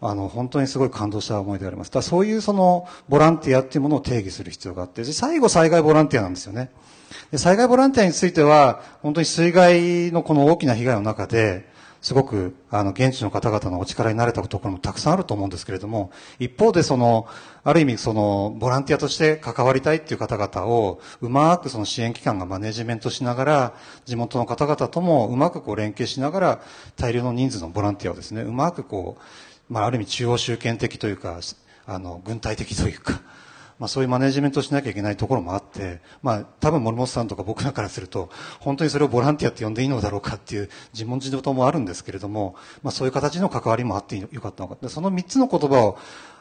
[0.00, 1.90] あの、本当にすごい感動した思いであります。
[1.90, 6.70] だそういうその、ボランティアっていうものを定義する必要があって、最後災害ボランティアなんですよね。
[7.30, 11.66] で災害ボランティアについては、本当に水害のこの大きな被害の中で、
[12.00, 17.26] すごく、あの、現地の方々のお力になれたところもたくさんあると思うんですけれども、一方でその、
[17.64, 26.60] ある意味その、ボランティアとして関わりたいっていう方々を、うまくその支援機関がマネジメントしながら、地元の方々ともうまくこう連携しながら、
[26.96, 29.22] 大量の人数のボランティアをですね、うまくこう、
[29.68, 31.40] まあ、ある意味中央集権的というか、
[31.86, 33.20] あの、軍隊的というか、
[33.78, 38.28] まあそういうマネジメントをしなきゃいけないところもあって、まあ多分森本さんとか僕らからすると、
[38.58, 44.88] 本当にそれをボランティアって呼んでいいのだろうかっていう自問自答もあるんですけれども、まあそういう形の関わりもあってよかったのか。
[44.88, 45.98] その三つの言葉を、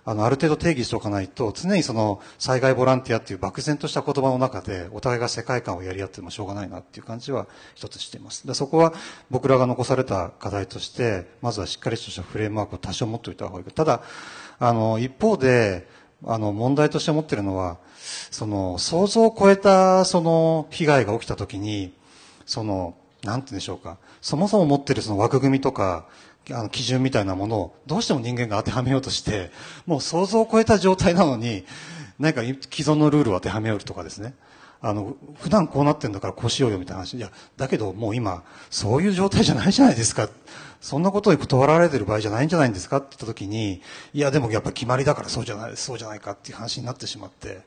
[0.08, 8.48] あの、ある程度定義しておかないと、常にその災害ボランティアっていう漠然とした言葉の中で、お互いが世界観をやり合ってもしょうがないなっていう感じは一つしています。
[8.48, 8.94] でそこは
[9.30, 13.66] 僕らが残された課題として、まずはしっかりとしたフレームワークを多少持っておいた方がいい。
[13.66, 14.02] ただ、
[14.60, 15.90] あの、一方で、
[16.26, 17.78] あの、問題として持ってるのは、
[18.32, 21.94] その、想像を超えた、その、被害が起きたときに、
[22.46, 23.98] その、なんて言うんでしょうか。
[24.22, 26.06] そもそも持ってるその枠組みとか、
[26.52, 29.52] あの、基準みたいなものを、どうしても人間が当てはめようとして、
[29.86, 31.66] もう想像を超えた状態なのに、
[32.20, 34.34] 何か既存のルールを当てはめようとかですね。
[34.82, 37.18] あの、普段こうなってんだからこうしようよみたいな話。
[37.18, 40.30] いや、だけどもう今、そういう状態じゃないじゃないですか。
[40.80, 43.82] そんなことに断られてる場合じゃないんじゃないんですかって言った時に、
[44.14, 47.62] いや、でもやっぱ決まりだからそうじゃない、そうじゃないかっていう話になってしまって。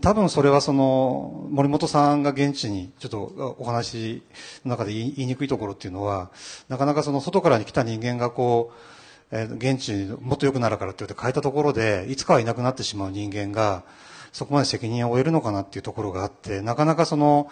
[0.00, 4.22] 多分それはその、森本さんが現地にちょっとお話
[4.64, 6.30] の中で言いにくいところっていうのは、
[6.68, 8.72] なかなかその外からに来た人間がこ
[9.30, 13.84] う、え現地にもっと良くなるからって言って変えたところで、いつかはいなくなってしまう人間が、
[14.32, 17.48] そこまで責任を負えるのかなっていうところがあって、なかなかその、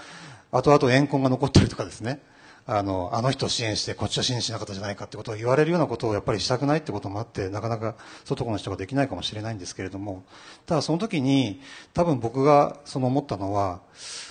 [0.50, 2.20] 後々怨恨が残ったりとかですね、
[2.64, 10.24] あの、あの人を支援して、こっちは支援しなかったじゃないかってことを言われるようなことをやっぱりしたくないってこともあって、なかなか外の人ができないかもしれないんですけれども、
[10.66, 11.60] ただその時に、
[11.92, 13.80] 多分僕がその思ったのは、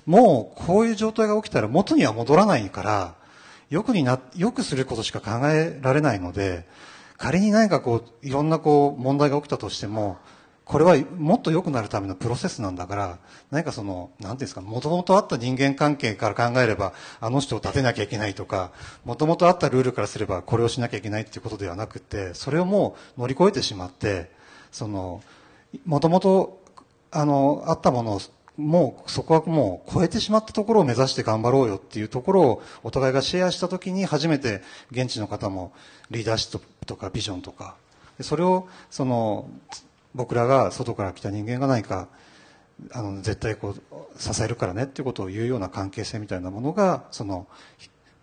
[0.06, 3.16] もうこういう状態が起きたら元には戻らないから、
[3.70, 6.66] よくにな、よくすることしか考えられないので、
[7.18, 10.18] 仮に何かこう、いろんなこう、問題が起きたとしても、
[10.66, 13.18] これはもっと良くなるためのプロセスなんだから、
[13.50, 18.72] 何かその、なんていうんですか、もともとあった人間関係から考えれば、あの人を立てなきゃいけないとか、
[19.04, 24.32] もともとあったルールからすれば、これをしなきゃいけないっていうことではなくて、それをもう乗り越えてしまって、
[24.72, 25.22] その、
[25.86, 26.62] もともと、
[27.12, 28.22] あの、あったものを、
[28.58, 34.62] もうそこはもう超えてしまったところを目指して頑張ろうよっていうところをお互いがシェアしたときに初めて
[34.92, 35.74] 現地の方も
[36.12, 37.76] リーダーシップとかビジョンとか
[38.20, 39.50] それをその
[40.14, 42.08] 僕らが外から来た人間が何か
[42.92, 47.48] あの絶対こう支えるからねっていうことを言うような関係性みたいなものがその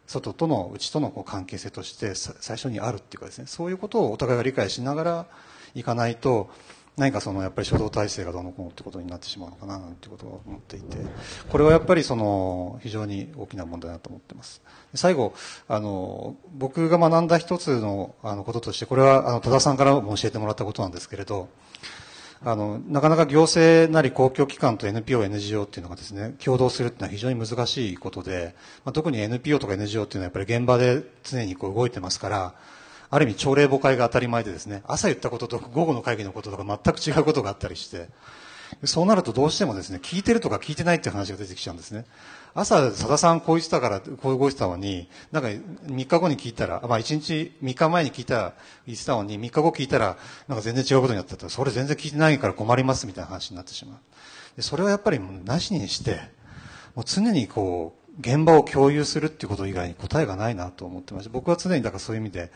[0.06, 5.26] 外との内とのこう関係性として最初にあるっていうかですねそういうことをお互いが理解しながら
[5.74, 6.50] いかないと
[6.98, 10.96] 何かそのやっぱり初動体制がどうのこうのってことになってしまうのかななんてことを思っていて
[11.48, 14.62] これはやっぱりその非常に大きな問題だと思ってます。
[14.94, 15.32] 最後
[15.68, 21.48] あの僕が学んだ一つのあのこととしてこれはあの多田さんからも教えてもらったことなんですけれど
[22.44, 28.54] あのなかなか行政なり公共機関と NPO、NGO っていうのがですね共同するっていうのは非常に難しいことで、
[28.84, 32.54] まあ、特に NPO とか NGO っていうのはやっぱり現場で常にこう動いてますから
[33.10, 38.08] ある意味朝礼誤解が当たり前でですね朝言ったことと午後の会議のこととか全く違うことがあったりして
[38.84, 42.04] そうなるとどうしてもですね聞いてるとか聞いてないっていう話が出てきちゃうんですね
[42.54, 48.54] 朝、さださんこう言ってたから、こう動いてたのに、なんか3日後に聞いたら、まあ1日、3日前に聞いたら、
[48.86, 50.16] 言ってたのに、3日後聞いたら、
[50.48, 53.98] なんか全然違うことになったら、それ全然聞いてないから困りますみたいな話になってしまう。
[54.56, 56.20] でそれはやっぱりもうなしにして、
[56.94, 61.30] もう常にこう、現場を共有するっていうこと以外に答えがないなと思ってました。
[61.30, 62.50] 僕は常にだからそういう意味で、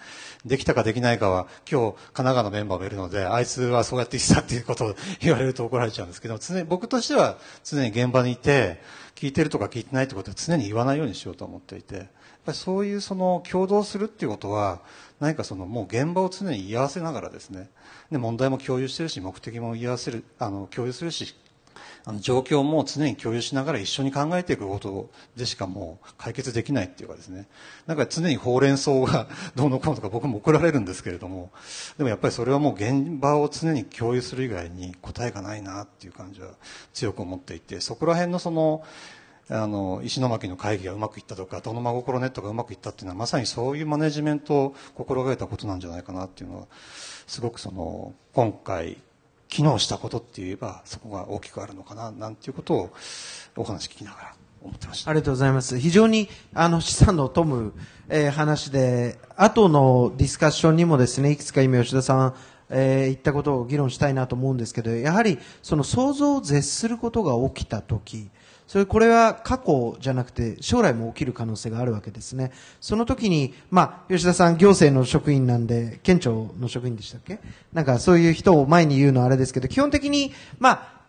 [0.44, 8.80] できたかできないかは、今日、神奈川のメンバーもいるので、あいつはそうやって言ってたっていうことを言われると怒られちゃうんですけど、常に、僕としては常に現場にいて、
[9.14, 12.06] 聞いてるとか聞いてないってことは常に言わないようにしようと思っていて、やっ
[12.44, 14.80] ぱりそういうその共同するっていうことは、
[15.20, 17.70] 何かそのもう現場を常に言い合わせながらですね、
[18.10, 21.36] で問題も共有してるし、目的も言い合わせる、あの、共有するし、
[22.04, 27.46] あの状況も常に共有しながら一緒に考えていくことでしかもう解決できないっていうかですね。
[27.86, 31.52] なんか常にほうれん草がどうのこうのとか僕も怒られるんですけれども、
[31.98, 36.48] でもやっぱりそれはもう現場を常に共有する以外に答えがないなっていう感じは
[36.92, 38.84] 強く思っていて、そこら辺のその、
[39.48, 46.66] あの石巻の会議がうまくいったとか、どの真心ネットがうまくいったっていうのはまさにそういうマネジメントを心がけたことなんじゃないかなっていうのは、
[47.26, 48.98] すごくその今回
[49.52, 52.90] 機能したことって言えばそこが大きくあるのかななんていうことを
[53.54, 55.78] お話聞きながら思ってましたありがとうございます。
[55.78, 57.72] 非常に、あの、資産の富む、
[58.08, 62.34] えー話で、後のディスカッションにもですね、いくつか今吉田さん、
[62.70, 68.30] えー言ったことを議論したいなと思うんですけど、やはり、その想像を絶することが起きたとき、
[68.72, 72.52] それ、これは過去じゃなくて、将来も起きる可能性があるわけですね。
[72.80, 77.38] その時に、まあ、吉田さん、行政の職員なんで、県庁の職員でしたっけ？
[77.74, 81.02] なんか、そういう人を前に言うのはあれですけど、基本的に、まあ、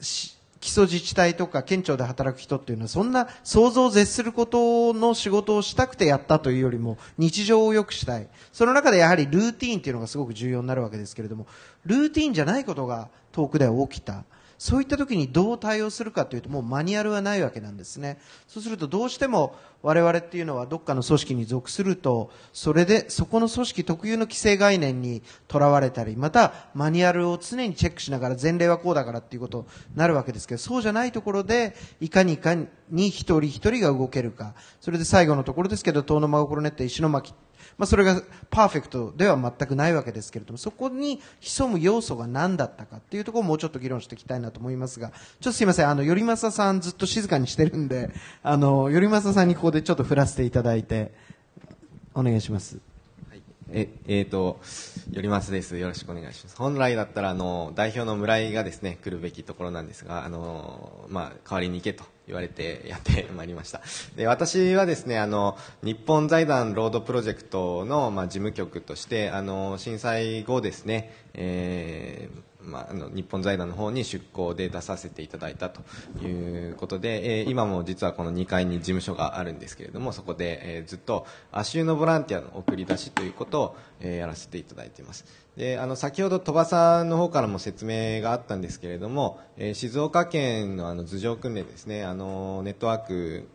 [0.00, 8.26] 基礎自治体とか県庁で働く人っていうのはそんな想像を絶することの仕事をしたくてやったというよりも日常を良くしたい。
[8.52, 11.46] その中でやはりルーティーンっていうのがすごく重要になるわけですけれども、
[11.84, 14.24] ルーティーンじゃないことが遠くでは起きた。
[14.58, 18.18] そういった時にどう対応するかというともうマニュアルはないわけなんですね。
[18.48, 34.54] そうするとどうしても我々っていうのはどっかの組織に属すると、それでそこの組織特有の規制概念にとらわれたり、またマニュアルを常にチェックしながら前例はこうだからっていうことになるわけですけど、そうじゃないところでいかにいかに一人一人が動けるか。
[34.80, 37.34] それで最後のところですけど、遠野真心ネット石巻
[37.78, 48.10] まあ、それがパーフェクトでは全くないわけですけれども、そこに潜む要素が何だったかっていうところをもうちょっと議論していきたいなと思いますが、ちょっとすいません、あの、頼正さんずっと静かにしてるんで、
[48.42, 51.12] あの、頼正さんにここでちょっと振らせていただいて、
[52.14, 52.78] お願いします。
[53.70, 54.60] え、えーと、
[55.10, 55.76] よりますです。
[55.76, 56.56] よろしくお願いします。
[56.56, 63.80] 本来だったら、あの、代表の村井がですね、来るべきところなんですが、あの、まあ、代わりに行けと言われてやってまいりました。
[64.16, 75.80] で、私はですね、あの、日本財団ロードプロジェクトの、まあ、事務局として、あの、震災後ですね、えーまあ、あの日本財団の方に出向で出させていただいたと
[76.26, 85.24] いうことで、えー今も実はこの2階に事務所があるんですけれどもそこで、えーずっと足湯のボランティアの送り出しということを、えーやらせていただいています
[85.56, 93.48] であの先ほど鳥羽さんの方からも説明があったんですけれども、えー静岡県のあの頭上訓練ですねあのネットワーク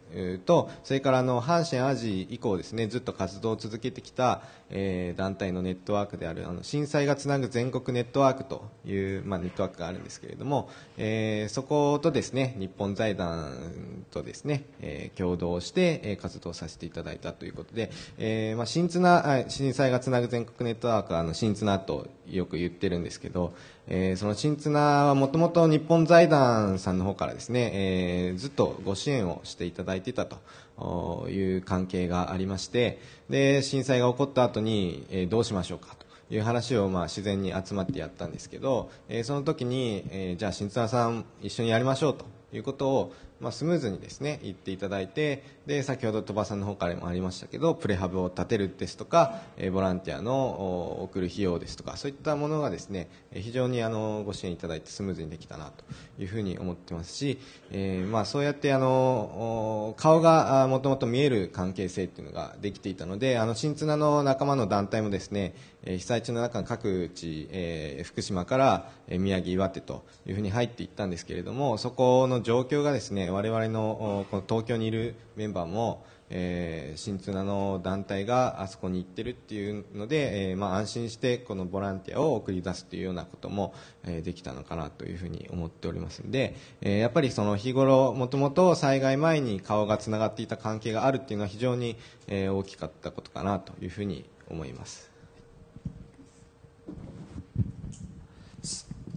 [0.46, 23.54] とそれからあの阪神・淡路以降ですねずっと活動を続けてきた、えー団体のネットワークであるあの震災がつなぐ全国ネットワークという、まあ、ネットワークがあるんですけれども、えーそことですね日本財団とですね、えー共同して、え活動させていただいたということで、えーまあ、新津な震災がつなぐ全国ネットワークはあの新津なととよく言ってるんですけど、
[23.88, 33.00] えーその新綱はもともと日本財団さんの方からですね、えーずっとご支援をしていただいていたという関係がありまして
[33.30, 35.96] で震災が起こった後に、えーどうしましょうか
[36.30, 55.84] という話をまあ自然に集まってやったんですけど、えーその時に、えーじゃあ新綱さん一緒にやりましょうということを、ま、スムーズにですね言っていただいてで先ほど鳥羽さんの方からもありましたけどプレハブを立てるですとか、えボランティアの送る費用ですとかそういったものがですね非常にあのご支援いただいてスムーズにできたなと
[56.22, 57.40] いうふうに思ってますし、
[57.72, 91.98] えーま、そうやってあの顔がもともと見える関係性っていうのができていたのであの新綱の仲間の団体もですね被災地の中の各地、え福島から宮城、岩手というふうに入っていったんですけれどもそこの状況がですね我々のこの東京にいるメンバーも、えー新綱の団体があそこに行ってるっていうので、えーまあ、安心してこのボランティアを送り出すというようなことも、えーできたのかなというふうに思っておりますので、えやっぱりその日頃もともと災害前に顔がつながっていた関係があるっていうのは非常に、
[92.28, 95.11] え大きかったことかなというふうに思います。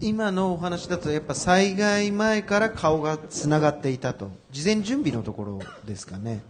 [0.01, 4.29] 今のお話だとやっぱ災害前から顔がつながっていたと。
[4.51, 6.41] 事前準備のところですかね。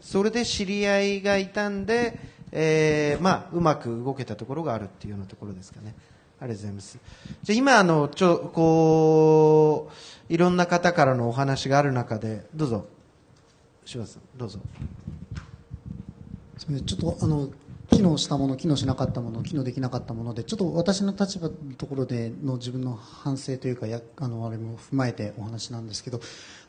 [0.00, 2.18] それで知り合いがいたんで、
[2.52, 5.94] えーまあ、うまく動けたところがあるっていうようなところですかね。
[6.40, 6.98] ありがとうございます。
[7.42, 9.90] じゃ今あのちょこ
[10.28, 12.86] ういろんな方からのお話がある中でどうぞ。
[13.84, 14.60] 柴田さんどうぞ。
[16.86, 17.50] ちょっとあの
[17.94, 26.20] 機能したもの、機能しなかったもの、機能できなかったもので、ちょっと私の立場のところでの自分の反省というか、あのあれも踏まえてお話なんですけど、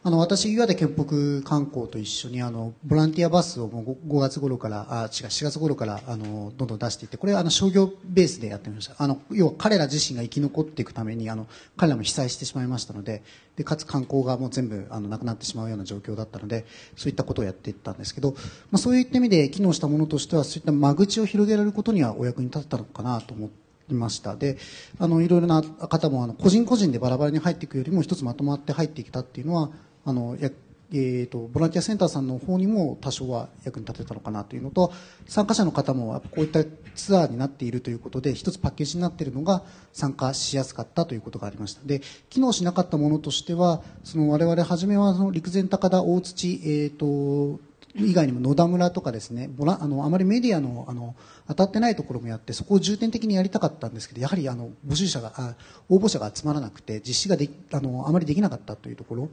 [0.07, 8.93] あの私、岩手県北観光と一緒にあのボランティアバスをもう 5, 月頃から、あ違う、4月頃からあのどんどん出していって、これはあの商業ベースでやってみました。
[8.99, 13.23] あの要は彼ら自身が生き残っていくために、あの彼らも被災してしまいましたので、
[13.55, 18.37] でかつ観光がもう全部あのなくなってしまうような状況だったので、そういったことをやっていったんですけど、ま
[18.73, 23.49] あ、そういった意味で機能したものとしては、そういった間口を広げられることにはお役に立ったのかなと思
[23.89, 24.35] いました。
[24.35, 24.59] で、
[24.99, 29.71] あのいろいろな方もあの個人個人でバラバラに入っていくよりも一つまとまって入ってきたっていうのは、
[30.05, 30.49] あのや
[30.91, 34.93] えー、とボランティアセンターさんの方にも多少は役に立てたのかなというのと
[35.27, 36.63] 参加者の方もこういった
[36.95, 39.63] ツアーになっているということで一つパッケージになっているのが
[39.93, 41.81] 参加しやすかったということがありました。
[41.85, 47.59] で機能しなかったものとしてはその我々初めはその陸前高田大土、えー、と
[47.97, 51.15] 以外にも野田村とかですねボラあのあまりメディアのあの
[51.47, 55.55] 当たってないところもやってそこを重点的にやりたかったんですけどやはりあの募集者があ
[55.89, 59.29] 応募者が集まらなくて実施がであのあまりできなかったというところ。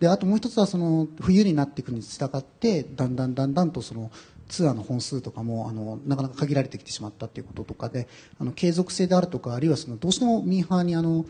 [0.00, 4.10] であともう一つはその冬になっていくに従ってだんだんだんだんとその
[4.48, 8.08] ツアーの本数とかもあのなかなか限られてきてしまったということとかで
[8.40, 11.26] あの継続性であるとかあるいはそのどうしてもミーハーにあの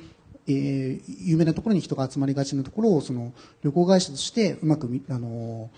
[0.47, 3.32] えー有名なところに人が集まりがちなところをその
[3.62, 5.70] 旅行会社としてうまくあの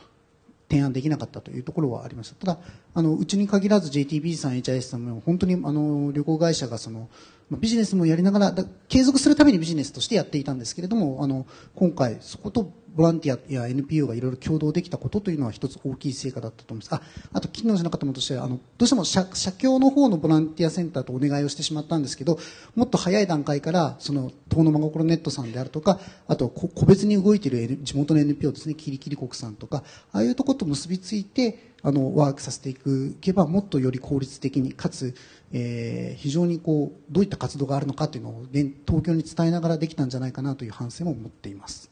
[0.70, 2.36] 提案できなかったというところはありました。
[2.36, 2.58] ただ
[2.94, 7.08] あのうちに限らず JTB さん HIS さんも本当にあの旅行会社がその
[7.50, 8.54] ビジネスもやりながら
[8.88, 16.94] 継続するためにビジネスとしてやっていたんですけれどもあの今回そことボランティアや NPO がいろいろ共同できたことというのは一つ大きい成果だったと思います。
[16.94, 17.02] あ
[17.32, 22.38] あと機能しなかったものとしてはあのどうしても社社協の方のボランティアセンターとお願いをしてしまったんですけど
[22.74, 35.14] もっと早い段階からその遠野真心ネットさんであるとかあと個別に動いている N 地元の NPO ですねキリキリ国さんとかああいうところと結びついてあのワークさせていくけばもっとより効率的にかつ、
[35.52, 41.90] えー非常にこうどういった活動があるのかというのを現東京に伝えながらできたんじゃないかなという反省も持っています。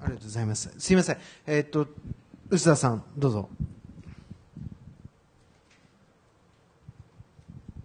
[0.00, 0.72] ありがとうございます。
[0.78, 1.16] すいません。
[1.46, 1.86] えーっと
[2.50, 3.48] 臼田さんどうぞ。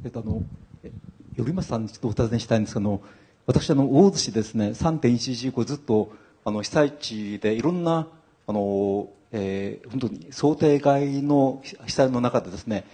[0.04, 0.44] えっと、あの、
[0.84, 0.92] え
[1.38, 3.02] 頼正さんにちょっとお尋ねしたいんですけど、あの
[3.46, 6.12] 私、あの、大洲市ですね、3.11以降ずっと、
[6.44, 8.08] あの、被災地でいろんな、
[8.46, 12.86] あの、えー本当に想定外の被災の中でですね、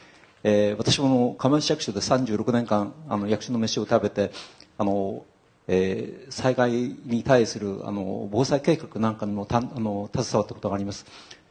[0.44, 4.32] えー私も釜石役所で36年間、あの、役所の飯を食べて、
[4.78, 5.26] あの、
[5.68, 6.72] えー災害
[7.06, 11.06] に対する、あの、防災計画なんかにもたあの、携わったことがあります。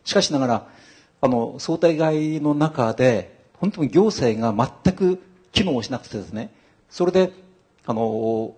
[0.05, 0.69] しかしながら、
[1.21, 4.53] あの、想定外の中で、本当に行政が
[4.85, 5.23] 全く
[5.53, 6.53] 機能しなくてですね、
[6.91, 7.33] それで、
[7.87, 8.55] あの、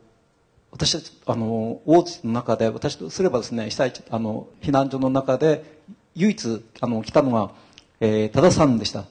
[0.71, 5.74] 私たち、あの、大津の中で、私とすればですね、被災地、あの、避難所の中で、
[6.15, 7.53] 唯一、あの、来たのが、
[8.01, 9.05] えー、多田さんでした。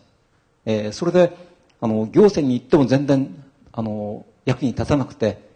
[0.65, 1.35] えーそれで、
[1.81, 5.49] あの、行政に行っても全然、あの、役に立たなくて、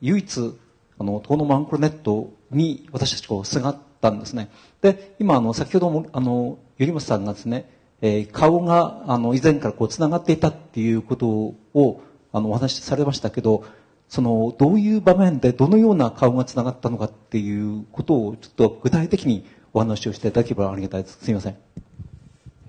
[0.00, 0.54] 唯一、
[0.98, 4.50] あの、東野マンクロネットに私たちこう、すがったんですね。
[4.82, 7.70] で、今、あの、先ほども、あの、頼正さんがですね、
[8.02, 12.02] えー顔が、あの、以前からこう、繋がっていたっていうことを、
[12.32, 13.64] あのお話しされましたけど
[14.08, 21.18] そのどういう場面でどのような顔がつながったのかっていうことをちょっと具体的にお話をしていただければありがたいです。
[21.22, 21.56] すみません、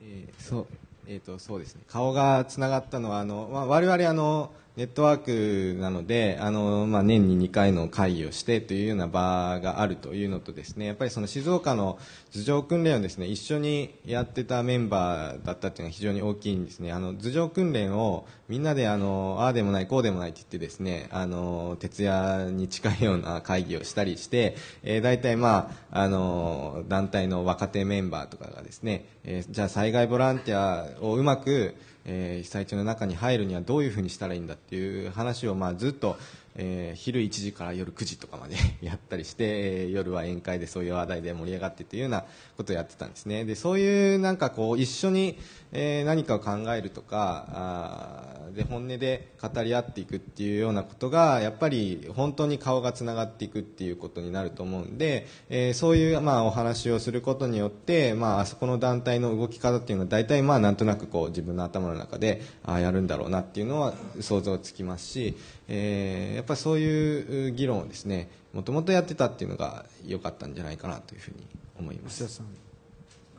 [0.01, 0.65] えー、そう
[1.07, 1.81] えーと、そうですね。
[1.89, 11.99] 顔がつながったのはあの、まあ、我々あのネットワークなのであの、まあ、年に2回の会議をしてというような場があるというのとですねやっぱりその静岡の
[12.31, 16.93] 頭上訓練をですね一緒にやってたメンバーだったというのが非常に大きいんですね。
[16.93, 36.17] あの頭上訓練をみんなであのああでもないこうでもないと言ってですねあの徹夜に近いような会議をしたりして、えー、大体、まあ、あの団体の若手メンバーとかがですね、えー、じゃあ災害ボランティアをうまく、被災地の中に入るにはどういうふうにしたらいいんだっていう話を、まあ、ずっと、
[36.55, 42.25] えー、昼1時から夜9時とかまで やったりして、え、夜は宴会でそういう話題で盛り上がってというような
[42.57, 43.45] ことをやってたんですね。
[43.45, 45.37] でそういうなんかこう一緒に、
[45.71, 65.35] えー、何かを考えるとかあで本音で語り合っていくっていうようなことがやっぱり本当に顔がつながっていくっていうことになると思うんで、え、そういう、まあ、お話をすることによって、まあ、あそこの団体の動き方っていうのは大体まあなんとなくこう自分の頭の中であやるんだろうなっていうのは想像つきますし、
[65.73, 71.47] えー、やっぱりそういう議論をですねもともとやってたっていうのが良かったんじゃないかなというふうに
[71.79, 72.41] 思います。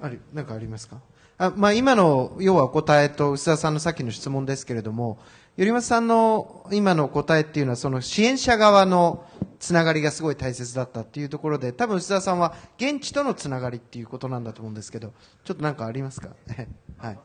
[0.01, 0.97] あるなんかありますか？
[1.37, 5.19] あまあ、今の要は答えと薄田さんのさっきの質問ですけれども、
[5.59, 9.27] 頼松さんの今の答えっていうのは、その支援者側の
[9.59, 15.13] つながりがすごい大切だったっていうところで、多分薄田さんは現地とのつながりっていうことなんだと思うんですけど、
[15.45, 16.31] ちょっと何かありますか？
[16.99, 17.19] はい。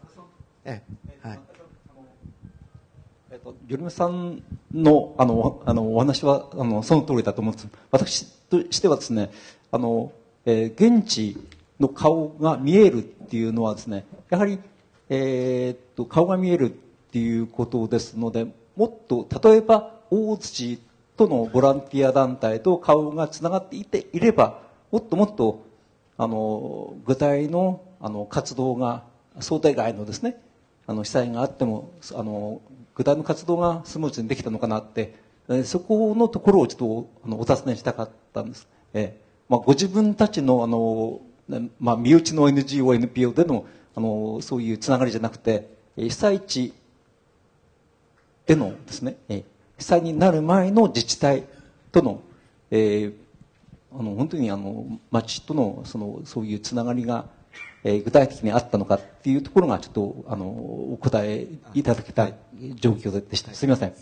[0.65, 0.83] え
[1.23, 1.39] え、はい。
[3.47, 4.43] えっと、頼松さん
[4.73, 7.69] のあのあのお話はあのその通りだと思うんです。
[7.91, 9.31] 私としてはですね
[9.71, 10.11] あの、
[10.45, 11.37] えー、現地
[11.79, 14.59] の顔が見えるっていうのはですねやはり、
[15.09, 16.69] えー、っと顔が見えるっ
[17.11, 20.81] ていうことですのでもっと例えば大槌
[21.15, 24.59] とのボランティア団体と顔がつながっていていれば
[24.91, 25.63] もっともっと
[26.17, 29.03] あの具体のあの活動が
[29.39, 30.35] 想定外のですね
[30.85, 32.61] あの被災があってもあの
[32.97, 35.13] 具体の活動がスムーズにできたのかなって
[35.65, 38.67] そこのところをちょっとあのお尋ねしたかったんです。
[38.93, 39.15] え
[39.47, 41.21] まあ、ご自分たちのあの
[41.79, 43.65] まあ、身内の NGO、NPO での
[43.95, 46.73] あのそういうつながりじゃなくて被災地
[48.45, 49.43] でのですね被
[49.79, 51.43] 災になる前の自治体
[51.91, 52.21] との,、
[52.71, 53.13] えー、
[53.97, 57.25] あの本当にあの町とのそのそういうつながりが、
[57.83, 62.33] えー、具体的にあったのかっていうところがちょっとあのお答えいただきたい
[62.75, 63.93] 状況でしたすみません。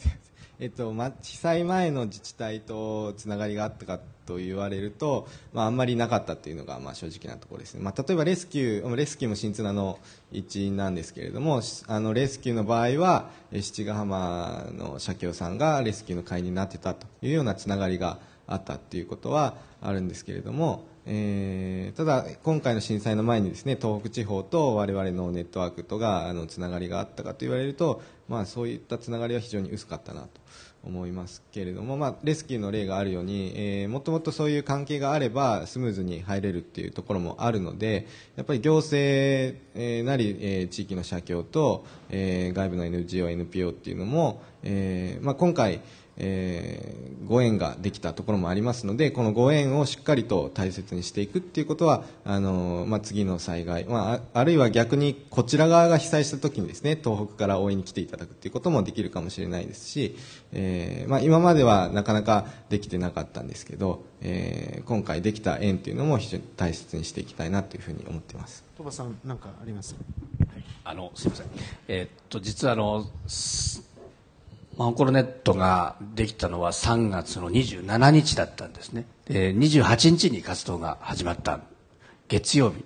[0.59, 9.99] えっと、ま被災前の自治体とつながりがあったかと言われると、まあ、あんまりなかったというのが、まあ、正直なところですね、まあ、例えばレスキューレスキューも新津名の
[10.31, 30.29] 一員なんですけれどもあのレスキューの場合は七ヶ浜の社協さんがレスキューの会員になってたというようなつながりがあったということはあるんですけれども、ただ、今回の震災の前にですね東北地方と我々のネットワークとがあのつながりがあったかと言われると、まあ、そういったつながりは非常に薄かったなと
[30.83, 45.81] 思いますけれども、まあ、レスキューの例があるように、えー、もともとそういう関係があればスムーズに入れるっていうところもあるのでやっぱり行政、なり、えー、地域の社協と、えー、外部の NGO、NPO っていうのも、えーまあ、今回、
[46.17, 60.15] ご縁ができたところもありますのでこのご縁をしっかりと大切にしていくっていうことはあの、まあ、次の災害、まあ、あるいは逆にこちら側が被災した時にですね東北から応援に来ていただくっていうこともできるかもしれないですし、
[60.53, 68.63] えーまあ、今まではなかなかできてなかったんですけど、えー、今回できた縁というのも非常に大切にしていきたいなというふうに思っています。
[68.77, 69.95] 鳥羽さん何かあります？
[70.83, 71.47] あのすみません、
[71.87, 73.05] えー、っと実はあの
[74.77, 79.05] マンコロネットができたのは3月の27日だったんですね。
[79.25, 81.61] で28日に活動が始まった
[82.27, 82.83] 月曜日。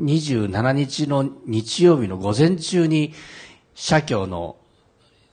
[0.00, 3.12] 27日の日曜日の午前中に
[3.74, 4.56] 社協の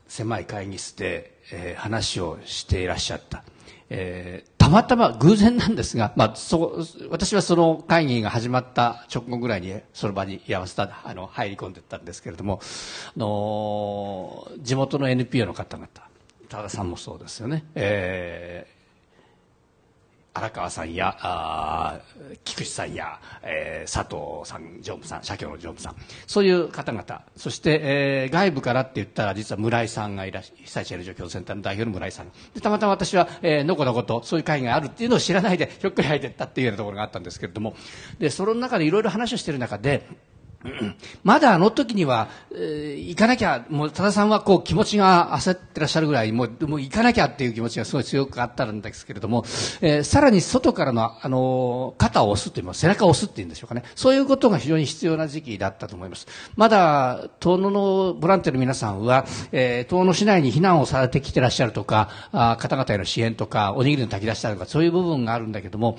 [0.07, 3.43] 狭い会議室で、えー、話をしていらっしゃった。
[3.89, 15.87] えー、たまたま偶然なんですが、まあ、そ私はその会議が始まった直後ぐらいにその場に居合わせたあの入り込んでったんですけれども、あの、地元の NPO の方々
[16.49, 18.67] 多田さんもそうですよね、え
[20.35, 21.99] 荒川さんやあ
[22.43, 25.95] 菊池さんや、えー、佐藤さん常務さん社協の常務さん。
[26.27, 27.21] そういう方々。
[27.37, 32.31] そして、えー、外部からって言ったら実は村井さんがいらっしゃ被災者への状況センターの代表の村井さん。
[32.53, 37.73] でたまたま私は、えー、のこのことそういう会があるっていうのを知らないでひょっくり入っていったっていうようなところがあったんですけれども。
[38.19, 40.05] でその中でいろいろ話をしている中で
[41.23, 49.43] まだあの時には、えー行かなきゃ、もう多田さんはこう気持ちが焦ってらっしゃるぐらい、もうもう行かなきゃっていう気持ちがすごい強くあったんですけれども、
[49.81, 53.83] えーさらに外からの、あのー肩を押すというか、背中を押すっていうんでしょうかね。
[53.95, 56.27] そういうことが非常に必要な時期だったと思います。
[56.55, 65.97] まだ、遠野のボランティアの皆さんは、えー遠野市内に避難をされてきてらっしゃるとか、あ方々への支援とか、おにぎりの炊き出したとか、そういう部分があるんだけども、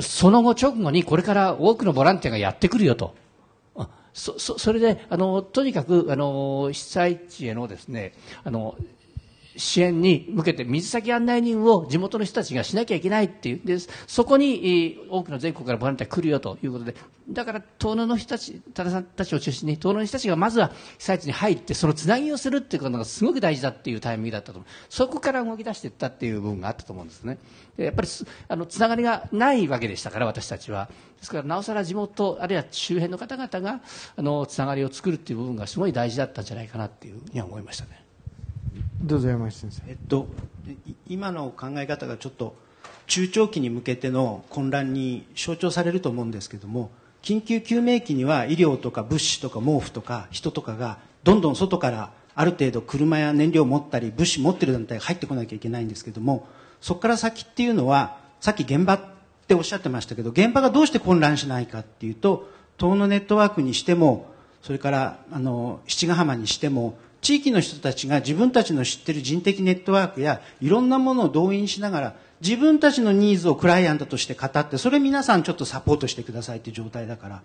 [0.00, 3.14] その後直後にこれから多くのボランティアがやってくるよと。
[4.20, 8.12] そそそれであのとにかくあの被災地へのですね
[8.44, 8.76] あの
[9.60, 13.60] 支援に向けて水先案内人を地元の人たちがしなきゃいけないっていう。
[13.64, 16.94] でそこに多くの全国からボランティア来るよということで。
[17.28, 24.58] だから遠野の人たち多田さんたちを中心に遠野の人たちがまずは被災地に入ってそのつなぎをするっていうことがすごく大事だっていうタイミングだったと。
[24.58, 27.38] 思うそこから動き出していったっていう部分があったと思うんですね。
[27.76, 28.08] でやっぱり
[28.48, 30.88] あのつながりがないわけでしたから私たちは。
[31.18, 33.82] ですからなおさら地元あるいは周辺の方々が
[34.16, 38.09] あのつながりを作るっていう部分がすごい大事だったんじゃないかなっていうふうには思いましたね。
[39.02, 39.82] どうぞ山下先生。
[39.90, 40.28] えっと、
[41.08, 42.54] 今の考え方がちょっと
[43.06, 46.90] 中長期に向けての混乱に象徴されると思うんですけども、
[47.22, 56.46] 緊急救命期には医療とか物資とか毛布とか人とかがどんどん外からある程度車や燃料を持ったり物資持ってる団体が入ってこなきゃいけないんですけども、
[56.80, 59.00] そこから先っていうのは、さっき現場っ
[59.46, 62.48] ておっしゃってましたけど、現場がどうして混乱しないかっていうと、
[62.78, 64.30] 東のネットワークにしても、
[64.62, 77.42] それからあの七ヶ浜にしても地域の人たちが自分たちの知ってる人的ネットワークやいろんなものを動員しながら自分たちのニーズをクライアントとして語ってそれ皆さんちょっとサポートしてくださいっていう状態だから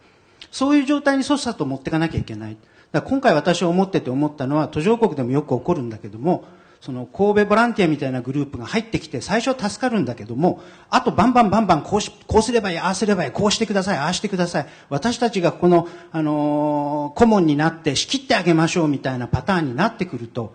[0.51, 2.57] そういう状態にそっさと持っていかなきゃいけない。
[2.91, 6.45] だから今回私は思ってて思ったのは途上国でもよく起こるんだけども
[6.85, 14.67] その神戸ボランティアみたいなグループが入ってきて最初助かるんだけどもあとバンバンバンバンこうしこうすればいいああすればいいこうしてくださいああしてください。
[14.89, 20.53] 私たちがこの、あのー顧問になって仕切ってあげましょうみたいなパターンになってくると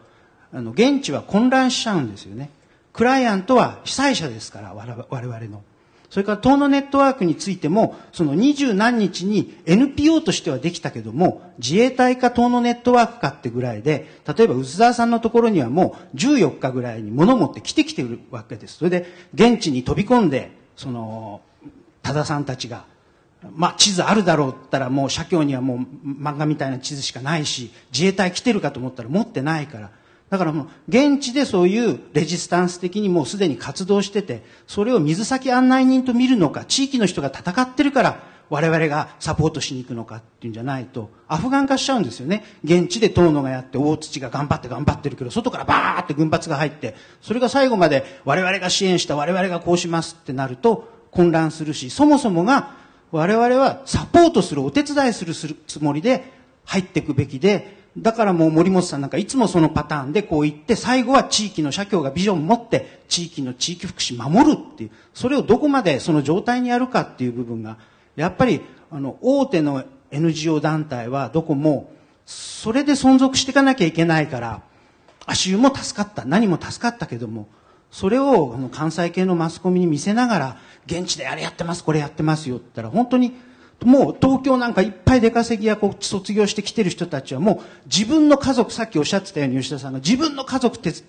[0.53, 2.51] あの現地は混乱しちゃうんですよね。
[2.93, 5.63] クライアントは被災者ですから我々の。
[6.11, 18.79] それから東のネットワークについても、その二十何日に NPO としてはできたけども、自衛隊か東のネットワークかってぐらいで、例えば薄沢さんのところにはもう14日ぐらいに物持って来てきてるわけです。
[18.79, 21.43] それで現地に飛び込んで、その、
[22.03, 22.87] 多田さんたちが、
[23.55, 29.91] まあ地図あるだろうったらもう社協にはもう漫画みたいな地図しかないし、自衛隊来てるかと思ったら持ってないから、
[30.31, 42.45] だからもう現地でそういうレジスタンス的にもうすでに活動してて、それを水先案内人と見るのか、地域の人が戦ってるから我々がサポートしに行くのかっていうんじゃないと、アフガン化しちゃうんですよね。
[42.65, 52.75] 現地で遠野がやって、大土が頑張って頑張ってるけど、外からバーって軍閥が入って、それが最後まで我々が支援した我々がこうしますってなると混乱するし、そもそもが
[53.11, 56.33] 我々はサポートする、お手伝いするするつもりで
[56.65, 67.79] 入っていくべきで、だからもう森本さんなんかいつもそのパターンでこう言って、最後は地域の社協がビジョンを持って、地域の地域福祉守るっていう、それをどこまでその状態にやるかっていう部分が、
[68.15, 68.61] やっぱり、
[68.91, 71.93] あの、大手の NGO 団体はどこも、
[72.27, 74.63] それで存続していかなきゃいけないから、
[75.27, 77.49] 足湯も助かった、何も助かったけども、
[77.91, 80.57] それをあの関西系のマスコミに見せながら、
[80.87, 83.35] 現地であれやってます、これやってますよって言ったら、本当に
[83.85, 91.05] もう東京なんかいっぱい出稼ぎやこう卒業してきてる人たちはもう自分の家族、さっきおっしゃってたように吉田さんが自分の家族って助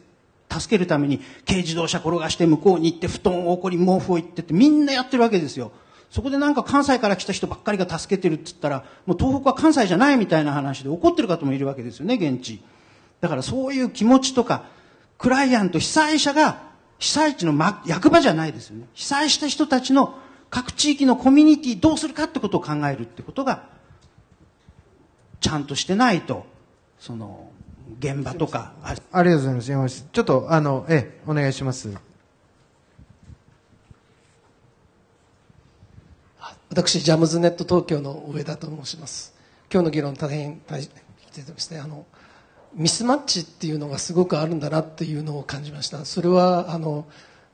[0.69, 5.71] けるために軽自動車転がして向こうに行って布団を怒り毛布を行ってってみんなやってるわけですよ。
[6.09, 12.61] そこでなんか関西から来た人ばっかりが助けてるって言ったら、もう東北は関西じゃないみたいな話で怒ってる方もいるわけですよね、現地。
[13.21, 14.65] だからそういう気持ちとか、
[15.17, 16.63] クライアント、被災者が
[16.99, 18.87] 被災地の、ま、役場じゃないですよね。
[18.93, 20.15] 被災した人たちの
[20.51, 23.63] 各地域のコミュニティどうするかってことを考えるってことが、
[25.39, 26.45] ちゃんとしてないと、
[26.99, 27.49] その、
[27.99, 30.05] 現場とか、あありがとうございます。
[30.11, 31.89] ちょっと、あの、ええ、お願いします。
[36.69, 39.33] 私、ジャムズネット東京の上田と申します。
[39.71, 42.05] 今日の議論大変大事でですね、あの、
[42.73, 46.03] ミスマッチっていうのがすごくあるんだなっていうのを感じました。
[46.03, 47.05] それは、あの、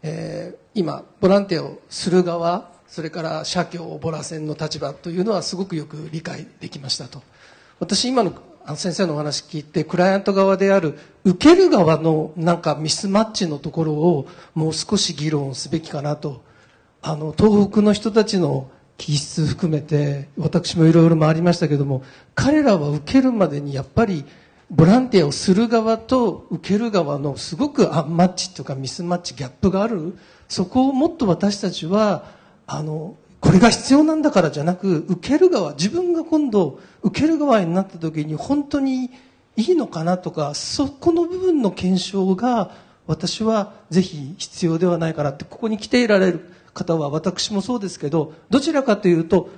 [0.01, 7.21] えー今、ボランティアをする側、それから社協、ボラ船の立場というのはすごくよく理解できましたと。
[7.79, 8.33] 私、今の
[8.75, 16.43] 先生のお話聞いて、クライアント側である受ける側のなんかミスマッチのところをもう少し議論すべきかなと。
[17.01, 22.03] あの、東北の人たちの気質含めて、私もいろいろ回りましたけども、
[22.35, 24.25] 彼らは受けるまでにやっぱり、
[24.69, 30.17] ボランティアをする側と受ける側のすごくアンマッチというかミスマッチ、ギャップがある。
[30.49, 32.36] そこをもっと私たちは、
[32.67, 39.11] あの、これが必要なんだからじゃなく、受ける側、自分が今度、受ける側になった時に本当に
[39.55, 42.71] いいのかなとか、そこの部分の検証が、
[43.07, 49.49] 私はぜひ必要ではないかなって、ここに来ていられる方は私もそうですけど、どちらかというと、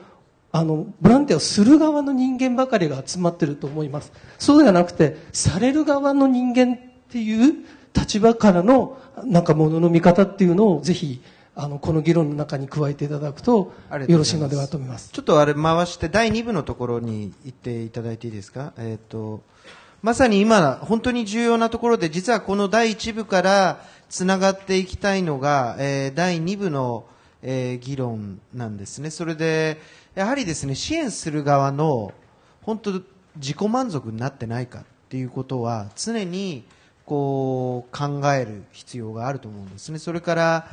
[0.51, 4.11] あの、ボランティアをする側の人間ばかりが集まってると思います。
[4.37, 6.77] そうではなくて、される側の人間っ
[7.09, 7.55] ていう
[7.93, 11.21] 立場からの、なんかものの見方っていうのをぜひ、
[11.61, 13.73] あの、この議論の中に加えていただくと、
[14.07, 15.09] よろしいのではと思います。
[15.11, 18.71] ちょっとあれ回して第2部のところに行っていただいていいですか？
[18.77, 19.41] えっ、と、
[20.01, 27.05] まさに今、本当に重要なところで、実はこの第1部からつながっていきたいのが、えー第2部の、
[27.43, 29.09] えー議論なんですね。
[29.09, 29.81] それで、
[30.15, 32.13] やはりですね、支援する側の、
[32.61, 32.91] 本当、
[33.35, 36.63] 自己満足になってないかっていうことは、常に、
[37.05, 39.99] こう、考える必要があると思うんですね。
[39.99, 40.67] それから、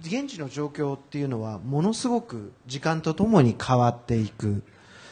[0.00, 4.62] 現地の状況っていうのはものすごく時間とともに変わっていく。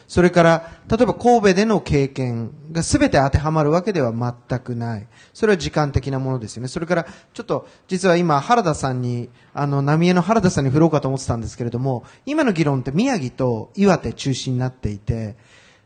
[0.09, 5.07] それから、例えば神戸での経験が全て当てはまるわけでは全くない。
[5.35, 6.69] それは時間的なものですよね。
[6.69, 15.37] それから、ちょっと、実は今、原田さんに、あの、浪江の原田さんに振ろうかと思ってたんですけれども、今の議論って宮城と岩手中心になっていて、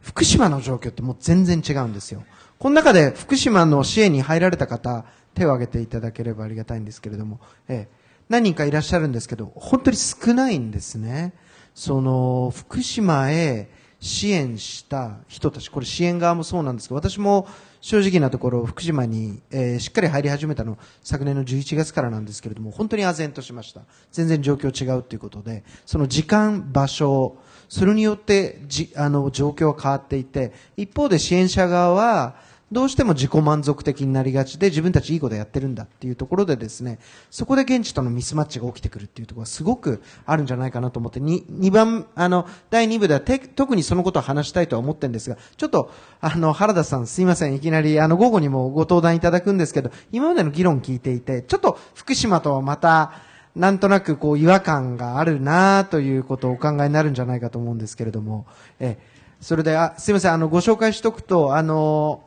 [0.00, 2.22] 福島の状況ってもう全然違うんですよ。
[2.60, 5.04] この中で福島の支援に入られた方、
[5.34, 8.01] 手を挙げていただければありがたいんですけれども、ええ、
[8.32, 11.34] 何人かいらっしゃるんですけど、本当に少ないんですね。
[11.74, 13.68] その、福島へ
[14.00, 17.46] 支援した人たち、これ支援側もそうなんですけど、私も
[17.82, 23.82] 正直なところ、福島に、えーしっかり入り始めたの、昨年の11月からなんですけれども、本当に唖然としました。
[24.12, 27.36] 全然状況違うということで、その時間、場所、
[27.68, 32.36] それによってじあの状況は変わっていて、一方で支援者側は、
[32.72, 36.98] どうしても自己満足的になりがちで自分たちいいことやってるんだっていうところでですね、
[37.30, 45.90] そこで現地とのミスマッチが起きてくるっていうところがすごくあるんじゃないかなと思って、に2番、あの、第2部ではて特にそのことを話したいとは思ってるんですが、ちょっと、
[46.20, 53.12] あの、原田さんすいません、いきなり、あの、午後にもご登壇いただくんですけど、今までの議論聞いていて、ちょっと福島とはまた、
[53.54, 58.46] なんとなくこう違和感があるなということをお考えになるんじゃないかと思うんですけれども、
[58.80, 58.96] え。
[59.42, 62.22] それで、あ、すいません、あの、ご紹介しとくと、あの、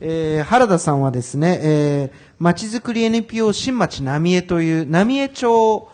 [0.00, 5.88] えー原田さんはですね、えー、まちづくり NPO 新町浪江という、浪江町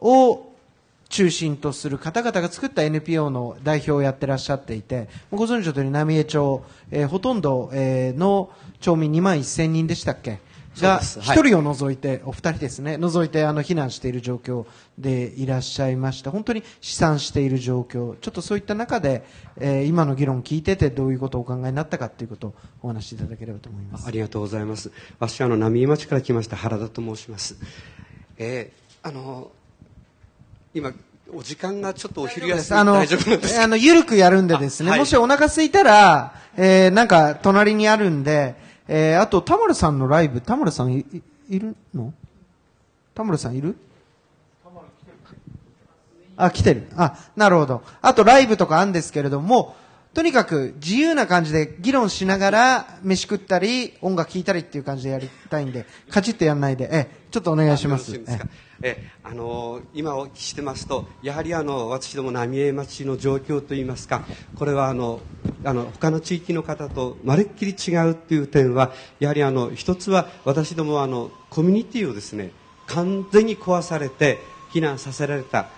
[0.00, 0.52] を
[1.10, 8.50] 中心とする方々が作った NPO の代表をやってらっしゃっていて、ご存知のとおり浪江町、えーほとんど、えーの
[8.80, 10.40] 町民2万1000人でしたっけ
[10.80, 14.66] が、一人を除いて、お二人ですね、除いてあの避難している状況
[14.98, 16.30] でいらっしゃいました。
[16.30, 18.16] 本当に試算している状況。
[18.16, 19.24] ちょっとそういった中で、
[19.58, 24.06] えー今の議論を聞いててどういうことをお考えになったかということをお話しいただければと思います。
[24.06, 24.90] ありがとうございます。
[25.18, 27.56] 私はあの浪江町から来ました原田と申します。
[28.38, 29.50] えーあの
[30.72, 30.92] 今
[31.32, 38.54] お時間がちょっとお昼休みあの、あの、ゆるくやるんでですね、あはいもしお腹空いたら、えー、なんか、隣にあるんで、
[38.88, 42.12] えー、あと、田村さんのライブ、田村さんい、いいるの？
[43.14, 43.76] 田村さんいる？
[46.36, 46.88] あ、来てる。
[46.96, 47.82] あ、なるほど。
[48.02, 49.76] あと、ライブとかあるんですけれども、
[50.14, 58.12] とにかく自由な感じで議論しながら飯食ったり、音楽聴いたりっていう感じでやりたいんで、カチッとやんないで、え、ちょっとお願いします。
[58.12, 58.46] すか？
[58.82, 64.24] えあの今お聞きしてますとやはりあの私ども浪江町の状況といいますか
[64.56, 65.20] これはあの
[65.64, 72.50] あの他の地域の方とまるっきり違うという点はやはりあの一つは私どもはあのコミュニティをですね
[72.86, 74.38] 完全に壊されて
[74.72, 75.68] 避難させられた。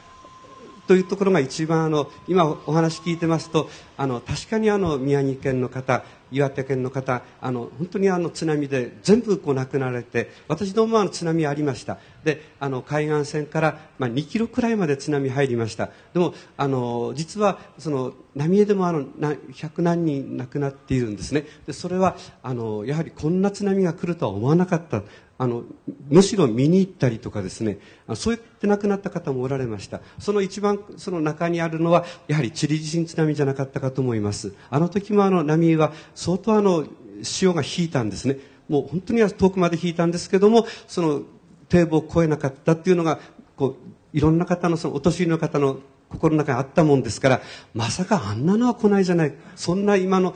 [0.87, 11.99] というところが一番あの今お話聞いてますとあの確かにあの宮城県の方岩手県の方あの本当にあの津波で全部こう亡くなられて私どもは津波ありました。
[12.25, 15.91] であの海岸線から、まあ、2キロくらいまで津波入りました。
[16.13, 21.47] でもあの実はその浪江でもあの100何人亡くなっているんですね。
[21.67, 25.03] でそれはあのやはりこんな津波が来るとは思わなかった。
[25.39, 25.65] あの
[26.09, 27.79] むしろ見に行ったりとかですね
[28.15, 30.01] そうやって亡くなった方もおられました。
[30.19, 34.55] その一番その中にあるのはやはりチリ地震津波じゃなかったかと思います。
[34.71, 36.87] あの時もあの波は相当あの
[37.23, 38.39] 潮が引いたんですね。
[38.69, 41.23] もう本当には遠くまで引いたんですけどもその
[41.69, 43.19] 堤防を越えなかったっていうのが
[43.57, 43.77] こ
[44.15, 47.41] ういろんな方のそのお年寄りの方の心の中にあったもんですから
[47.75, 49.35] まさかあんなのは来ないじゃない。
[49.55, 50.35] そんな今の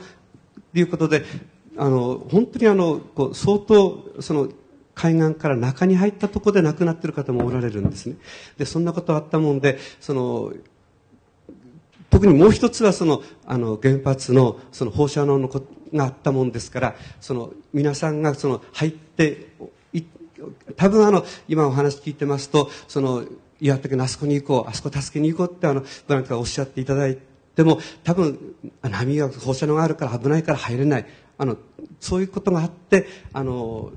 [0.73, 1.25] ということで
[1.77, 4.49] あの本当にあのこう相当その
[5.01, 8.15] 海岸から中に入ったところで亡くなっている方もおられるんですね
[8.57, 10.53] でそんなことあったもんでその
[12.09, 19.47] 特にもう一つはそのあの原発のその放射能のことがあったもんですからその皆さんがその入って
[19.93, 20.03] い
[20.75, 23.23] 多分あの今お話聞いてますとその
[23.61, 27.17] 岩手県のあそこに行こう、あそこ助けに行こうってあの、ボランティアがおっしゃっていただい
[27.55, 31.05] ても、多分、波が放射能があるから危ないから入れない。
[31.37, 31.57] あの、
[31.99, 33.91] そういうことがあって、あの、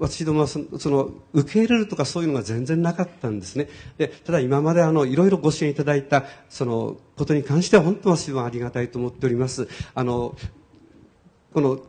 [0.00, 3.68] 私どもはその受け入れるとかそういうのが全然なかったんですね。
[3.98, 9.68] でただ今まであのいろいろご支援いただいたそのことに関しては本当は私はありがたいと思っております。
[9.94, 10.34] あの
[11.52, 11.80] この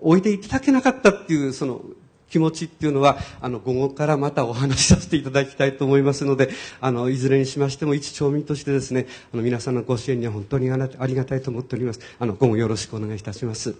[0.00, 1.82] 置いていただけなかったっていうその
[2.30, 12.00] 気持ちっていうのは、あの、午後からまたお話しさせていただきたいと思いますので、あの、いずれにしましても、一町民としてですね、あの、皆さんのご支援には本当にありがたいと思っております。
[12.18, 13.76] あの、午後よろしくお願いいたします。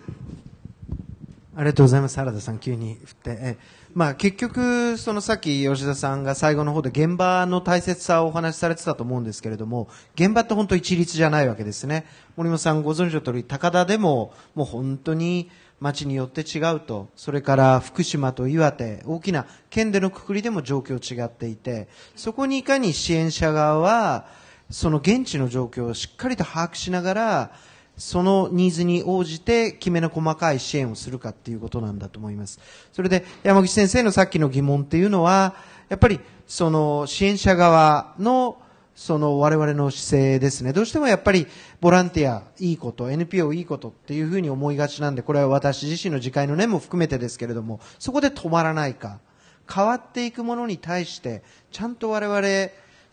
[1.58, 2.18] ありがとうございます。
[2.18, 3.38] 原田さん、急に振って。
[3.40, 3.56] え
[3.94, 12.04] まあ、結局、そのさっき吉田さんが最後の方で現場の大切さをお話しされてたと思うんですけれども、現場って本当一律じゃないわけですね。
[12.36, 15.50] 森本さんご存知の通り、高田でももう本当に
[15.80, 17.08] 町によって違うと。
[17.16, 24.26] それから福島と岩手、大きな県でのくくりでも状況違っていて、そこにいかに支援者側は、
[24.68, 27.52] その現地の状況をしっかりと把握しながら、
[27.96, 32.60] そのニーズに応じてきめの細かい支援をするかっていうことなんだと思います。
[32.92, 35.54] それで山口先生のさっきの疑問っていうのは、
[35.88, 38.58] やっぱりその支援者側の
[38.94, 40.72] その我々の姿勢ですね。
[40.72, 41.46] どうしてもやっぱり
[41.80, 49.20] ボランティアいいこと、NPO いいことっていうふうに思いがちなんで、これは私自身の自戒の念も含めてですけれども、そこで止まらないか、
[49.72, 52.40] 変わっていくものに対して、ちゃんと我々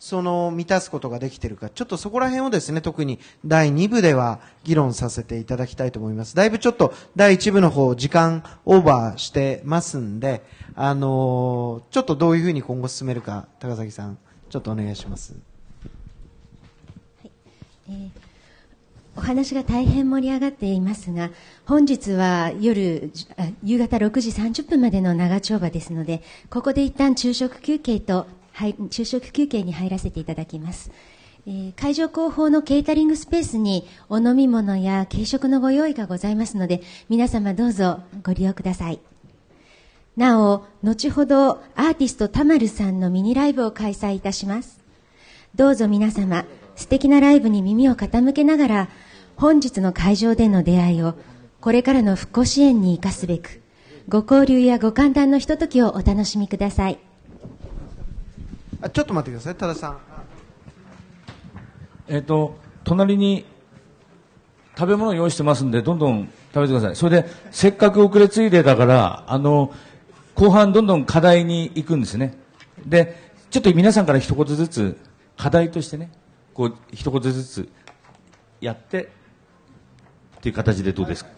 [0.04, 6.36] その満たすことができているか、ちょっとそこら辺をですね、特に第2部では議論させていただきたいと思います。
[6.36, 10.44] だいぶちょっと第1部の方、時間オーバーしてますんで、
[10.74, 14.18] あのー、ちょっとどういうふうに今後進めるか、高崎さん、
[14.50, 15.32] ちょっとお願いします。
[17.22, 17.30] はい
[17.88, 18.24] えー
[19.16, 21.30] お話が大変盛り上がっていますが、
[21.66, 23.12] 本日は夜、
[23.62, 30.90] 夕方6時30分までの長丁場ですので、ここで一旦昼食休憩と、昼食休憩に入らせていただきます。
[31.46, 39.00] えー、会場後方のケータリングスペースにお飲み物や軽食のご用意がございますので、皆様どうぞご利用ください。
[40.16, 44.80] なお、後ほどアーティストたまるさんのミニライブを開催いたします。
[45.54, 48.88] どうぞ皆様、素敵なライブに耳を傾けながら、
[49.36, 51.14] 本日の会場での出会いを、
[51.60, 53.60] これからの復興支援に生かすべく、
[54.08, 56.98] ご交流やご歓談のひとときをお楽しみください。
[58.80, 59.54] あちょっと待ってください。
[59.54, 59.98] 多田さん。
[62.08, 63.44] えっ、と隣に
[64.76, 66.96] 食べ物を用意してますんでどんどん食べてください。
[66.96, 69.72] それでせっかく遅れついでだからあの
[70.34, 72.36] 後半どんどん課題に行くんですね。
[72.84, 74.96] でちょっと皆さんから一言ずつ
[75.36, 76.10] 課題としてね
[76.52, 77.68] こう一言ずつ
[78.60, 81.30] やってっていう形でどうですか？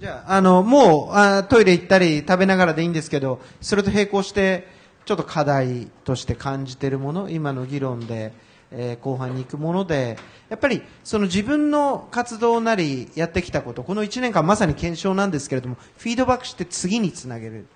[0.00, 4.66] じゃあ、あの、もうあ、トイレ行ったり食べながらでいいんですけど、それと並行して、
[5.10, 8.32] ちょっと課題として感じているもの今の議論で、
[8.70, 10.16] えー、後半に行くもので
[10.48, 17.66] やっぱりその自分の活動なりやってきたことこの1年間まさに検証なんですけれどもフィードバックして次につなげる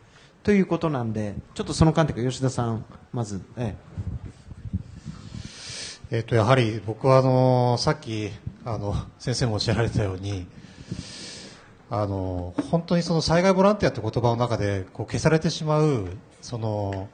[0.45, 3.75] ということなんでちょっとその観点から吉田さんまず、え
[6.13, 6.19] え。
[6.19, 8.31] えー、とやはり僕はあのさっき
[8.65, 10.47] あの先生もおっしゃられたように
[11.91, 17.09] あの本当にその災害ボランティアって言葉の中でこう消されてしまうその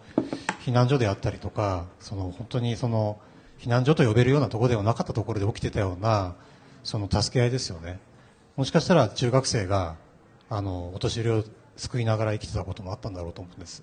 [0.71, 3.19] 避難所であったりとかその本当にその
[3.59, 6.37] 避難所と呼べるようなところではなかったところで起きてたような
[6.85, 7.99] その助け合いですよね。
[8.57, 9.97] もしかしたら中学生が
[10.49, 11.45] あのお年寄りを
[11.77, 13.83] 救いながら生きてたこともあったんだろうと思うんです。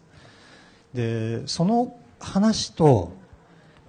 [0.93, 3.11] でその話と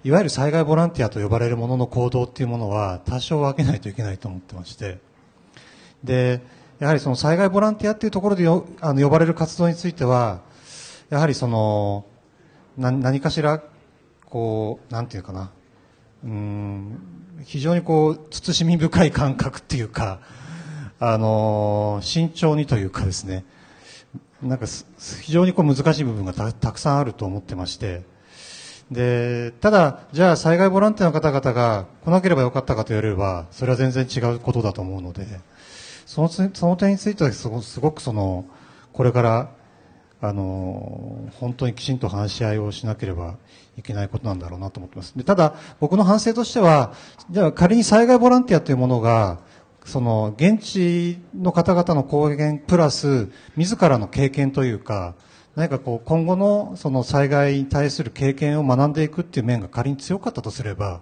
[0.03, 4.99] いわゆる災害ボランティアと呼ばれるものの行動っていうものは多少分けないといけないと思ってまして。
[6.03, 6.41] で
[6.79, 10.41] やはりその災害ボランティアっていうところでよあの呼ばれる活動については
[11.09, 12.05] やはりその
[12.77, 13.61] な何かしら
[14.25, 15.51] こうなんていうかな。
[16.23, 16.99] うん
[17.45, 20.19] 非常にこう慎み深い感覚っていうか
[20.99, 23.45] あの慎重にというかですね。
[24.41, 24.65] なんか
[25.21, 28.03] 非常にこう難しい部分がたくさんあると思ってまして。
[28.91, 35.27] でただ、じゃあ災害ボランティアの方々が来なければよかったかと言われればそれは全然違うことだと思うので
[36.07, 38.45] そのその点についてはすごすごくその
[38.91, 39.51] これから
[40.21, 43.37] あの本当にきちんと話し合いをしなければ
[43.77, 45.17] いけないことなんだろうなと思ってます。
[45.17, 46.93] でただ、僕の反省としては
[47.29, 49.39] じゃ仮に災害ボランティアというものが
[49.85, 55.15] その現地の方々の貢献プラス自らの経験というか
[55.55, 61.01] 何かこう今後のその災害に対する経験を学んでいくっていう面が仮に強かったとすれば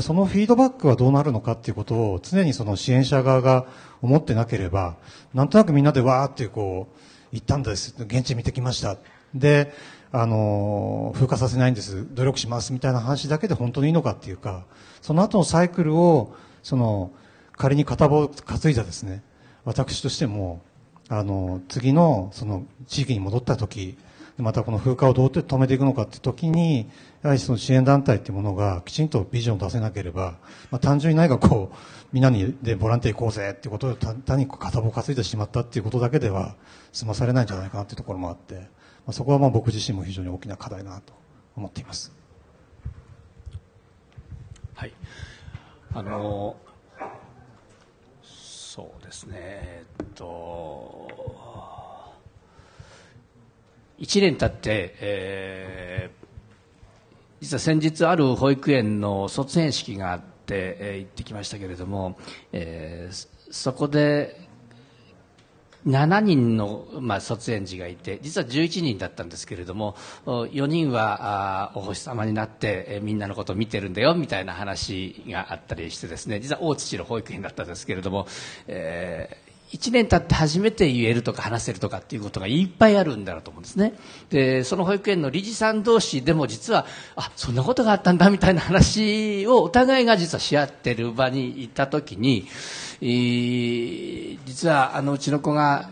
[0.00, 3.66] そのフィードバックはどうなるのかっていうことを常にその支援者側が
[4.00, 4.96] 思ってなければ
[5.34, 7.94] なんとなくみんなでわーってこう行ったんです。
[7.98, 8.98] 現地見てきました。
[9.34, 9.72] で、
[10.12, 14.66] あの、風化させないんです、努力しますみたいな話だけで本当にいいのかっていうか、
[15.00, 17.10] その後のサイクルを、その、
[17.56, 19.22] 仮に片棒担いだですね、
[19.64, 20.60] 私としても、
[21.08, 23.96] あの、次の、その、地域に戻った時、
[24.38, 26.90] またこの風化をどうやって止めていくのかって時に、
[27.22, 30.38] やはりその支援団体っていうものがきちんとビジョンを出せなければ、
[30.70, 31.76] まあ、単純に何かこう、
[32.12, 36.56] みんなにでボランティア行こうぜっていうことを単に片棒担いでしまったっていうことだけでは
[36.92, 38.60] 済まされないんじゃないかなっていうところもあって、ま
[39.08, 41.12] あ、そこはまあ僕自身も非常に大きな課題だなと
[41.56, 42.12] 思っています。
[44.74, 44.92] はい。
[45.94, 46.56] あの
[48.22, 51.06] そうですね、えっと、
[53.98, 56.26] 1年経って、えー、
[57.42, 62.16] 実は先日ある保育園の卒園式があって、えー、行ってきましたけれども、
[62.52, 64.41] えー、そこで
[65.86, 69.96] 7人の、まあ、卒園児がいて実は11人だったんですけれども
[70.26, 78.26] 4人はあお星様になって、え、みんなのことを見てるんだよみたいな話があったりしてですね実は大父の保育園だったんですけれども、
[78.66, 83.94] えー1年経って初めて言えるとか話せるとかっていうことがいっぱいあるんだろうと思うんですね。
[84.28, 86.84] で、その保育園の理事さん同士でも実は、
[87.16, 92.46] あ、そんなことがあったんだみたいな話をお互いが実はし合ってる場に行った時に、
[93.04, 95.90] えー、実はあのうちの子が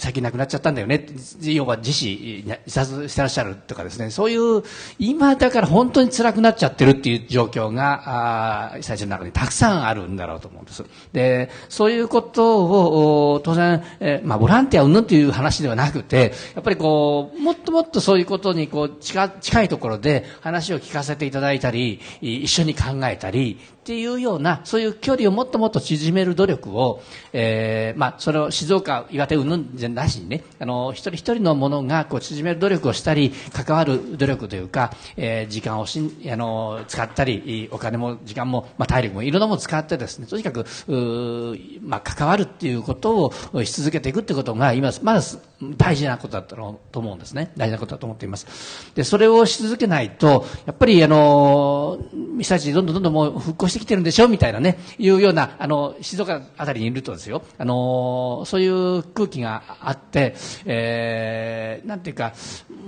[0.00, 1.06] 最近亡くなっちゃったんだよね。
[1.42, 4.10] 要は自死自殺してらっしゃるとかですね。
[4.10, 4.62] そういう
[4.98, 10.84] 今だから本当に辛くなっちゃってるっていう状況が被災地の中にたくさんあるんだろうと思うんです。
[11.12, 27.02] でそういうことを当然、えー、まあ、ボランティアうんぬという話ではなくてやっぱりこうもっともっとそういうことにこう近近いところで話を聞かせていただいたり一緒に考えたりっていうようなそういう距離をもっともっと縮める努力を、
[27.32, 30.42] えーまあ、それを静岡岩手うんぬんじゃなしにね。
[30.58, 40.66] あの一人一人のものがこう縮める努力をしたり関わる努力というか、えー、時間をしんあの使ったりお金も時間も、まあ、体力もいろんなものを使ってですねとにかく
[41.82, 45.22] まあ、関わるっていうことをし続けていくってことが今まだ
[45.62, 47.52] 大事なことだったと思うんですね。
[47.56, 48.92] 大事なことだと思っています。
[48.94, 51.98] でそれをし続けないとやっぱりあの
[52.38, 57.42] 被災地どんどんどんどんもう復興してきてるんでしょみたいなねいうようなあの静岡あたりにいるとですよ。
[57.58, 60.34] あのそういう空気があって、
[60.64, 62.32] えー、なんていうか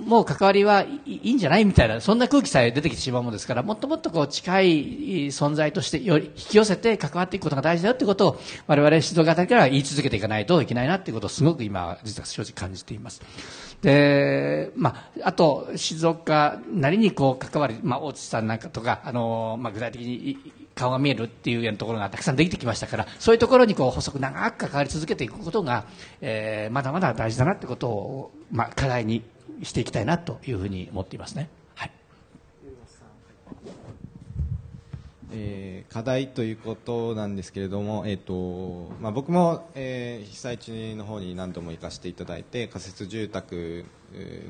[0.07, 13.21] もう関わりはいいんじゃないみたいなそんな空気さえ出てきてしまうものですからもっともっとこう近い存在としてより引き寄せて関わっていくことが大事だよということを我々静岡あたりから言い続けていかないといけないなということをすごく今実は正直感じています。
[13.83, 20.39] で、まあ、あと、静岡なりにこう関わり、まあ、大津さんなんかとか、あの、まあ、具体的に
[20.75, 25.85] 顔が見えるっていうようなところがたくさんできてきましたから、そういうところにこう細く長く関わり続けていくことが、
[26.21, 29.23] えー、まだまだ大事だなってことを、まあ、課題に
[29.63, 31.49] していきたいなというふうに思っていますね。
[35.35, 43.85] えー、課題ということなんですけれども、えーとまあ、僕も、えー、被災地の方に何度も行かせていただいて仮設住宅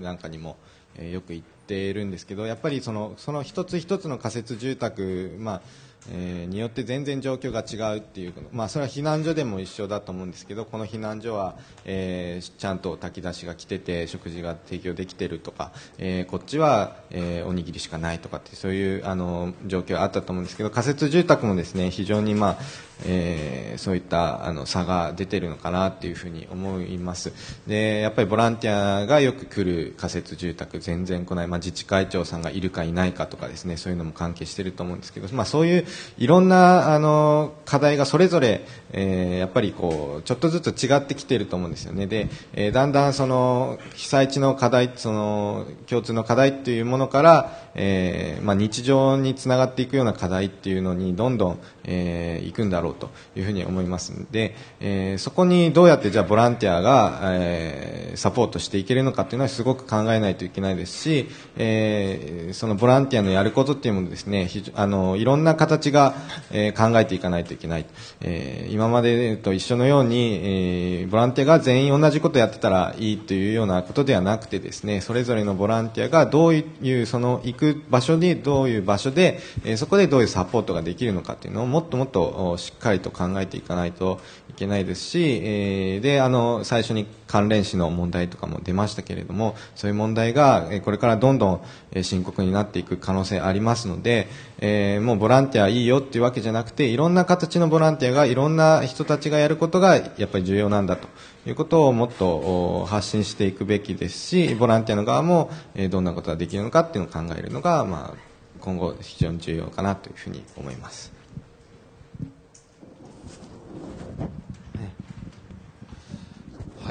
[0.01, 0.57] なんかにも、
[0.97, 5.63] えー、よく行っているんですけどやっぱりそのその一つ一つの仮設住宅、まあ
[6.11, 27.33] えー、によって全然状況が違うっていう、まあ、それは避難所でも一緒だと思うんですけどこの避難所は、えー、ちゃんと炊き出しが来てて食事が提供できてるとか、えー、こっちは、えー、おにぎりしかないとかってそういうあの状況があったと思うんですけど仮設住宅もですね非常に、まあえー、そういったあの差が出てるのかなっていうふうに思います。
[27.67, 35.87] でやっぱりボランティアがよく来る仮設住宅全然来ない、まあ、自治会長さんがいるかいないかとかですねそういうのも関係してると思うんですけど、まあ、そういう
[36.19, 42.07] いろんなあの課題がそれぞれ、えー、やっぱりこうちょっとずつ違ってきてると思うんですよね。
[42.07, 66.15] で、えー、だんだんその被災地の課題その共通の課題っていうものから、えーまあ、日常につながっていくような課題っていうのにどんどん、えー、いくんだろうというふうに思いますので、えー、そこにどうやってじゃあボランティアが、えー、サポートしていけるのかっていうのはすごく考えないといけないですし、えー、そのボランティアのやることっていうものですねあのいろんな形が、
[66.51, 67.87] えー、考えていかないといけない、
[68.21, 84.21] えー、今までと一緒のように、えー、ボランティアが全員同じことやってたらいいというようなことではなくてですねそれぞれのボランティアがどういうその行く場所にどういう場所で、えー、そこでどういうサポートができるのかっていうのをもっともっとしっかりと考えていかないと
[84.51, 94.29] いけないですし、えーであの最初に関連死の問題とかも出ましたけれどもそういう問題が、これからどんどん深刻になっていく可能性ありますので、
[94.59, 101.09] えーもうボランティアいいよっていうわけじゃなくていろんな形のボランティアがいろんな人たちがやることがやっぱり重要なんだと
[101.47, 105.51] いうことをもっと発信していくべきですしボランティアの側も、
[105.91, 111.22] どんなことができるのかっていうのを考えるのが、まあ、今後非常に重要かなというふうに思います。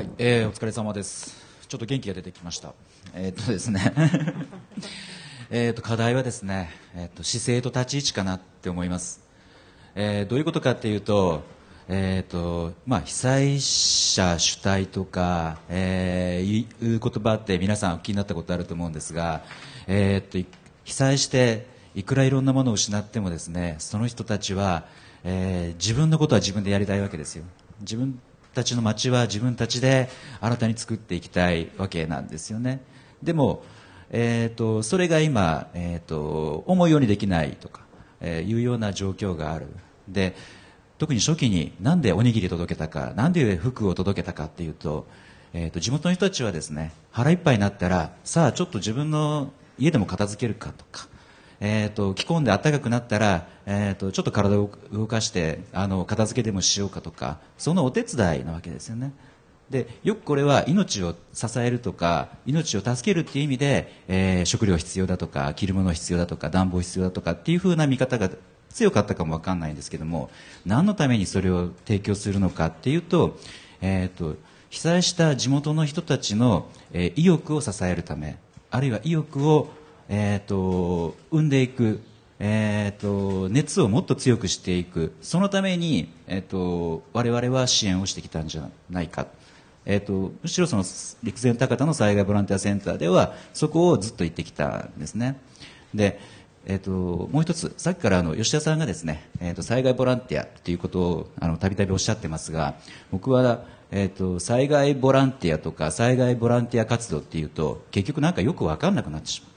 [0.01, 1.45] はい、えーお疲れ様です。
[1.67, 2.73] ちょっと元気が出てきました。
[3.13, 3.93] えーっとですね、
[5.51, 9.21] えっと課題はですね、えーっと姿勢と立ち位置かなって思います。
[9.93, 11.43] えーどういうことかっていうと、
[11.87, 19.43] えーっとまあ被災者主体とか、えーいう言葉って皆さんお聞きになったことあると思うんですが、
[19.85, 20.49] えーっと
[20.83, 24.85] 被災していくらいろんなものを失ってもですね、その人たちは、
[25.23, 27.43] えー自分のことは自分でやりたいわけですよ。
[27.81, 28.19] 自分
[28.53, 30.09] たちの街は自分たちで
[30.39, 32.81] 新たに作っていきたいわけなんですよね。
[33.23, 33.63] でも、
[34.09, 37.81] えー、とそれが今、えー、と思うようにできないとか、
[38.19, 39.67] えーいうような状況がある。
[40.07, 40.35] で
[40.97, 45.07] 特に初期になんでおにぎり届けたか、なんで服を届けたかっていうと、
[45.53, 51.07] えー、と地元の人たちはですね腹いっぱいになったらさあちょっと自分の家でも片付けるかとか、
[51.63, 59.13] えー、と着込んで暖かくなったら、えー、とちょっと体を動かしてあの片付けでもしようかとかそのお手伝いなわけですよね。
[59.69, 68.29] でよくこれは命を支えるとか命を助けるっていう意味で、えー食料必要だとか着るもの必要だとか暖房必要だとかっていう風な見方が
[68.69, 70.29] 強かったかもわかんないんですけども
[70.65, 73.37] 何のためにそれを提供するのかっていうと,、
[73.81, 74.35] えー、と
[74.69, 78.37] 被災した地元の人たちの、えー意欲を支えるため
[78.71, 79.69] あるいは意欲を
[80.13, 82.01] えー、と生んでいく、
[82.37, 85.13] えー、と熱をもっと強くしていく。
[85.21, 89.27] そのために、えー、と我々は支援をしてきたんじゃないか、
[89.85, 90.83] えー、とむしろその
[91.23, 95.39] 陸前高田の災害ボランティアセンターではそこをずっと言ってきたんですね。
[95.93, 96.19] で、
[96.65, 96.91] えー、と
[97.31, 102.75] もう一つさっきからあの吉田さんがですね、えー、と災害ボランティアということをあのたびたびおっしゃってますが
[103.11, 103.63] 僕は
[103.93, 109.50] えー、と災害ボランティアとか災害ボランティア活動っていうと結局なんかよく分かんなくなってしまう。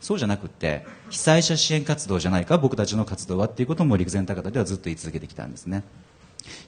[0.00, 5.84] そうじゃなくて被災者支援活動じゃないか僕たちの活動はっていうことも陸前高田ではずっと言い続けてきたんですね。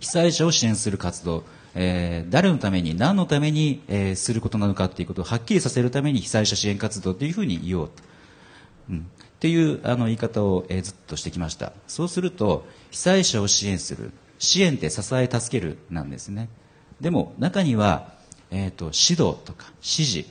[0.01, 1.45] 被災者を支援する活動、
[1.75, 7.95] えー誰のために何のために、えーすることなのかっていうことをはっきりさせるために被災者支援活動というふうに言おうと、
[8.91, 9.03] うん、っ
[9.41, 11.73] ていうあの言い方を、えーずっとしてきました。
[11.89, 16.49] そうすると被災者を支援する支援って支え助けるなんですね。
[17.01, 18.13] でも中には、
[18.51, 20.29] えー、と指導とか指示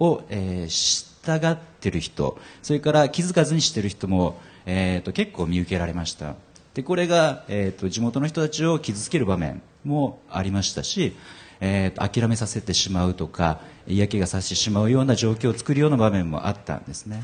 [0.00, 6.34] を、えー従ってる人それから気づかずにしてる人も、えー、と結構見受けられました。
[6.74, 11.14] でこれが、えー、と地元の人たちを傷つける場面もありましたし、
[11.60, 17.22] えーと諦めさせてしまうとか嫌気がさしてしまうような状況を作るような場面もあったんですね。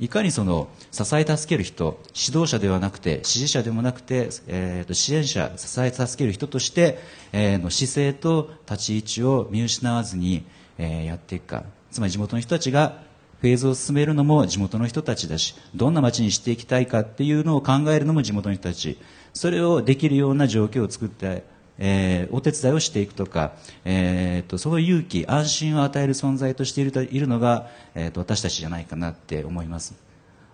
[0.00, 6.98] いかにその支え助ける人指導者ではなくて支持者でもなくて、えーと支援者支え助ける人として、
[7.32, 10.44] えーの姿勢と立ち位置を見失わずに、
[10.78, 11.64] えーやっていくか。
[11.90, 13.02] つまり地元の人たちが
[13.44, 18.96] フェーズを進めるのも地元の人たちだしどんな街にしていきたいかっていうのを考えるのも地元の人たち。
[19.34, 21.44] それをできるような状況を作って、
[21.76, 23.52] えーお手伝いをしていくとか、
[23.84, 29.94] えーとその勇気安心を与える存在としているといるのが、えーと私たちじゃないかなって思います。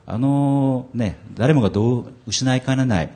[0.04, 3.10] あのね誰もがどう失いかねない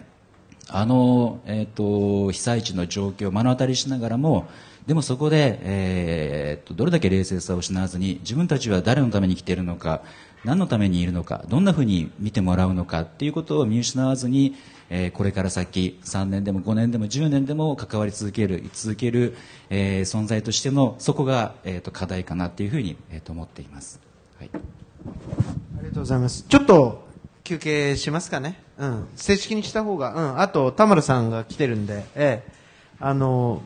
[0.69, 4.47] あの、えー、と被災地の状況を目の当たりしながらも
[4.87, 10.03] でもそこで、えーとどれだけ冷静さを失わずに自分たちは誰のために生きているのか
[10.45, 14.55] 何のためにいるのかどんなふうに見てもらうのかっていうことを見失わずに、
[14.91, 19.37] えーこれから先3年でも5年でも10年でも関わり続ける続ける、
[19.71, 24.01] えー存在としてのそこが、えー、と課題かなっていうふうに、えー、と思っています。
[24.39, 26.45] はいありがとうございます。
[26.49, 27.07] ちょっと
[27.45, 28.63] 休憩しますかね。
[28.79, 29.09] うん。
[29.17, 30.41] 正式にした方が、うん。
[30.41, 32.53] あと、田丸さんが来てるんで、ええ。
[33.01, 33.61] あの、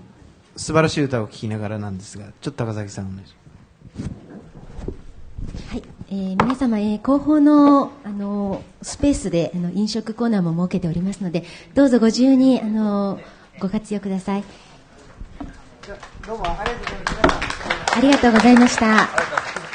[0.59, 3.35] 素晴らしい歌を聴きながらなんですが、ちょっと高崎さんお願いし
[5.71, 11.45] はい、えー皆様、えー後方のあのスペースであの飲食コーナーも設けておりますので、
[11.75, 13.21] どうぞご自由にあの
[13.61, 14.43] ご活用ください。
[14.43, 14.47] ま
[15.47, 16.27] す。
[16.27, 17.59] どうもありがとうございまし
[17.89, 17.97] た。
[17.97, 19.68] ありがとうございました。